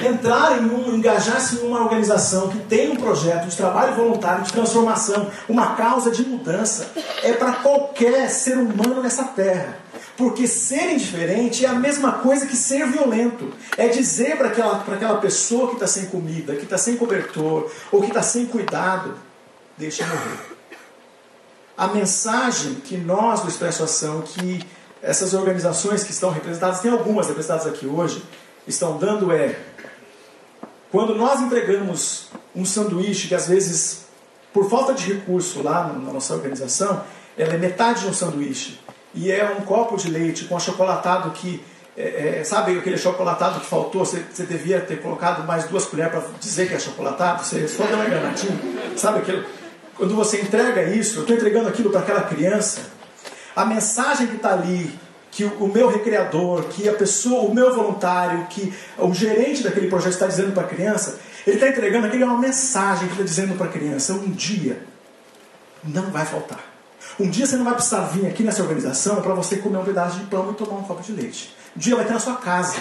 Entrar 0.01 0.61
em 0.61 0.65
um, 0.65 0.95
engajar-se 0.95 1.57
em 1.57 1.67
uma 1.67 1.81
organização 1.81 2.47
que 2.49 2.57
tem 2.59 2.91
um 2.91 2.95
projeto 2.95 3.47
de 3.47 3.55
trabalho 3.55 3.95
voluntário, 3.95 4.43
de 4.43 4.51
transformação, 4.51 5.27
uma 5.47 5.75
causa 5.75 6.09
de 6.09 6.23
mudança, 6.23 6.89
é 7.21 7.33
para 7.33 7.53
qualquer 7.53 8.29
ser 8.29 8.57
humano 8.57 9.01
nessa 9.01 9.25
terra. 9.25 9.77
Porque 10.15 10.47
ser 10.47 10.91
indiferente 10.91 11.65
é 11.65 11.69
a 11.69 11.73
mesma 11.73 12.13
coisa 12.13 12.45
que 12.45 12.55
ser 12.55 12.85
violento. 12.87 13.51
É 13.77 13.87
dizer 13.87 14.37
para 14.37 14.49
aquela, 14.49 14.77
aquela 14.77 15.17
pessoa 15.19 15.69
que 15.69 15.73
está 15.73 15.87
sem 15.87 16.05
comida, 16.05 16.55
que 16.55 16.63
está 16.63 16.77
sem 16.77 16.97
cobertor, 16.97 17.71
ou 17.91 18.01
que 18.01 18.07
está 18.07 18.21
sem 18.21 18.45
cuidado, 18.45 19.15
deixa 19.77 20.05
morrer. 20.05 20.53
A 21.75 21.87
mensagem 21.87 22.75
que 22.75 22.95
nós 22.95 23.41
do 23.41 23.49
Expresso 23.49 23.83
Ação, 23.83 24.21
que 24.21 24.63
essas 25.01 25.33
organizações 25.33 26.03
que 26.03 26.11
estão 26.11 26.29
representadas, 26.29 26.79
tem 26.79 26.91
algumas 26.91 27.27
representadas 27.27 27.65
aqui 27.65 27.87
hoje, 27.87 28.23
estão 28.67 28.97
dando 28.97 29.31
é 29.31 29.59
quando 30.91 31.15
nós 31.15 31.41
entregamos 31.41 32.27
um 32.55 32.63
sanduíche 32.63 33.27
que 33.27 33.33
às 33.33 33.47
vezes, 33.47 34.05
por 34.53 34.69
falta 34.69 34.93
de 34.93 35.11
recurso 35.11 35.63
lá 35.63 35.87
na 35.87 36.13
nossa 36.13 36.35
organização, 36.35 37.03
ela 37.35 37.55
é 37.55 37.57
metade 37.57 38.01
de 38.01 38.07
um 38.07 38.13
sanduíche 38.13 38.79
e 39.13 39.31
é 39.31 39.55
um 39.57 39.61
copo 39.61 39.95
de 39.97 40.09
leite 40.09 40.45
com 40.45 40.57
achocolatado 40.57 41.31
que 41.31 41.63
é, 41.95 42.39
é, 42.39 42.43
sabe 42.43 42.77
aquele 42.77 42.97
chocolatado 42.97 43.59
que 43.59 43.67
faltou? 43.67 44.03
Você, 44.03 44.23
devia 44.45 44.81
ter 44.81 44.99
colocado 44.99 45.45
mais 45.45 45.65
duas 45.65 45.85
colheres 45.85 46.11
para 46.11 46.23
dizer 46.39 46.67
que 46.67 46.73
é 46.73 46.79
chocolatado? 46.79 47.45
Você 47.45 47.67
só 47.67 47.83
deu 47.85 47.95
uma 47.95 48.05
enganadinha. 48.05 48.57
Sabe 48.97 49.19
aquilo? 49.19 49.45
Quando 49.95 50.15
você 50.15 50.41
entrega 50.41 50.83
isso, 50.83 51.17
eu 51.17 51.21
estou 51.21 51.35
entregando 51.35 51.69
aquilo 51.69 51.91
para 51.91 51.99
aquela 51.99 52.23
criança, 52.23 52.81
a 53.55 53.63
mensagem 53.63 54.25
que 54.25 54.37
está 54.37 54.53
ali, 54.53 54.91
que 55.29 55.43
o, 55.43 55.65
o, 55.65 55.67
meu 55.67 55.87
recreador, 55.87 56.63
que 56.63 56.89
a 56.89 56.93
pessoa, 56.93 57.43
o 57.43 57.53
meu 57.53 57.75
voluntário, 57.75 58.47
que 58.47 58.73
o 58.97 59.13
gerente 59.13 59.61
daquele 59.61 59.87
projeto 59.87 60.13
está 60.13 60.25
dizendo 60.25 60.51
para 60.51 60.63
a 60.63 60.67
criança, 60.67 61.19
ele 61.45 61.57
está 61.57 61.67
entregando 61.67 62.07
aquilo 62.07 62.23
é 62.23 62.25
uma 62.25 62.39
mensagem 62.39 63.07
que 63.07 63.13
está 63.13 63.23
dizendo 63.23 63.55
para 63.55 63.67
a 63.67 63.69
criança: 63.69 64.13
um 64.13 64.31
dia 64.31 64.81
não 65.83 66.09
vai 66.09 66.25
faltar. 66.25 66.72
Um 67.19 67.29
dia 67.29 67.45
você 67.45 67.55
não 67.55 67.65
vai 67.65 67.75
precisar 67.75 68.01
vir 68.05 68.25
aqui 68.25 68.43
nessa 68.43 68.61
organização 68.61 69.21
para 69.21 69.33
você 69.33 69.57
comer 69.57 69.77
um 69.77 69.83
pedaço 69.83 70.17
de 70.17 70.25
pão 70.25 70.51
e 70.51 70.55
tomar 70.55 70.77
um 70.77 70.83
copo 70.83 71.03
de 71.03 71.11
leite. 71.11 71.55
Um 71.75 71.79
dia 71.79 71.95
vai 71.95 72.05
ter 72.05 72.13
na 72.13 72.19
sua 72.19 72.37
casa. 72.37 72.75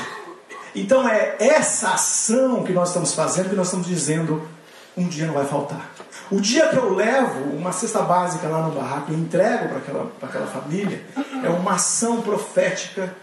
Então 0.75 1.07
é 1.07 1.37
essa 1.39 1.91
ação 1.91 2.63
que 2.63 2.73
nós 2.73 2.89
estamos 2.89 3.13
fazendo 3.13 3.51
que 3.51 3.57
nós 3.57 3.67
estamos 3.67 3.87
dizendo: 3.87 4.49
um 4.97 5.07
dia 5.07 5.27
não 5.27 5.35
vai 5.35 5.45
faltar. 5.45 5.91
O 6.31 6.41
dia 6.41 6.69
que 6.69 6.77
eu 6.77 6.95
levo 6.95 7.51
uma 7.51 7.73
cesta 7.73 8.01
básica 8.01 8.49
lá 8.49 8.67
no 8.67 8.75
barraco 8.75 9.13
e 9.13 9.15
entrego 9.15 9.69
para 9.69 9.79
aquela, 9.79 10.13
aquela 10.23 10.47
família, 10.47 11.05
é 11.45 11.49
uma 11.51 11.75
ação 11.75 12.23
profética, 12.23 13.15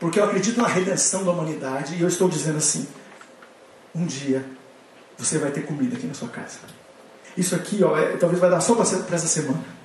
porque 0.00 0.18
eu 0.18 0.24
acredito 0.24 0.58
na 0.58 0.66
redenção 0.66 1.24
da 1.24 1.30
humanidade 1.30 1.94
e 1.96 2.00
eu 2.00 2.08
estou 2.08 2.26
dizendo 2.26 2.56
assim: 2.56 2.88
um 3.94 4.06
dia 4.06 4.44
você 5.18 5.36
vai 5.36 5.50
ter 5.50 5.66
comida 5.66 5.96
aqui 5.96 6.06
na 6.06 6.14
sua 6.14 6.28
casa. 6.28 6.60
Isso 7.36 7.54
aqui, 7.54 7.84
ó, 7.84 7.98
é, 7.98 8.16
talvez 8.16 8.40
vai 8.40 8.48
dar 8.48 8.60
só 8.60 8.74
para 8.74 8.84
essa 8.84 9.28
semana. 9.28 9.77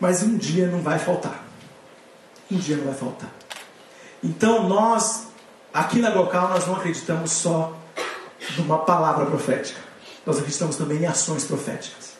Mas 0.00 0.22
um 0.22 0.36
dia 0.36 0.66
não 0.66 0.80
vai 0.80 0.98
faltar. 0.98 1.44
Um 2.50 2.56
dia 2.56 2.76
não 2.76 2.84
vai 2.84 2.94
faltar. 2.94 3.30
Então 4.22 4.68
nós, 4.68 5.28
aqui 5.72 6.00
na 6.00 6.10
local, 6.10 6.48
nós 6.48 6.66
não 6.66 6.76
acreditamos 6.76 7.32
só 7.32 7.76
numa 8.56 8.78
palavra 8.78 9.26
profética 9.26 9.88
nós 10.28 10.36
acreditamos 10.36 10.76
também 10.76 10.98
em 10.98 11.06
ações 11.06 11.44
proféticas. 11.44 12.10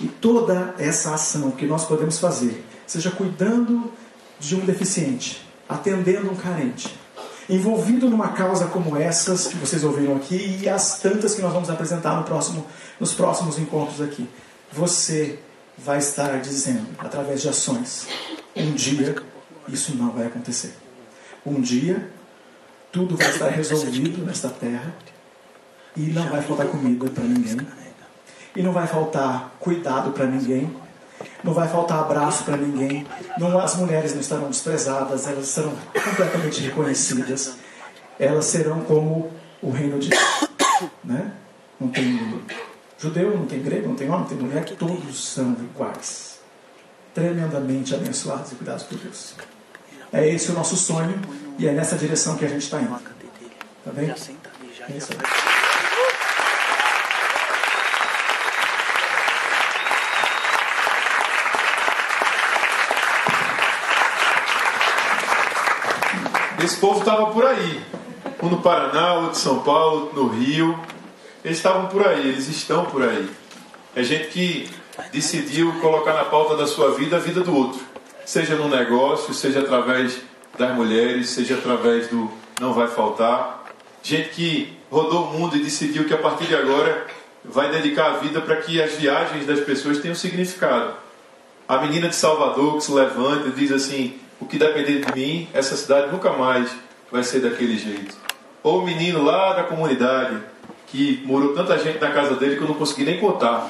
E 0.00 0.06
toda 0.06 0.74
essa 0.78 1.12
ação 1.12 1.50
que 1.50 1.66
nós 1.66 1.84
podemos 1.84 2.18
fazer, 2.18 2.64
seja 2.86 3.10
cuidando 3.10 3.92
de 4.40 4.56
um 4.56 4.60
deficiente, 4.60 5.46
atendendo 5.68 6.30
um 6.30 6.34
carente, 6.34 6.98
envolvido 7.46 8.08
numa 8.08 8.28
causa 8.28 8.68
como 8.68 8.96
essas 8.96 9.48
que 9.48 9.56
vocês 9.56 9.84
ouviram 9.84 10.16
aqui 10.16 10.60
e 10.62 10.68
as 10.68 10.98
tantas 10.98 11.34
que 11.34 11.42
nós 11.42 11.52
vamos 11.52 11.68
apresentar 11.68 12.16
no 12.16 12.24
próximo, 12.24 12.66
nos 12.98 13.12
próximos 13.12 13.58
encontros 13.58 14.00
aqui, 14.00 14.26
você 14.72 15.38
vai 15.78 15.98
estar 15.98 16.40
dizendo, 16.40 16.86
através 16.98 17.42
de 17.42 17.48
ações, 17.48 18.06
um 18.56 18.72
dia 18.72 19.16
isso 19.68 19.96
não 19.96 20.10
vai 20.10 20.26
acontecer. 20.26 20.74
Um 21.44 21.60
dia 21.60 22.10
tudo 22.90 23.16
vai 23.16 23.28
estar 23.30 23.48
resolvido 23.48 24.24
nesta 24.24 24.48
terra 24.48 24.94
e 25.96 26.00
não 26.00 26.28
vai 26.28 26.42
faltar 26.42 26.66
comida 26.66 27.08
para 27.10 27.24
ninguém. 27.24 27.66
E 28.56 28.62
não 28.62 28.72
vai 28.72 28.86
faltar 28.86 29.54
cuidado 29.60 30.10
para 30.12 30.26
ninguém. 30.26 30.74
Não 31.44 31.52
vai 31.52 31.68
faltar 31.68 32.00
abraço 32.00 32.44
para 32.44 32.56
ninguém. 32.56 33.06
Não, 33.38 33.58
as 33.58 33.76
mulheres 33.76 34.14
não 34.14 34.20
estarão 34.20 34.48
desprezadas, 34.48 35.26
elas 35.26 35.46
serão 35.46 35.72
completamente 35.92 36.60
reconhecidas. 36.62 37.56
Elas 38.18 38.46
serão 38.46 38.80
como 38.80 39.30
o 39.62 39.70
reino 39.70 39.98
de 39.98 40.08
Deus. 40.08 40.48
Né? 41.04 41.32
Não 41.80 41.88
tem 41.88 42.18
judeu, 42.98 43.36
não 43.36 43.46
tem 43.46 43.62
grego, 43.62 43.88
não 43.88 43.94
tem 43.94 44.08
homem, 44.08 44.20
não 44.20 44.28
tem 44.28 44.38
mulher, 44.38 44.64
todos 44.76 45.28
são 45.28 45.52
iguais. 45.52 46.40
Tremendamente 47.14 47.94
abençoados 47.94 48.52
e 48.52 48.56
cuidados 48.56 48.82
por 48.82 48.98
Deus. 48.98 49.34
É 50.12 50.28
esse 50.28 50.50
o 50.50 50.54
nosso 50.54 50.76
sonho 50.76 51.20
e 51.58 51.66
é 51.66 51.72
nessa 51.72 51.96
direção 51.96 52.36
que 52.36 52.44
a 52.44 52.48
gente 52.48 52.62
está 52.62 52.80
indo. 52.80 52.90
Tá 52.90 53.92
bem? 53.92 54.10
É 54.10 54.14
isso 54.96 55.12
aí. 55.12 55.18
Esse 66.64 66.76
povo 66.76 66.98
estava 66.98 67.26
por 67.32 67.46
aí. 67.46 67.80
Um 68.42 68.48
no 68.48 68.60
Paraná, 68.60 69.14
outro 69.14 69.38
em 69.38 69.42
São 69.42 69.60
Paulo, 69.60 70.02
outro 70.02 70.24
no 70.24 70.28
Rio. 70.28 70.78
Eles 71.44 71.58
estavam 71.58 71.86
por 71.86 72.06
aí, 72.06 72.28
eles 72.28 72.48
estão 72.48 72.84
por 72.86 73.02
aí. 73.02 73.28
É 73.94 74.02
gente 74.02 74.28
que 74.28 74.68
decidiu 75.12 75.72
colocar 75.80 76.12
na 76.12 76.24
pauta 76.24 76.56
da 76.56 76.66
sua 76.66 76.92
vida 76.92 77.16
a 77.16 77.20
vida 77.20 77.40
do 77.40 77.54
outro. 77.54 77.80
Seja 78.24 78.56
no 78.56 78.68
negócio, 78.68 79.32
seja 79.32 79.60
através 79.60 80.20
das 80.58 80.74
mulheres, 80.74 81.30
seja 81.30 81.54
através 81.54 82.08
do 82.08 82.30
não 82.60 82.72
vai 82.72 82.88
faltar. 82.88 83.64
Gente 84.02 84.30
que 84.30 84.76
rodou 84.90 85.24
o 85.24 85.38
mundo 85.38 85.56
e 85.56 85.62
decidiu 85.62 86.04
que 86.04 86.14
a 86.14 86.18
partir 86.18 86.46
de 86.46 86.56
agora 86.56 87.06
vai 87.44 87.70
dedicar 87.70 88.06
a 88.06 88.16
vida 88.18 88.40
para 88.40 88.56
que 88.56 88.82
as 88.82 88.94
viagens 88.94 89.46
das 89.46 89.60
pessoas 89.60 89.98
tenham 89.98 90.14
significado. 90.14 90.94
A 91.68 91.78
menina 91.78 92.08
de 92.08 92.16
Salvador 92.16 92.76
que 92.76 92.84
se 92.84 92.92
levanta 92.92 93.48
e 93.48 93.52
diz 93.52 93.70
assim: 93.70 94.18
o 94.40 94.46
que 94.46 94.58
depender 94.58 95.04
de 95.04 95.12
mim, 95.14 95.48
essa 95.52 95.76
cidade 95.76 96.10
nunca 96.10 96.32
mais 96.32 96.70
vai 97.10 97.22
ser 97.22 97.40
daquele 97.40 97.78
jeito. 97.78 98.16
Ou 98.62 98.80
o 98.80 98.84
menino 98.84 99.22
lá 99.22 99.54
da 99.54 99.64
comunidade, 99.64 100.42
que 100.90 101.22
morou 101.24 101.54
tanta 101.54 101.78
gente 101.78 101.98
na 102.00 102.10
casa 102.10 102.34
dele 102.34 102.56
que 102.56 102.62
eu 102.62 102.68
não 102.68 102.74
consegui 102.74 103.04
nem 103.04 103.20
contar. 103.20 103.68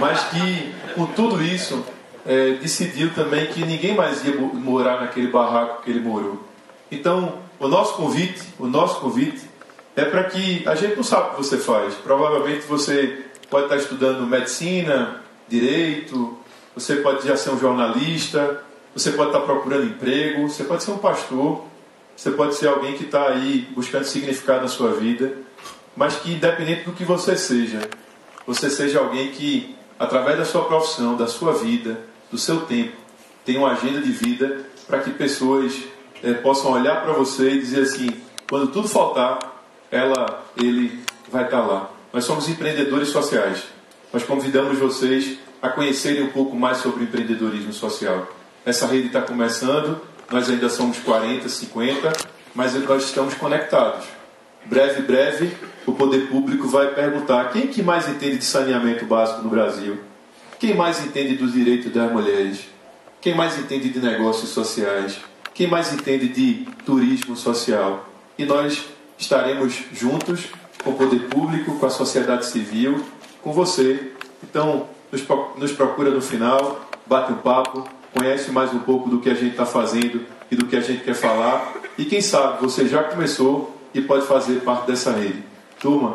Mas 0.00 0.24
que, 0.24 0.72
com 0.94 1.06
tudo 1.06 1.42
isso, 1.42 1.84
é, 2.24 2.52
decidiu 2.52 3.12
também 3.14 3.46
que 3.46 3.64
ninguém 3.64 3.94
mais 3.94 4.24
ia 4.24 4.36
morar 4.36 5.00
naquele 5.00 5.28
barraco 5.28 5.82
que 5.82 5.90
ele 5.90 6.00
morou. 6.00 6.42
Então, 6.90 7.38
o 7.58 7.66
nosso 7.66 7.94
convite, 7.94 8.42
o 8.58 8.66
nosso 8.66 9.00
convite 9.00 9.42
é 9.96 10.04
para 10.04 10.24
que 10.24 10.62
a 10.66 10.74
gente 10.74 10.96
não 10.96 11.02
sabe 11.02 11.28
o 11.28 11.30
que 11.30 11.36
você 11.38 11.58
faz. 11.58 11.94
Provavelmente 11.94 12.66
você 12.66 13.24
pode 13.50 13.64
estar 13.64 13.76
estudando 13.76 14.26
medicina, 14.26 15.22
direito, 15.48 16.38
você 16.74 16.96
pode 16.96 17.26
já 17.26 17.36
ser 17.36 17.50
um 17.50 17.58
jornalista, 17.58 18.62
você 18.94 19.10
pode 19.10 19.30
estar 19.30 19.40
procurando 19.40 19.86
emprego, 19.86 20.48
você 20.48 20.64
pode 20.64 20.84
ser 20.84 20.92
um 20.92 20.98
pastor, 20.98 21.64
Você 22.18 22.32
pode 22.32 22.56
ser 22.56 22.66
alguém 22.66 22.96
que 22.96 23.04
está 23.04 23.28
aí 23.28 23.68
buscando 23.76 24.02
significado 24.02 24.62
na 24.62 24.68
sua 24.68 24.92
vida, 24.92 25.34
mas 25.96 26.16
que, 26.16 26.32
independente 26.32 26.82
do 26.82 26.90
que 26.90 27.04
você 27.04 27.36
seja, 27.36 27.78
você 28.44 28.68
seja 28.68 28.98
alguém 28.98 29.30
que, 29.30 29.76
através 29.96 30.36
da 30.36 30.44
sua 30.44 30.64
profissão, 30.64 31.16
da 31.16 31.28
sua 31.28 31.52
vida, 31.52 32.00
do 32.28 32.36
seu 32.36 32.62
tempo, 32.62 32.96
tenha 33.44 33.60
uma 33.60 33.70
agenda 33.70 34.00
de 34.00 34.10
vida 34.10 34.66
para 34.88 34.98
que 34.98 35.12
pessoas 35.12 35.80
é, 36.20 36.32
possam 36.32 36.72
olhar 36.72 37.02
para 37.02 37.12
você 37.12 37.50
e 37.50 37.60
dizer 37.60 37.82
assim: 37.82 38.10
quando 38.50 38.72
tudo 38.72 38.88
faltar, 38.88 39.38
ela, 39.88 40.44
ele 40.56 40.98
vai 41.30 41.44
estar 41.44 41.60
tá 41.60 41.66
lá. 41.66 41.90
Nós 42.12 42.24
somos 42.24 42.48
empreendedores 42.48 43.10
sociais. 43.10 43.62
Nós 44.12 44.24
convidamos 44.24 44.76
vocês 44.76 45.38
a 45.62 45.68
conhecerem 45.68 46.24
um 46.24 46.30
pouco 46.30 46.56
mais 46.56 46.78
sobre 46.78 47.04
empreendedorismo 47.04 47.72
social. 47.72 48.26
Essa 48.66 48.88
rede 48.88 49.06
está 49.06 49.22
começando, 49.22 50.00
nós 50.30 50.48
ainda 50.50 50.68
somos 50.68 50.98
40, 50.98 51.48
50, 51.48 52.12
mas 52.54 52.74
nós 52.74 53.04
estamos 53.04 53.34
conectados. 53.34 54.04
Breve, 54.66 55.02
breve, 55.02 55.56
o 55.86 55.92
poder 55.92 56.28
público 56.28 56.68
vai 56.68 56.88
perguntar 56.94 57.50
quem 57.50 57.68
que 57.68 57.82
mais 57.82 58.08
entende 58.08 58.38
de 58.38 58.44
saneamento 58.44 59.06
básico 59.06 59.42
no 59.42 59.48
Brasil? 59.48 59.98
Quem 60.58 60.74
mais 60.74 61.04
entende 61.04 61.36
dos 61.36 61.52
direitos 61.52 61.92
das 61.92 62.12
mulheres? 62.12 62.68
Quem 63.20 63.34
mais 63.34 63.58
entende 63.58 63.88
de 63.88 64.00
negócios 64.00 64.50
sociais? 64.50 65.18
Quem 65.54 65.66
mais 65.66 65.92
entende 65.92 66.28
de 66.28 66.66
turismo 66.84 67.36
social? 67.36 68.08
E 68.36 68.44
nós 68.44 68.84
estaremos 69.16 69.84
juntos 69.92 70.46
com 70.84 70.90
o 70.90 70.94
poder 70.94 71.28
público, 71.28 71.78
com 71.78 71.86
a 71.86 71.90
sociedade 71.90 72.46
civil, 72.46 73.04
com 73.42 73.52
você. 73.52 74.12
Então, 74.42 74.86
nos 75.56 75.72
procura 75.72 76.10
no 76.10 76.20
final, 76.20 76.88
bate 77.06 77.32
um 77.32 77.36
papo, 77.36 77.88
conhece 78.12 78.50
mais 78.50 78.72
um 78.72 78.80
pouco 78.80 79.08
do 79.08 79.20
que 79.20 79.30
a 79.30 79.34
gente 79.34 79.52
está 79.52 79.66
fazendo 79.66 80.24
e 80.50 80.56
do 80.56 80.66
que 80.66 80.76
a 80.76 80.80
gente 80.80 81.04
quer 81.04 81.14
falar. 81.14 81.74
E 81.96 82.04
quem 82.04 82.20
sabe 82.20 82.60
você 82.60 82.86
já 82.86 83.02
começou 83.02 83.76
e 83.94 84.00
pode 84.00 84.26
fazer 84.26 84.60
parte 84.60 84.86
dessa 84.86 85.12
rede. 85.12 85.42
Turma, 85.80 86.14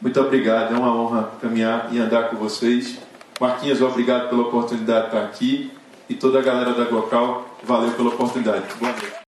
muito 0.00 0.20
obrigado. 0.20 0.74
É 0.74 0.78
uma 0.78 0.94
honra 0.94 1.30
caminhar 1.40 1.88
e 1.92 1.98
andar 1.98 2.30
com 2.30 2.36
vocês. 2.36 2.98
Marquinhos, 3.40 3.80
obrigado 3.80 4.28
pela 4.28 4.42
oportunidade 4.42 5.02
de 5.02 5.06
estar 5.06 5.24
aqui. 5.24 5.70
E 6.08 6.14
toda 6.14 6.38
a 6.38 6.42
galera 6.42 6.72
da 6.74 6.84
Glocal, 6.84 7.58
valeu 7.62 7.92
pela 7.92 8.10
oportunidade. 8.10 8.64
Boa 8.78 8.92
noite. 8.92 9.14